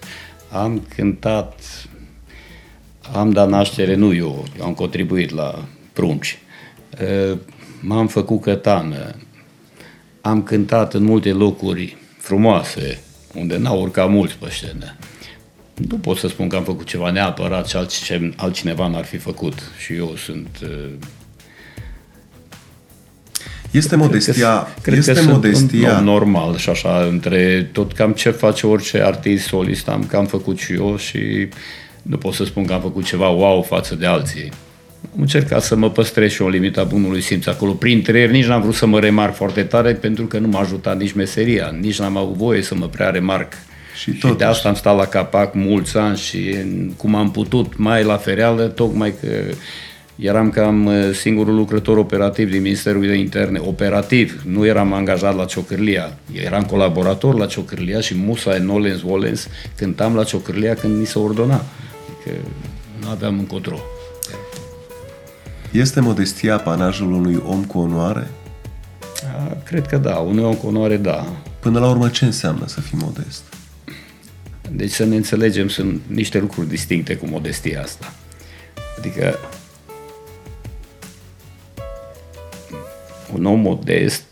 Am 0.51 0.87
cântat, 0.97 1.61
am 3.13 3.31
dat 3.31 3.49
naștere, 3.49 3.95
nu 3.95 4.15
eu, 4.15 4.45
am 4.63 4.73
contribuit 4.73 5.31
la 5.31 5.65
prunci. 5.93 6.39
M-am 7.81 8.07
făcut 8.07 8.41
cătană, 8.41 9.15
am 10.29 10.43
cântat 10.43 10.95
în 10.95 11.03
multe 11.03 11.33
locuri 11.33 11.97
frumoase, 12.19 13.01
unde 13.35 13.57
n-au 13.57 13.81
urcat 13.81 14.11
mulți 14.11 14.37
pe 14.37 14.47
scenă. 14.51 14.97
Nu 15.89 15.97
pot 15.97 16.17
să 16.17 16.29
spun 16.29 16.49
că 16.49 16.57
am 16.57 16.65
făcut 16.65 16.87
ceva 16.87 17.11
neapărat 17.11 17.69
și 17.69 17.77
altcineva 18.37 18.87
n-ar 18.89 19.05
fi 19.05 19.17
făcut. 19.17 19.55
Și 19.79 19.95
eu 19.95 20.15
sunt... 20.17 20.49
Uh, 20.63 20.91
este 23.71 23.97
modestia. 23.97 24.63
Cred 24.63 24.75
că, 24.75 24.81
cred 24.83 24.99
este 24.99 25.13
că 25.13 25.23
modestia. 25.23 25.95
Sunt 25.95 26.05
normal 26.05 26.57
și 26.57 26.69
așa, 26.69 27.03
între 27.03 27.69
tot 27.73 27.93
cam 27.93 28.13
ce 28.13 28.31
face 28.31 28.67
orice 28.67 29.03
artist 29.03 29.47
solist, 29.47 29.89
am 29.89 30.05
cam 30.05 30.27
făcut 30.27 30.59
și 30.59 30.73
eu 30.73 30.97
și 30.97 31.49
nu 32.03 32.17
pot 32.17 32.35
să 32.35 32.45
spun 32.45 32.65
că 32.67 32.73
am 32.73 32.81
făcut 32.81 33.05
ceva 33.05 33.29
wow 33.29 33.63
față 33.63 33.95
de 33.95 34.07
alții 34.07 34.53
am 35.03 35.21
încercat 35.21 35.63
să 35.63 35.77
mă 35.77 35.91
păstrez 35.91 36.31
și 36.31 36.43
o 36.43 36.49
limită 36.49 36.81
a 36.81 36.85
bunului 36.85 37.21
simț 37.21 37.47
acolo. 37.47 37.73
Printre 37.73 38.19
ele 38.19 38.33
nici 38.33 38.47
n-am 38.47 38.63
vrut 38.63 38.75
să 38.75 38.87
mă 38.87 39.01
remarc 39.01 39.35
foarte 39.35 39.63
tare 39.63 39.93
pentru 39.95 40.27
că 40.27 40.39
nu 40.39 40.49
m-a 40.49 40.61
ajutat 40.61 40.99
nici 40.99 41.13
meseria, 41.13 41.77
nici 41.81 41.99
n-am 41.99 42.17
avut 42.17 42.35
voie 42.35 42.63
să 42.63 42.75
mă 42.75 42.87
prea 42.87 43.11
remarc. 43.11 43.53
Și, 44.01 44.13
și 44.13 44.35
de 44.37 44.45
asta 44.45 44.69
am 44.69 44.75
stat 44.75 44.97
la 44.97 45.07
capac 45.07 45.55
mulți 45.55 45.97
ani 45.97 46.17
și 46.17 46.55
cum 46.97 47.15
am 47.15 47.31
putut, 47.31 47.77
mai 47.77 48.05
la 48.05 48.17
fereală, 48.17 48.63
tocmai 48.63 49.15
că 49.21 49.29
eram 50.17 50.51
cam 50.51 50.87
uh, 50.87 51.11
singurul 51.13 51.55
lucrător 51.55 51.99
operativ 51.99 52.51
din 52.51 52.63
Ministerul 52.63 53.07
de 53.07 53.15
Interne, 53.15 53.59
operativ, 53.59 54.43
nu 54.47 54.67
eram 54.67 54.93
angajat 54.93 55.37
la 55.37 55.45
Ciocârlia, 55.45 56.19
eram 56.45 56.63
colaborator 56.63 57.39
la 57.39 57.47
Ciocârlia 57.47 58.01
și 58.01 58.15
Musa 58.17 58.59
Nolens 58.59 59.01
Volens 59.01 59.49
cântam 59.77 60.15
la 60.15 60.25
Ciocârlia 60.25 60.75
când 60.75 60.99
ni 60.99 61.07
se 61.07 61.19
ordona. 61.19 61.65
Adică 62.05 62.39
nu 63.01 63.09
aveam 63.09 63.39
încotro. 63.39 63.79
Este 65.73 66.01
modestia 66.01 66.59
panajul 66.59 67.13
unui 67.13 67.43
om 67.47 67.65
cu 67.65 67.79
onoare? 67.79 68.29
A, 69.37 69.57
cred 69.65 69.87
că 69.87 69.97
da, 69.97 70.17
unui 70.17 70.45
om 70.45 70.55
cu 70.55 70.67
onoare 70.67 70.97
da. 70.97 71.27
Până 71.61 71.79
la 71.79 71.89
urmă 71.89 72.09
ce 72.09 72.25
înseamnă 72.25 72.67
să 72.67 72.81
fii 72.81 72.99
modest? 73.01 73.43
Deci 74.71 74.91
să 74.91 75.05
ne 75.05 75.17
înțelegem, 75.17 75.69
sunt 75.69 76.01
niște 76.07 76.39
lucruri 76.39 76.69
distincte 76.69 77.17
cu 77.17 77.27
modestia 77.27 77.83
asta. 77.83 78.13
Adică 78.99 79.39
un 83.35 83.45
om 83.45 83.61
modest 83.61 84.23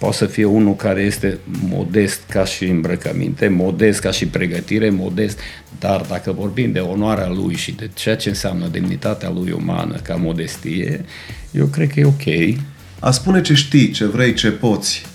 poate 0.00 0.16
să 0.16 0.26
fie 0.26 0.44
unul 0.44 0.76
care 0.76 1.00
este 1.00 1.38
modest 1.68 2.20
ca 2.28 2.44
și 2.44 2.64
îmbrăcăminte, 2.64 3.48
modest 3.48 4.00
ca 4.00 4.10
și 4.10 4.26
pregătire, 4.26 4.90
modest, 4.90 5.38
dar 5.78 6.00
dacă 6.08 6.32
vorbim 6.32 6.72
de 6.72 6.78
onoarea 6.78 7.28
lui 7.28 7.54
și 7.54 7.72
de 7.72 7.90
ceea 7.94 8.16
ce 8.16 8.28
înseamnă 8.28 8.66
demnitatea 8.66 9.30
lui 9.30 9.50
umană 9.50 9.96
ca 10.02 10.14
modestie, 10.14 11.04
eu 11.50 11.66
cred 11.66 11.88
că 11.92 12.00
e 12.00 12.04
ok. 12.04 12.58
A 12.98 13.10
spune 13.10 13.40
ce 13.40 13.54
știi, 13.54 13.90
ce 13.90 14.04
vrei, 14.04 14.34
ce 14.34 14.50
poți, 14.50 15.06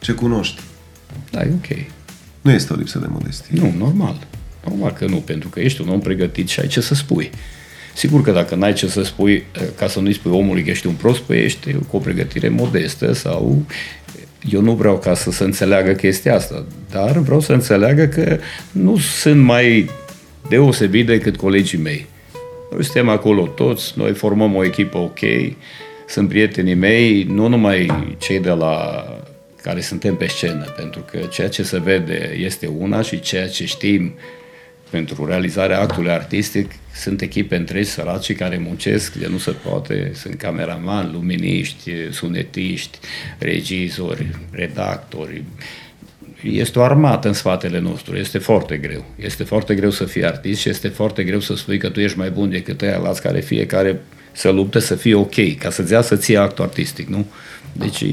ce 0.00 0.12
cunoști. 0.12 0.60
Da, 1.30 1.42
e 1.42 1.52
ok. 1.54 1.78
Nu 2.40 2.50
este 2.50 2.72
o 2.72 2.76
lipsă 2.76 2.98
de 2.98 3.06
modestie. 3.08 3.60
Nu, 3.60 3.74
normal. 3.78 4.26
Normal 4.68 4.92
că 4.92 5.06
nu, 5.06 5.16
pentru 5.16 5.48
că 5.48 5.60
ești 5.60 5.80
un 5.80 5.88
om 5.88 6.00
pregătit 6.00 6.48
și 6.48 6.60
ai 6.60 6.66
ce 6.66 6.80
să 6.80 6.94
spui. 6.94 7.30
Sigur 7.94 8.22
că 8.22 8.30
dacă 8.30 8.54
n-ai 8.54 8.72
ce 8.72 8.86
să 8.88 9.02
spui, 9.02 9.32
eh, 9.32 9.62
ca 9.76 9.88
să 9.88 10.00
nu-i 10.00 10.12
spui 10.12 10.32
omului 10.32 10.62
că 10.62 10.70
ești 10.70 10.86
un 10.86 10.94
prost, 10.94 11.20
păi 11.20 11.44
ești 11.44 11.72
cu 11.72 11.96
o 11.96 11.98
pregătire 11.98 12.48
modestă 12.48 13.12
sau 13.12 13.62
eu 14.50 14.60
nu 14.60 14.72
vreau 14.72 14.98
ca 14.98 15.14
să 15.14 15.30
se 15.30 15.44
înțeleagă 15.44 15.92
chestia 15.92 16.34
asta, 16.34 16.64
dar 16.90 17.18
vreau 17.18 17.40
să 17.40 17.52
înțeleagă 17.52 18.06
că 18.06 18.38
nu 18.72 18.96
sunt 18.96 19.42
mai 19.42 19.90
deosebit 20.48 21.06
decât 21.06 21.36
colegii 21.36 21.78
mei. 21.78 22.06
Noi 22.72 22.84
suntem 22.84 23.08
acolo 23.08 23.46
toți, 23.46 23.92
noi 23.96 24.12
formăm 24.12 24.54
o 24.54 24.64
echipă 24.64 24.98
ok, 24.98 25.18
sunt 26.08 26.28
prietenii 26.28 26.74
mei, 26.74 27.22
nu 27.22 27.48
numai 27.48 28.14
cei 28.18 28.40
de 28.40 28.50
la 28.50 29.04
care 29.62 29.80
suntem 29.80 30.16
pe 30.16 30.26
scenă, 30.26 30.64
pentru 30.76 31.04
că 31.10 31.18
ceea 31.18 31.48
ce 31.48 31.62
se 31.62 31.78
vede 31.78 32.36
este 32.38 32.66
una 32.78 33.02
și 33.02 33.20
ceea 33.20 33.48
ce 33.48 33.66
știm 33.66 34.14
pentru 34.94 35.26
realizarea 35.26 35.80
actului 35.80 36.10
artistic 36.10 36.70
sunt 36.94 37.20
echipe 37.20 37.56
întregi 37.56 37.88
săraci 37.88 38.34
care 38.34 38.58
muncesc 38.58 39.14
de 39.14 39.26
nu 39.26 39.38
se 39.38 39.50
poate, 39.50 40.10
sunt 40.14 40.34
cameraman, 40.34 41.10
luminiști, 41.12 41.90
sunetiști, 42.10 42.98
regizori, 43.38 44.26
redactori. 44.50 45.44
Este 46.42 46.78
o 46.78 46.82
armată 46.82 47.28
în 47.28 47.34
spatele 47.34 47.78
nostru, 47.78 48.16
este 48.16 48.38
foarte 48.38 48.76
greu. 48.76 49.04
Este 49.16 49.44
foarte 49.44 49.74
greu 49.74 49.90
să 49.90 50.04
fii 50.04 50.24
artist 50.24 50.60
și 50.60 50.68
este 50.68 50.88
foarte 50.88 51.24
greu 51.24 51.40
să 51.40 51.54
spui 51.54 51.78
că 51.78 51.88
tu 51.88 52.00
ești 52.00 52.18
mai 52.18 52.30
bun 52.30 52.50
decât 52.50 52.80
ăia 52.80 53.00
alți 53.04 53.22
care 53.22 53.40
fiecare 53.40 54.00
să 54.32 54.50
lupte 54.50 54.80
să 54.80 54.94
fie 54.94 55.14
ok, 55.14 55.56
ca 55.58 55.70
să-ți 55.70 55.92
ia 55.92 56.02
să 56.02 56.16
ție 56.16 56.36
actul 56.36 56.64
artistic, 56.64 57.08
nu? 57.08 57.26
Deci 57.72 58.04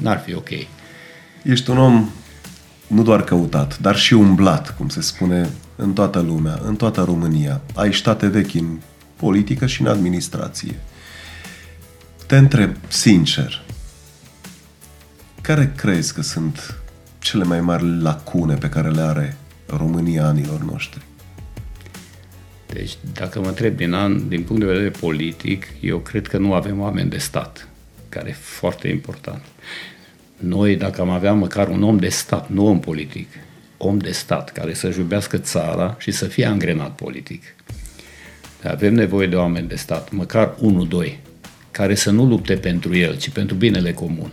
n-ar 0.00 0.22
fi 0.26 0.34
ok. 0.34 0.50
Ești 1.42 1.70
un 1.70 1.78
om 1.78 2.10
nu 2.86 3.02
doar 3.02 3.24
căutat, 3.24 3.78
dar 3.78 3.96
și 3.96 4.14
umblat, 4.14 4.76
cum 4.76 4.88
se 4.88 5.00
spune 5.00 5.48
în 5.80 5.92
toată 5.92 6.20
lumea, 6.20 6.60
în 6.64 6.76
toată 6.76 7.02
România. 7.02 7.60
Ai 7.74 7.94
state 7.94 8.26
vechi 8.26 8.54
în 8.54 8.78
politică 9.16 9.66
și 9.66 9.80
în 9.80 9.86
administrație. 9.86 10.78
Te 12.26 12.36
întreb, 12.36 12.76
sincer, 12.88 13.62
care 15.40 15.72
crezi 15.76 16.14
că 16.14 16.22
sunt 16.22 16.80
cele 17.18 17.44
mai 17.44 17.60
mari 17.60 18.00
lacune 18.00 18.54
pe 18.54 18.68
care 18.68 18.90
le 18.90 19.00
are 19.00 19.36
România 19.66 20.26
anilor 20.26 20.60
noștri? 20.60 21.02
Deci, 22.66 22.98
dacă 23.12 23.40
mă 23.40 23.46
întreb 23.48 23.76
din, 23.76 23.92
an, 23.92 24.28
din 24.28 24.42
punct 24.42 24.62
de 24.62 24.68
vedere 24.68 24.90
politic, 24.90 25.66
eu 25.80 25.98
cred 25.98 26.26
că 26.26 26.38
nu 26.38 26.54
avem 26.54 26.80
oameni 26.80 27.10
de 27.10 27.18
stat, 27.18 27.68
care 28.08 28.28
e 28.28 28.32
foarte 28.32 28.88
important. 28.88 29.42
Noi, 30.36 30.76
dacă 30.76 31.00
am 31.00 31.10
avea 31.10 31.32
măcar 31.32 31.68
un 31.68 31.82
om 31.82 31.96
de 31.96 32.08
stat, 32.08 32.48
nu 32.48 32.66
om 32.66 32.80
politic, 32.80 33.28
om 33.78 33.98
de 33.98 34.10
stat 34.10 34.52
care 34.52 34.74
să-și 34.74 34.98
iubească 34.98 35.36
țara 35.36 35.96
și 35.98 36.10
să 36.10 36.24
fie 36.24 36.46
angrenat 36.46 36.94
politic. 36.94 37.42
Avem 38.64 38.94
nevoie 38.94 39.26
de 39.26 39.36
oameni 39.36 39.68
de 39.68 39.76
stat, 39.76 40.10
măcar 40.10 40.54
unul, 40.60 40.88
doi, 40.88 41.18
care 41.70 41.94
să 41.94 42.10
nu 42.10 42.24
lupte 42.24 42.54
pentru 42.54 42.96
el, 42.96 43.16
ci 43.16 43.28
pentru 43.28 43.56
binele 43.56 43.92
comun. 43.92 44.30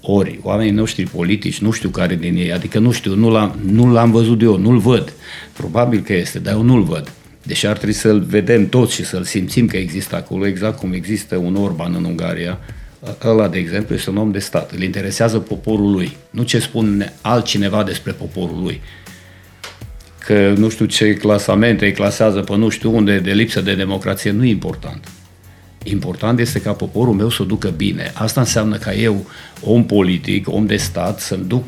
Ori, 0.00 0.38
oamenii 0.42 0.72
noștri 0.72 1.04
politici, 1.04 1.58
nu 1.58 1.70
știu 1.70 1.88
care 1.88 2.14
din 2.14 2.36
ei, 2.36 2.52
adică 2.52 2.78
nu 2.78 2.90
știu, 2.90 3.14
nu 3.14 3.30
l-am, 3.30 3.58
nu 3.64 3.92
l-am 3.92 4.10
văzut 4.10 4.42
eu, 4.42 4.56
nu-l 4.56 4.78
văd. 4.78 5.12
Probabil 5.52 6.00
că 6.00 6.12
este, 6.12 6.38
dar 6.38 6.54
eu 6.54 6.62
nu-l 6.62 6.82
văd. 6.82 7.12
Deși 7.42 7.66
ar 7.66 7.76
trebui 7.76 7.94
să-l 7.94 8.20
vedem 8.20 8.68
toți 8.68 8.94
și 8.94 9.04
să-l 9.04 9.22
simțim 9.22 9.66
că 9.66 9.76
există 9.76 10.16
acolo, 10.16 10.46
exact 10.46 10.78
cum 10.78 10.92
există 10.92 11.36
un 11.36 11.56
Orban 11.56 11.94
în 11.94 12.04
Ungaria, 12.04 12.58
ăla, 13.24 13.48
de 13.48 13.58
exemplu, 13.58 13.94
este 13.94 14.10
un 14.10 14.16
om 14.16 14.30
de 14.30 14.38
stat. 14.38 14.70
Îl 14.70 14.82
interesează 14.82 15.38
poporul 15.38 15.90
lui, 15.90 16.16
nu 16.30 16.42
ce 16.42 16.58
spune 16.58 17.12
altcineva 17.20 17.82
despre 17.82 18.12
poporul 18.12 18.62
lui. 18.62 18.80
Că 20.18 20.52
nu 20.56 20.68
știu 20.68 20.84
ce 20.84 21.14
clasamente 21.14 21.84
îi 21.84 21.92
clasează 21.92 22.40
pe 22.40 22.56
nu 22.56 22.68
știu 22.68 22.96
unde 22.96 23.18
de 23.18 23.32
lipsă 23.32 23.60
de 23.60 23.74
democrație, 23.74 24.30
nu 24.30 24.44
e 24.44 24.48
important. 24.48 25.08
Important 25.82 26.38
este 26.38 26.60
ca 26.60 26.72
poporul 26.72 27.14
meu 27.14 27.30
să 27.30 27.42
o 27.42 27.44
ducă 27.44 27.68
bine. 27.68 28.12
Asta 28.14 28.40
înseamnă 28.40 28.76
ca 28.76 28.94
eu, 28.94 29.26
om 29.60 29.84
politic, 29.86 30.48
om 30.48 30.66
de 30.66 30.76
stat, 30.76 31.20
să-mi 31.20 31.44
duc 31.44 31.64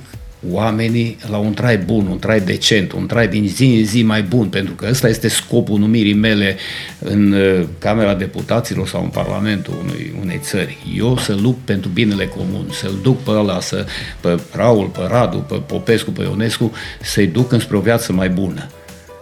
oamenii 0.50 1.16
la 1.30 1.36
un 1.36 1.52
trai 1.52 1.78
bun, 1.78 2.06
un 2.06 2.18
trai 2.18 2.40
decent, 2.40 2.92
un 2.92 3.06
trai 3.06 3.28
din 3.28 3.48
zi 3.48 3.64
în 3.64 3.84
zi 3.84 4.02
mai 4.02 4.22
bun, 4.22 4.46
pentru 4.46 4.74
că 4.74 4.86
ăsta 4.90 5.08
este 5.08 5.28
scopul 5.28 5.78
numirii 5.78 6.14
mele 6.14 6.56
în 6.98 7.32
uh, 7.32 7.66
Camera 7.78 8.14
Deputaților 8.14 8.88
sau 8.88 9.02
în 9.02 9.08
Parlamentul 9.08 9.74
unui, 9.82 10.14
unei 10.22 10.38
țări. 10.42 10.76
Eu 10.96 11.18
să 11.18 11.34
lupt 11.42 11.64
pentru 11.64 11.90
binele 11.90 12.26
comun, 12.26 12.66
să-l 12.70 12.94
duc 13.02 13.22
pe 13.22 13.30
ăla, 13.30 13.60
să, 13.60 13.86
pe 14.20 14.40
Raul, 14.52 14.86
pe 14.86 15.00
Radu, 15.08 15.36
pe 15.36 15.54
Popescu, 15.66 16.10
pe 16.10 16.22
Ionescu, 16.22 16.72
să-i 17.02 17.26
duc 17.26 17.52
înspre 17.52 17.76
o 17.76 17.80
viață 17.80 18.12
mai 18.12 18.28
bună. 18.28 18.70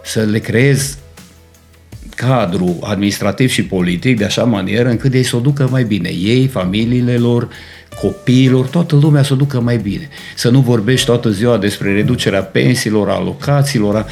Să 0.03 0.21
le 0.21 0.39
creez 0.39 0.97
cadru 2.15 2.79
administrativ 2.81 3.49
și 3.49 3.63
politic 3.63 4.17
de 4.17 4.23
așa 4.23 4.43
manieră 4.43 4.89
încât 4.89 5.13
ei 5.13 5.23
să 5.23 5.35
o 5.35 5.39
ducă 5.39 5.67
mai 5.71 5.83
bine. 5.83 6.09
Ei, 6.09 6.47
familiile 6.47 7.17
lor, 7.17 7.49
copiilor, 7.99 8.65
toată 8.65 8.95
lumea 8.95 9.23
să 9.23 9.33
o 9.33 9.35
ducă 9.35 9.59
mai 9.59 9.77
bine. 9.77 10.09
Să 10.35 10.49
nu 10.49 10.59
vorbești 10.59 11.05
toată 11.05 11.29
ziua 11.29 11.57
despre 11.57 11.93
reducerea 11.93 12.43
pensiilor, 12.43 13.09
alocațiilor. 13.09 13.95
A... 13.95 14.05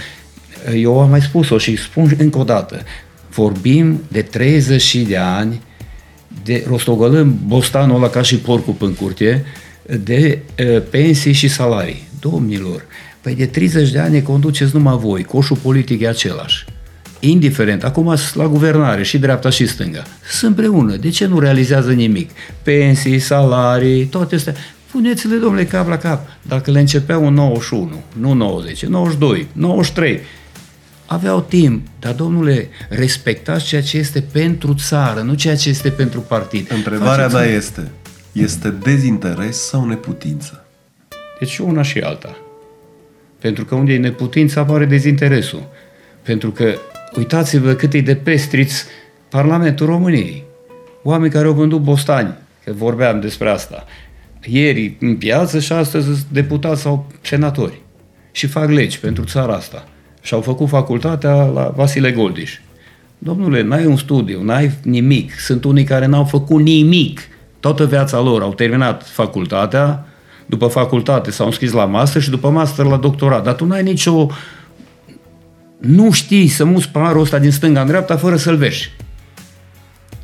Eu 0.73 0.99
am 0.99 1.09
mai 1.09 1.21
spus-o 1.21 1.57
și 1.57 1.75
spun 1.75 2.15
încă 2.17 2.37
o 2.37 2.43
dată. 2.43 2.81
Vorbim 3.29 4.03
de 4.07 4.21
30 4.21 4.95
de 4.95 5.17
ani, 5.17 5.61
de 6.43 6.65
rostogălăm 6.67 7.39
bostanul 7.45 7.95
ăla 7.95 8.09
ca 8.09 8.21
și 8.21 8.37
porcul 8.37 8.75
în 8.79 8.93
curte, 8.93 9.45
de 10.03 10.39
uh, 10.59 10.81
pensii 10.89 11.33
și 11.33 11.47
salarii. 11.47 12.07
Domnilor, 12.19 12.85
păi 13.21 13.35
de 13.35 13.45
30 13.45 13.89
de 13.89 13.99
ani 13.99 14.21
conduceți 14.21 14.75
numai 14.75 14.97
voi, 14.97 15.23
coșul 15.23 15.57
politic 15.57 16.01
e 16.01 16.07
același 16.07 16.65
indiferent, 17.19 17.83
acum 17.83 18.15
la 18.33 18.47
guvernare 18.47 19.03
și 19.03 19.17
dreapta 19.17 19.49
și 19.49 19.67
stânga, 19.67 20.03
sunt 20.29 20.49
împreună. 20.57 20.95
De 20.95 21.09
ce 21.09 21.25
nu 21.25 21.39
realizează 21.39 21.91
nimic? 21.91 22.29
Pensii, 22.63 23.19
salarii, 23.19 24.05
toate 24.05 24.35
astea. 24.35 24.55
Puneți-le, 24.91 25.35
domnule, 25.35 25.65
cap 25.65 25.87
la 25.87 25.97
cap. 25.97 26.27
Dacă 26.41 26.71
le 26.71 26.79
începeau 26.79 27.27
în 27.27 27.33
91, 27.33 28.03
nu 28.19 28.33
90, 28.33 28.85
92, 28.85 29.47
93, 29.53 30.19
aveau 31.05 31.41
timp, 31.41 31.87
dar 31.99 32.13
domnule, 32.13 32.69
respectați 32.89 33.65
ceea 33.65 33.81
ce 33.81 33.97
este 33.97 34.21
pentru 34.21 34.73
țară, 34.73 35.21
nu 35.21 35.33
ceea 35.33 35.55
ce 35.55 35.69
este 35.69 35.89
pentru 35.89 36.19
partid. 36.19 36.71
Întrebarea 36.71 37.27
mea 37.27 37.43
este, 37.43 37.91
este 38.31 38.69
dezinteres 38.69 39.57
sau 39.57 39.85
neputință? 39.85 40.65
Deci 41.39 41.57
una 41.57 41.81
și 41.81 41.99
alta. 41.99 42.37
Pentru 43.39 43.65
că 43.65 43.75
unde 43.75 43.93
e 43.93 43.97
neputință 43.97 44.59
apare 44.59 44.85
dezinteresul. 44.85 45.67
Pentru 46.21 46.51
că 46.51 46.75
Uitați-vă 47.17 47.73
cât 47.73 47.93
e 47.93 48.01
de 48.01 48.15
pestriți 48.15 48.85
Parlamentul 49.29 49.85
României. 49.85 50.43
Oameni 51.03 51.31
care 51.31 51.47
au 51.47 51.53
vândut 51.53 51.81
bostani, 51.81 52.33
că 52.63 52.73
vorbeam 52.73 53.19
despre 53.19 53.49
asta. 53.49 53.85
Ieri 54.45 54.97
în 54.99 55.15
piață 55.15 55.59
și 55.59 55.71
astăzi 55.71 56.25
deputați 56.31 56.81
sau 56.81 57.07
senatori. 57.21 57.81
Și 58.31 58.47
fac 58.47 58.69
legi 58.69 58.99
pentru 58.99 59.23
țara 59.23 59.53
asta. 59.53 59.87
Și 60.21 60.33
au 60.33 60.41
făcut 60.41 60.67
facultatea 60.67 61.43
la 61.43 61.73
Vasile 61.75 62.11
Goldiș. 62.11 62.59
Domnule, 63.17 63.61
n-ai 63.61 63.85
un 63.85 63.97
studiu, 63.97 64.43
n-ai 64.43 64.71
nimic. 64.83 65.39
Sunt 65.39 65.63
unii 65.63 65.83
care 65.83 66.05
n-au 66.05 66.23
făcut 66.23 66.61
nimic. 66.61 67.21
Toată 67.59 67.85
viața 67.85 68.19
lor 68.19 68.41
au 68.41 68.53
terminat 68.53 69.07
facultatea, 69.07 70.05
după 70.45 70.67
facultate 70.67 71.31
s-au 71.31 71.45
înscris 71.45 71.71
la 71.71 71.85
master 71.85 72.21
și 72.21 72.29
după 72.29 72.49
master 72.49 72.85
la 72.85 72.97
doctorat. 72.97 73.43
Dar 73.43 73.53
tu 73.53 73.65
n-ai 73.65 73.83
nicio 73.83 74.27
nu 75.79 76.11
știi 76.11 76.47
să 76.47 76.65
muți 76.65 76.89
paharul 76.89 77.21
ăsta 77.21 77.39
din 77.39 77.51
stânga 77.51 77.81
în 77.81 77.87
dreapta 77.87 78.17
fără 78.17 78.35
să-l 78.35 78.55
vezi. 78.55 78.91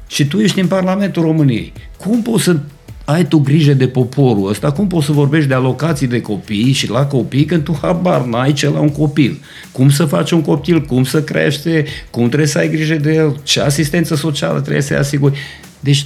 Și 0.08 0.28
tu 0.28 0.40
ești 0.40 0.60
în 0.60 0.68
Parlamentul 0.68 1.24
României. 1.24 1.74
Cum 1.98 2.22
poți 2.22 2.44
să 2.44 2.60
ai 3.06 3.26
tu 3.26 3.40
grijă 3.40 3.74
de 3.74 3.88
poporul 3.88 4.50
ăsta? 4.50 4.72
Cum 4.72 4.88
poți 4.88 5.06
să 5.06 5.12
vorbești 5.12 5.48
de 5.48 5.54
alocații 5.54 6.08
de 6.08 6.22
copii 6.22 6.72
și 6.72 6.90
la 6.90 7.06
copii 7.06 7.46
când 7.46 7.64
tu 7.64 7.78
habar 7.82 8.26
n-ai 8.26 8.54
ce 8.54 8.70
la 8.70 8.80
un 8.80 8.90
copil? 8.90 9.42
Cum 9.72 9.90
să 9.90 10.06
faci 10.06 10.32
un 10.32 10.42
copil? 10.42 10.82
Cum 10.82 11.04
să 11.04 11.24
crește? 11.24 11.86
Cum 12.10 12.28
trebuie 12.28 12.48
să 12.48 12.58
ai 12.58 12.70
grijă 12.70 12.96
de 12.96 13.14
el? 13.14 13.40
Ce 13.44 13.62
asistență 13.62 14.16
socială 14.16 14.62
trebuie 14.62 14.82
să-i 14.82 14.98
asiguri? 14.98 15.40
Deci 15.80 16.06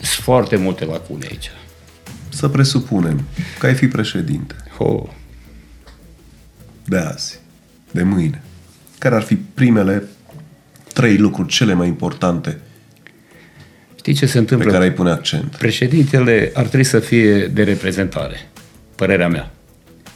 sunt 0.00 0.24
foarte 0.24 0.56
multe 0.56 0.84
lacune 0.84 1.26
aici. 1.30 1.50
Să 2.28 2.48
presupunem 2.48 3.24
că 3.58 3.66
ai 3.66 3.74
fi 3.74 3.88
președinte. 3.88 4.54
Oh. 4.78 5.02
De 6.84 6.96
azi, 6.96 7.38
de 7.90 8.02
mâine 8.02 8.42
care 8.98 9.14
ar 9.14 9.22
fi 9.22 9.34
primele 9.34 10.02
trei 10.92 11.16
lucruri 11.16 11.48
cele 11.48 11.74
mai 11.74 11.86
importante 11.86 12.58
Știi 14.08 14.20
ce 14.20 14.32
se 14.32 14.38
întâmplă? 14.38 14.66
Pe 14.66 14.72
care 14.72 14.84
ai 14.84 14.92
pune 14.92 15.10
accent. 15.10 15.56
Președintele 15.56 16.50
ar 16.54 16.66
trebui 16.66 16.84
să 16.84 16.98
fie 16.98 17.46
de 17.46 17.62
reprezentare, 17.62 18.48
părerea 18.94 19.28
mea. 19.28 19.50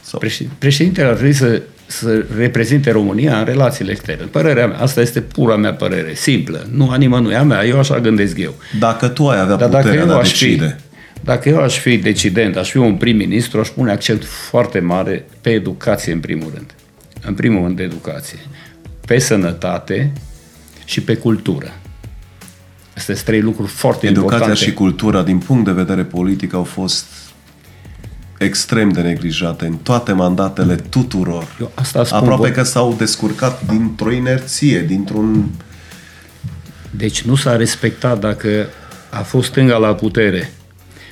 Sau... 0.01 0.21
Președintele 0.57 1.07
ar 1.07 1.13
trebui 1.13 1.33
să, 1.33 1.61
să 1.85 2.25
reprezinte 2.37 2.91
România 2.91 3.39
în 3.39 3.45
relațiile 3.45 3.91
externe. 3.91 4.25
Părerea 4.25 4.67
mea, 4.67 4.77
asta 4.77 5.01
este 5.01 5.21
pura 5.21 5.55
mea 5.55 5.73
părere, 5.73 6.13
simplă. 6.13 6.67
Nu 6.71 6.89
a 6.89 6.95
nimănui, 6.95 7.35
a 7.35 7.43
mea, 7.43 7.65
eu 7.65 7.79
așa 7.79 7.99
gândesc 7.99 8.37
eu. 8.37 8.53
Dacă 8.79 9.07
tu 9.07 9.27
ai 9.27 9.39
avea 9.39 9.55
Dar 9.55 9.69
puterea 9.69 9.91
dacă 9.91 9.95
eu 9.95 10.05
de 10.05 10.11
a 10.11 10.15
aș 10.15 10.27
decide, 10.29 10.77
fi, 10.77 11.25
dacă 11.25 11.49
eu 11.49 11.59
aș 11.59 11.79
fi 11.79 11.97
decident, 11.97 12.57
aș 12.57 12.69
fi 12.69 12.77
un 12.77 12.95
prim-ministru, 12.95 13.59
aș 13.59 13.67
pune 13.67 13.91
accent 13.91 14.23
foarte 14.25 14.79
mare 14.79 15.25
pe 15.41 15.49
educație 15.49 16.13
în 16.13 16.19
primul 16.19 16.51
rând. 16.53 16.73
În 17.25 17.33
primul 17.33 17.65
rând 17.65 17.79
educație. 17.79 18.39
Pe 19.05 19.19
sănătate 19.19 20.11
și 20.85 21.01
pe 21.01 21.15
cultură. 21.15 21.73
Astea 22.95 23.15
sunt 23.15 23.25
trei 23.25 23.41
lucruri 23.41 23.71
foarte 23.71 24.07
educația 24.07 24.35
importante. 24.35 24.63
și 24.63 24.73
cultura, 24.73 25.23
din 25.23 25.37
punct 25.37 25.65
de 25.65 25.71
vedere 25.71 26.03
politic, 26.03 26.53
au 26.53 26.63
fost 26.63 27.05
extrem 28.37 28.89
de 28.89 29.01
neglijate 29.01 29.65
în 29.65 29.77
toate 29.77 30.11
mandatele 30.11 30.75
tuturor. 30.75 31.55
Eu 31.59 31.71
asta 31.75 32.03
spun, 32.03 32.17
Aproape 32.17 32.47
bă. 32.47 32.53
că 32.53 32.63
s-au 32.63 32.93
descurcat 32.97 33.65
dintr-o 33.65 34.11
inerție, 34.11 34.81
dintr-un... 34.81 35.49
Deci 36.89 37.21
nu 37.21 37.35
s-a 37.35 37.55
respectat 37.55 38.19
dacă 38.19 38.67
a 39.09 39.21
fost 39.21 39.49
stânga 39.49 39.77
la 39.77 39.95
putere 39.95 40.51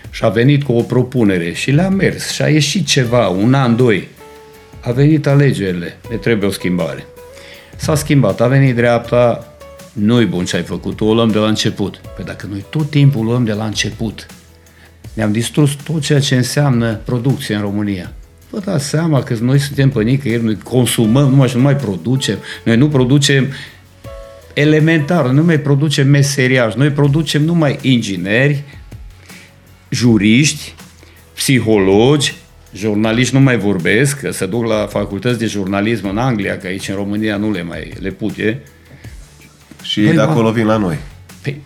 și 0.09 0.23
a 0.23 0.29
venit 0.29 0.63
cu 0.63 0.71
o 0.71 0.81
propunere 0.81 1.53
și 1.53 1.71
le-a 1.71 1.89
mers 1.89 2.29
și 2.29 2.41
a 2.41 2.47
ieșit 2.47 2.85
ceva, 2.85 3.27
un 3.27 3.53
an, 3.53 3.75
doi. 3.75 4.07
A 4.81 4.91
venit 4.91 5.27
alegerile, 5.27 5.97
ne 6.09 6.15
trebuie 6.15 6.49
o 6.49 6.51
schimbare. 6.51 7.05
S-a 7.81 7.95
schimbat, 7.95 8.41
a 8.41 8.47
venit 8.47 8.75
dreapta, 8.75 9.53
nu-i 9.93 10.25
bun 10.25 10.45
ce 10.45 10.55
ai 10.55 10.63
făcut, 10.63 11.01
o 11.01 11.13
luăm 11.13 11.29
de 11.29 11.37
la 11.37 11.47
început. 11.47 12.01
Păi 12.15 12.25
dacă 12.25 12.47
noi 12.49 12.65
tot 12.69 12.89
timpul 12.89 13.25
luăm 13.25 13.43
de 13.43 13.53
la 13.53 13.65
început, 13.65 14.25
ne-am 15.13 15.31
distrus 15.31 15.73
tot 15.73 16.01
ceea 16.01 16.19
ce 16.19 16.35
înseamnă 16.35 16.93
producție 16.93 17.55
în 17.55 17.61
România. 17.61 18.13
Vă 18.49 18.59
dați 18.59 18.87
seama 18.87 19.23
că 19.23 19.35
noi 19.41 19.59
suntem 19.59 19.89
pe 19.89 20.03
nicăieri, 20.03 20.43
noi 20.43 20.57
consumăm 20.57 21.29
numai 21.29 21.47
și 21.47 21.55
nu 21.55 21.61
mai 21.61 21.75
producem. 21.75 22.37
Noi 22.63 22.77
nu 22.77 22.87
producem 22.87 23.47
elementar, 24.53 25.25
nu 25.25 25.43
mai 25.43 25.59
producem 25.59 26.07
meseriași, 26.07 26.77
noi 26.77 26.89
producem 26.89 27.43
numai 27.43 27.77
ingineri, 27.81 28.63
juriști, 29.89 30.73
psihologi, 31.33 32.35
jurnaliști 32.73 33.35
nu 33.35 33.41
mai 33.41 33.57
vorbesc, 33.57 34.19
că 34.19 34.31
se 34.31 34.45
duc 34.45 34.65
la 34.65 34.87
facultăți 34.89 35.39
de 35.39 35.45
jurnalism 35.45 36.07
în 36.07 36.17
Anglia, 36.17 36.57
că 36.57 36.67
aici 36.67 36.89
în 36.89 36.95
România 36.95 37.37
nu 37.37 37.51
le 37.51 37.63
mai 37.63 37.93
le 37.99 38.09
pute. 38.09 38.61
Și 39.81 39.99
ei 39.99 40.05
Păi, 40.05 40.15
de 40.15 40.21
mă. 40.21 40.29
acolo 40.29 40.51
vin 40.51 40.65
la 40.65 40.77
noi. 40.77 40.97
Păi, 41.41 41.61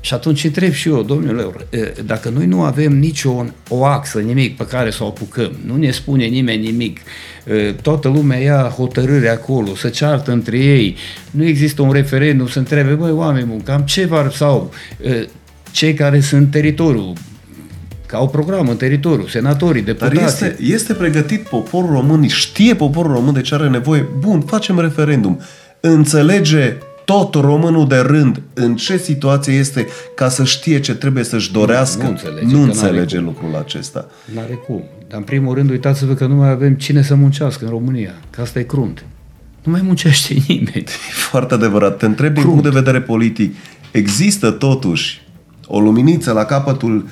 și 0.00 0.14
atunci 0.14 0.44
întreb 0.44 0.72
și 0.72 0.88
eu, 0.88 1.02
domnule, 1.02 1.50
e, 1.70 1.92
dacă 2.04 2.28
noi 2.28 2.46
nu 2.46 2.62
avem 2.62 2.98
nicio 2.98 3.44
o 3.68 3.84
axă, 3.84 4.18
nimic 4.18 4.56
pe 4.56 4.66
care 4.66 4.90
să 4.90 5.04
o 5.04 5.06
apucăm, 5.06 5.52
nu 5.64 5.76
ne 5.76 5.90
spune 5.90 6.24
nimeni 6.24 6.62
nimic, 6.62 7.00
e, 7.44 7.72
toată 7.72 8.08
lumea 8.08 8.38
ia 8.38 8.72
hotărâre 8.76 9.28
acolo, 9.28 9.74
să 9.74 9.88
ceartă 9.88 10.32
între 10.32 10.58
ei, 10.58 10.96
nu 11.30 11.44
există 11.44 11.82
un 11.82 11.92
referendum 11.92 12.48
să 12.48 12.58
întrebe, 12.58 12.92
băi, 12.92 13.10
oameni 13.10 13.46
buni, 13.46 13.62
cam 13.62 13.80
ce 13.80 14.04
var 14.04 14.32
sau 14.32 14.72
e, 15.02 15.26
cei 15.70 15.94
care 15.94 16.20
sunt 16.20 16.40
în 16.40 16.48
teritoriu, 16.48 17.12
că 18.08 18.16
au 18.16 18.28
program 18.28 18.68
în 18.68 18.76
teritoriu, 18.76 19.26
senatorii, 19.26 19.82
Dar 19.82 19.94
deputații. 19.94 20.24
este, 20.46 20.56
este 20.62 20.92
pregătit 20.92 21.48
poporul 21.48 21.90
român, 21.90 22.26
știe 22.26 22.74
poporul 22.74 23.12
român 23.12 23.32
de 23.34 23.40
ce 23.40 23.54
are 23.54 23.68
nevoie. 23.68 24.06
Bun, 24.18 24.40
facem 24.40 24.80
referendum. 24.80 25.40
Înțelege 25.80 26.76
tot 27.04 27.34
românul 27.34 27.88
de 27.88 27.96
rând 27.96 28.40
în 28.54 28.76
ce 28.76 28.96
situație 28.96 29.52
este 29.52 29.86
ca 30.14 30.28
să 30.28 30.44
știe 30.44 30.80
ce 30.80 30.94
trebuie 30.94 31.24
să-și 31.24 31.52
dorească. 31.52 32.02
nu 32.02 32.08
înțelege, 32.08 32.44
nu 32.44 32.50
că 32.50 32.56
n-are 32.56 32.66
înțelege 32.70 33.16
cum. 33.16 33.24
lucrul 33.24 33.56
acesta. 33.64 34.06
N-are 34.34 34.52
cum. 34.66 34.82
Dar 35.08 35.18
în 35.18 35.24
primul 35.24 35.54
rând, 35.54 35.70
uitați-vă 35.70 36.14
că 36.14 36.26
nu 36.26 36.34
mai 36.34 36.50
avem 36.50 36.74
cine 36.74 37.02
să 37.02 37.14
muncească 37.14 37.64
în 37.64 37.70
România, 37.70 38.14
că 38.30 38.40
asta 38.40 38.58
e 38.58 38.62
crunt. 38.62 39.04
Nu 39.62 39.72
mai 39.72 39.80
muncește 39.84 40.34
nimeni. 40.48 40.84
E 40.86 41.12
foarte 41.30 41.54
adevărat. 41.54 41.96
Te 41.96 42.06
întreb 42.06 42.34
din 42.34 42.42
punct 42.42 42.62
de 42.62 42.68
vedere 42.68 43.00
politic. 43.00 43.54
Există 43.90 44.50
totuși 44.50 45.26
o 45.66 45.80
luminiță 45.80 46.32
la 46.32 46.44
capătul 46.44 46.96
uh, 46.96 47.10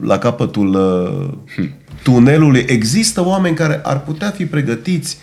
la 0.00 0.18
capătul 0.18 0.74
uh, 0.74 1.66
tunelului. 2.02 2.64
Există 2.68 3.26
oameni 3.26 3.56
care 3.56 3.80
ar 3.82 4.00
putea 4.00 4.30
fi 4.30 4.46
pregătiți 4.46 5.18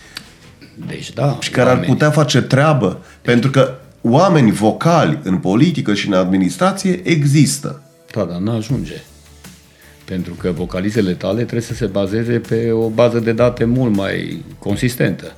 Deci 0.86 1.12
da, 1.12 1.36
și 1.40 1.50
care 1.50 1.68
ar 1.68 1.74
oameni. 1.74 1.92
putea 1.92 2.10
face 2.10 2.42
treabă. 2.42 3.00
Pentru 3.22 3.50
că 3.50 3.74
oameni 4.00 4.50
vocali 4.50 5.18
în 5.22 5.36
politică 5.36 5.94
și 5.94 6.06
în 6.06 6.12
administrație 6.12 7.00
există. 7.02 7.82
Da, 8.12 8.24
dar 8.24 8.38
nu 8.38 8.50
ajunge. 8.50 9.02
Pentru 10.04 10.34
că 10.34 10.50
vocalizele 10.50 11.12
tale 11.12 11.40
trebuie 11.40 11.60
să 11.60 11.74
se 11.74 11.86
bazeze 11.86 12.38
pe 12.38 12.70
o 12.70 12.88
bază 12.88 13.18
de 13.18 13.32
date 13.32 13.64
mult 13.64 13.96
mai 13.96 14.44
consistentă. 14.58 15.36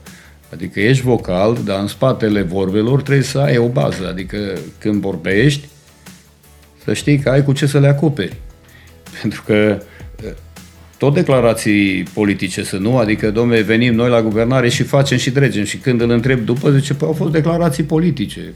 Adică 0.52 0.80
ești 0.80 1.02
vocal, 1.02 1.58
dar 1.64 1.80
în 1.80 1.86
spatele 1.86 2.42
vorbelor 2.42 3.02
trebuie 3.02 3.24
să 3.24 3.38
ai 3.38 3.56
o 3.56 3.68
bază. 3.68 4.08
Adică 4.08 4.38
când 4.78 5.00
vorbești, 5.00 5.68
să 6.86 6.92
știi 6.92 7.18
că 7.18 7.28
ai 7.28 7.44
cu 7.44 7.52
ce 7.52 7.66
să 7.66 7.78
le 7.78 7.88
acoperi. 7.88 8.36
Pentru 9.20 9.42
că 9.46 9.52
eh, 9.52 10.32
tot 10.98 11.14
declarații 11.14 12.02
politice 12.02 12.64
să 12.64 12.76
nu, 12.76 12.98
adică, 12.98 13.30
domne, 13.30 13.60
venim 13.60 13.94
noi 13.94 14.08
la 14.08 14.22
guvernare 14.22 14.68
și 14.68 14.82
facem 14.82 15.18
și 15.18 15.30
dregem. 15.30 15.64
Și 15.64 15.76
când 15.76 16.00
îl 16.00 16.10
întreb 16.10 16.40
după, 16.40 16.70
zice, 16.70 16.94
păi 16.94 17.06
au 17.06 17.14
fost 17.14 17.32
declarații 17.32 17.82
politice 17.82 18.52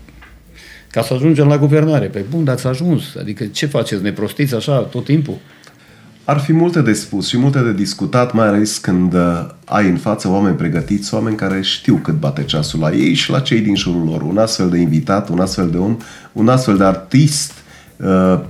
ca 0.90 1.02
să 1.02 1.14
ajungem 1.14 1.46
la 1.46 1.58
guvernare. 1.58 2.06
Pe 2.06 2.24
bun, 2.30 2.44
dar 2.44 2.54
ați 2.54 2.66
ajuns. 2.66 3.02
Adică 3.18 3.44
ce 3.44 3.66
faceți? 3.66 4.02
Ne 4.02 4.12
prostiți 4.12 4.54
așa 4.54 4.78
tot 4.78 5.04
timpul? 5.04 5.38
Ar 6.24 6.38
fi 6.38 6.52
multe 6.52 6.80
de 6.80 6.92
spus 6.92 7.28
și 7.28 7.38
multe 7.38 7.58
de 7.58 7.72
discutat, 7.72 8.32
mai 8.32 8.46
ales 8.46 8.78
când 8.78 9.14
uh, 9.14 9.46
ai 9.64 9.88
în 9.88 9.96
față 9.96 10.28
oameni 10.28 10.56
pregătiți, 10.56 11.14
oameni 11.14 11.36
care 11.36 11.60
știu 11.62 11.94
cât 11.94 12.14
bate 12.14 12.44
ceasul 12.44 12.80
la 12.80 12.92
ei 12.92 13.14
și 13.14 13.30
la 13.30 13.40
cei 13.40 13.60
din 13.60 13.76
jurul 13.76 14.04
lor. 14.04 14.22
Un 14.22 14.38
astfel 14.38 14.70
de 14.70 14.78
invitat, 14.78 15.28
un 15.28 15.40
astfel 15.40 15.70
de 15.70 15.76
om, 15.76 15.96
un 16.32 16.48
astfel 16.48 16.76
de 16.76 16.84
artist 16.84 17.52
uh, 17.52 17.59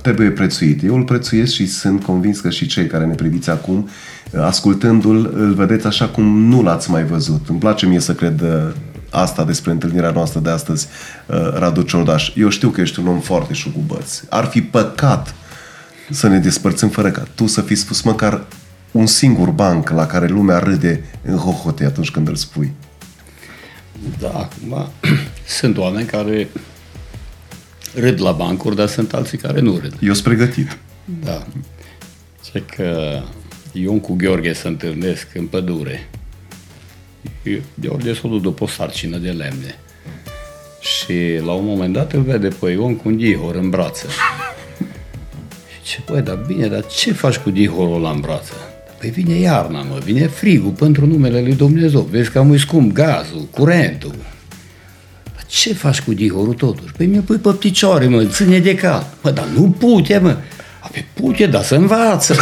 trebuie 0.01 0.29
prețuit. 0.29 0.83
Eu 0.83 0.95
îl 0.95 1.03
prețuiesc 1.03 1.53
și 1.53 1.67
sunt 1.67 2.03
convins 2.03 2.39
că 2.39 2.49
și 2.49 2.65
cei 2.65 2.87
care 2.87 3.05
ne 3.05 3.13
priviți 3.13 3.49
acum, 3.49 3.89
uh, 4.31 4.41
ascultându-l, 4.41 5.33
îl 5.35 5.53
vedeți 5.53 5.87
așa 5.87 6.07
cum 6.07 6.47
nu 6.47 6.61
l-ați 6.61 6.91
mai 6.91 7.03
văzut. 7.03 7.49
Îmi 7.49 7.59
place 7.59 7.85
mie 7.85 7.99
să 7.99 8.13
cred 8.13 8.41
uh, 8.41 8.73
asta 9.09 9.43
despre 9.43 9.71
întâlnirea 9.71 10.11
noastră 10.11 10.39
de 10.39 10.49
astăzi, 10.49 10.87
uh, 11.25 11.53
Radu 11.53 11.81
Ciordaș. 11.81 12.31
Eu 12.35 12.49
știu 12.49 12.69
că 12.69 12.81
ești 12.81 12.99
un 12.99 13.07
om 13.07 13.19
foarte 13.19 13.53
șugubăț. 13.53 14.21
Ar 14.29 14.45
fi 14.45 14.61
păcat 14.61 15.35
să 16.09 16.27
ne 16.27 16.39
despărțim 16.39 16.89
fără 16.89 17.11
ca 17.11 17.23
tu 17.35 17.47
să 17.47 17.61
fi 17.61 17.75
spus 17.75 18.01
măcar 18.01 18.43
un 18.91 19.05
singur 19.05 19.49
banc 19.49 19.89
la 19.89 20.05
care 20.05 20.27
lumea 20.27 20.59
râde 20.59 21.03
în 21.21 21.37
hohote 21.37 21.85
atunci 21.85 22.11
când 22.11 22.27
îl 22.27 22.35
spui. 22.35 22.71
Da, 24.19 24.27
acum 24.27 24.87
sunt 25.59 25.77
oameni 25.77 26.05
care 26.05 26.47
râd 27.95 28.21
la 28.21 28.31
bancuri, 28.31 28.75
dar 28.75 28.87
sunt 28.87 29.13
alții 29.13 29.37
care 29.37 29.59
nu 29.59 29.77
râd. 29.81 29.93
Eu 30.01 30.13
sunt 30.13 30.23
pregătit. 30.23 30.77
Da. 31.23 31.47
Ce 32.51 32.63
că 32.75 33.21
Ion 33.71 33.99
cu 33.99 34.13
Gheorghe 34.13 34.53
se 34.53 34.67
întâlnesc 34.67 35.27
în 35.33 35.45
pădure. 35.45 36.09
Gheorghe 37.73 38.13
s-a 38.13 38.27
dus 38.27 38.41
după 38.41 38.63
o 38.63 38.67
sarcină 38.67 39.17
de 39.17 39.29
lemne. 39.29 39.75
Și 40.79 41.45
la 41.45 41.51
un 41.51 41.65
moment 41.65 41.93
dat 41.93 42.13
îl 42.13 42.21
vede 42.21 42.47
pe 42.47 42.69
Ion 42.69 42.95
cu 42.95 43.07
un 43.07 43.17
dihor 43.17 43.55
în 43.55 43.69
brață. 43.69 44.07
Și 45.67 45.91
ce, 45.91 45.99
băi, 46.11 46.21
dar 46.21 46.35
bine, 46.35 46.67
dar 46.67 46.85
ce 46.85 47.13
faci 47.13 47.37
cu 47.37 47.49
dihorul 47.49 47.95
ăla 47.95 48.11
în 48.11 48.19
brață? 48.19 48.53
Păi 48.99 49.09
vine 49.09 49.33
iarna, 49.33 49.81
mă, 49.81 49.99
vine 50.03 50.27
frigul 50.27 50.71
pentru 50.71 51.05
numele 51.05 51.41
lui 51.41 51.55
Dumnezeu. 51.55 52.01
Vezi 52.01 52.31
că 52.31 52.39
am 52.39 52.57
scump 52.57 52.93
gazul, 52.93 53.47
curentul. 53.51 54.15
Dar 55.51 55.59
ce 55.59 55.73
faci 55.73 56.01
cu 56.01 56.13
dihorul 56.13 56.53
totuși? 56.53 56.91
Păi 56.97 57.05
mi-o 57.05 57.21
pui 57.21 57.37
pe 57.37 57.49
picioare, 57.49 58.07
mă, 58.07 58.25
ține 58.25 58.59
de 58.59 58.75
cap. 58.75 59.05
Mă, 59.21 59.31
dar 59.31 59.45
nu 59.55 59.75
pute, 59.79 60.17
mă. 60.17 60.37
A, 60.79 60.89
pe 60.91 61.05
pute, 61.13 61.45
dar 61.45 61.63
să 61.63 61.75
învață. 61.75 62.35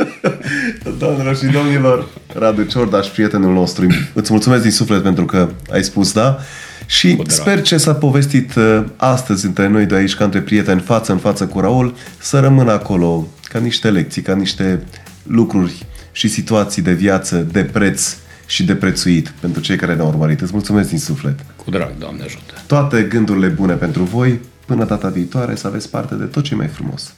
Doamnelor 0.98 1.36
și 1.36 1.44
domnilor, 1.44 2.08
Radu 2.38 2.62
Ciordaș, 2.62 3.06
prietenul 3.06 3.52
nostru, 3.52 3.86
îți 4.12 4.32
mulțumesc 4.32 4.62
din 4.62 4.70
suflet 4.70 5.02
pentru 5.02 5.24
că 5.24 5.48
ai 5.72 5.82
spus 5.84 6.12
da 6.12 6.38
și 6.86 7.16
Cu 7.16 7.22
drag. 7.22 7.30
sper 7.40 7.62
ce 7.62 7.76
s-a 7.76 7.94
povestit 7.94 8.54
uh, 8.54 8.84
astăzi 8.96 9.46
între 9.46 9.68
noi 9.68 9.84
de 9.84 9.94
aici, 9.94 10.14
ca 10.14 10.24
între 10.24 10.40
prieteni, 10.40 10.80
față 10.80 11.12
în 11.12 11.18
față 11.18 11.46
cu 11.46 11.60
Raul, 11.60 11.94
să 12.18 12.40
rămână 12.40 12.72
acolo 12.72 13.26
ca 13.42 13.58
niște 13.58 13.90
lecții, 13.90 14.22
ca 14.22 14.34
niște 14.34 14.82
lucruri 15.22 15.86
și 16.12 16.28
situații 16.28 16.82
de 16.82 16.92
viață 16.92 17.36
de 17.36 17.64
preț 17.64 18.16
și 18.46 18.64
de 18.64 18.74
prețuit 18.74 19.28
pentru 19.40 19.60
cei 19.60 19.76
care 19.76 19.94
ne-au 19.94 20.08
urmărit. 20.08 20.40
Îți 20.40 20.52
mulțumesc 20.52 20.88
din 20.88 20.98
suflet. 20.98 21.38
Cu 21.64 21.70
drag, 21.70 21.98
Doamne 21.98 22.22
ajută. 22.22 22.54
Toate 22.66 23.02
gândurile 23.02 23.48
bune 23.48 23.74
pentru 23.74 24.02
voi, 24.02 24.40
până 24.66 24.84
data 24.84 25.08
viitoare, 25.08 25.54
să 25.54 25.66
aveți 25.66 25.90
parte 25.90 26.14
de 26.14 26.24
tot 26.24 26.44
ce 26.44 26.54
e 26.54 26.56
mai 26.56 26.66
frumos. 26.68 27.14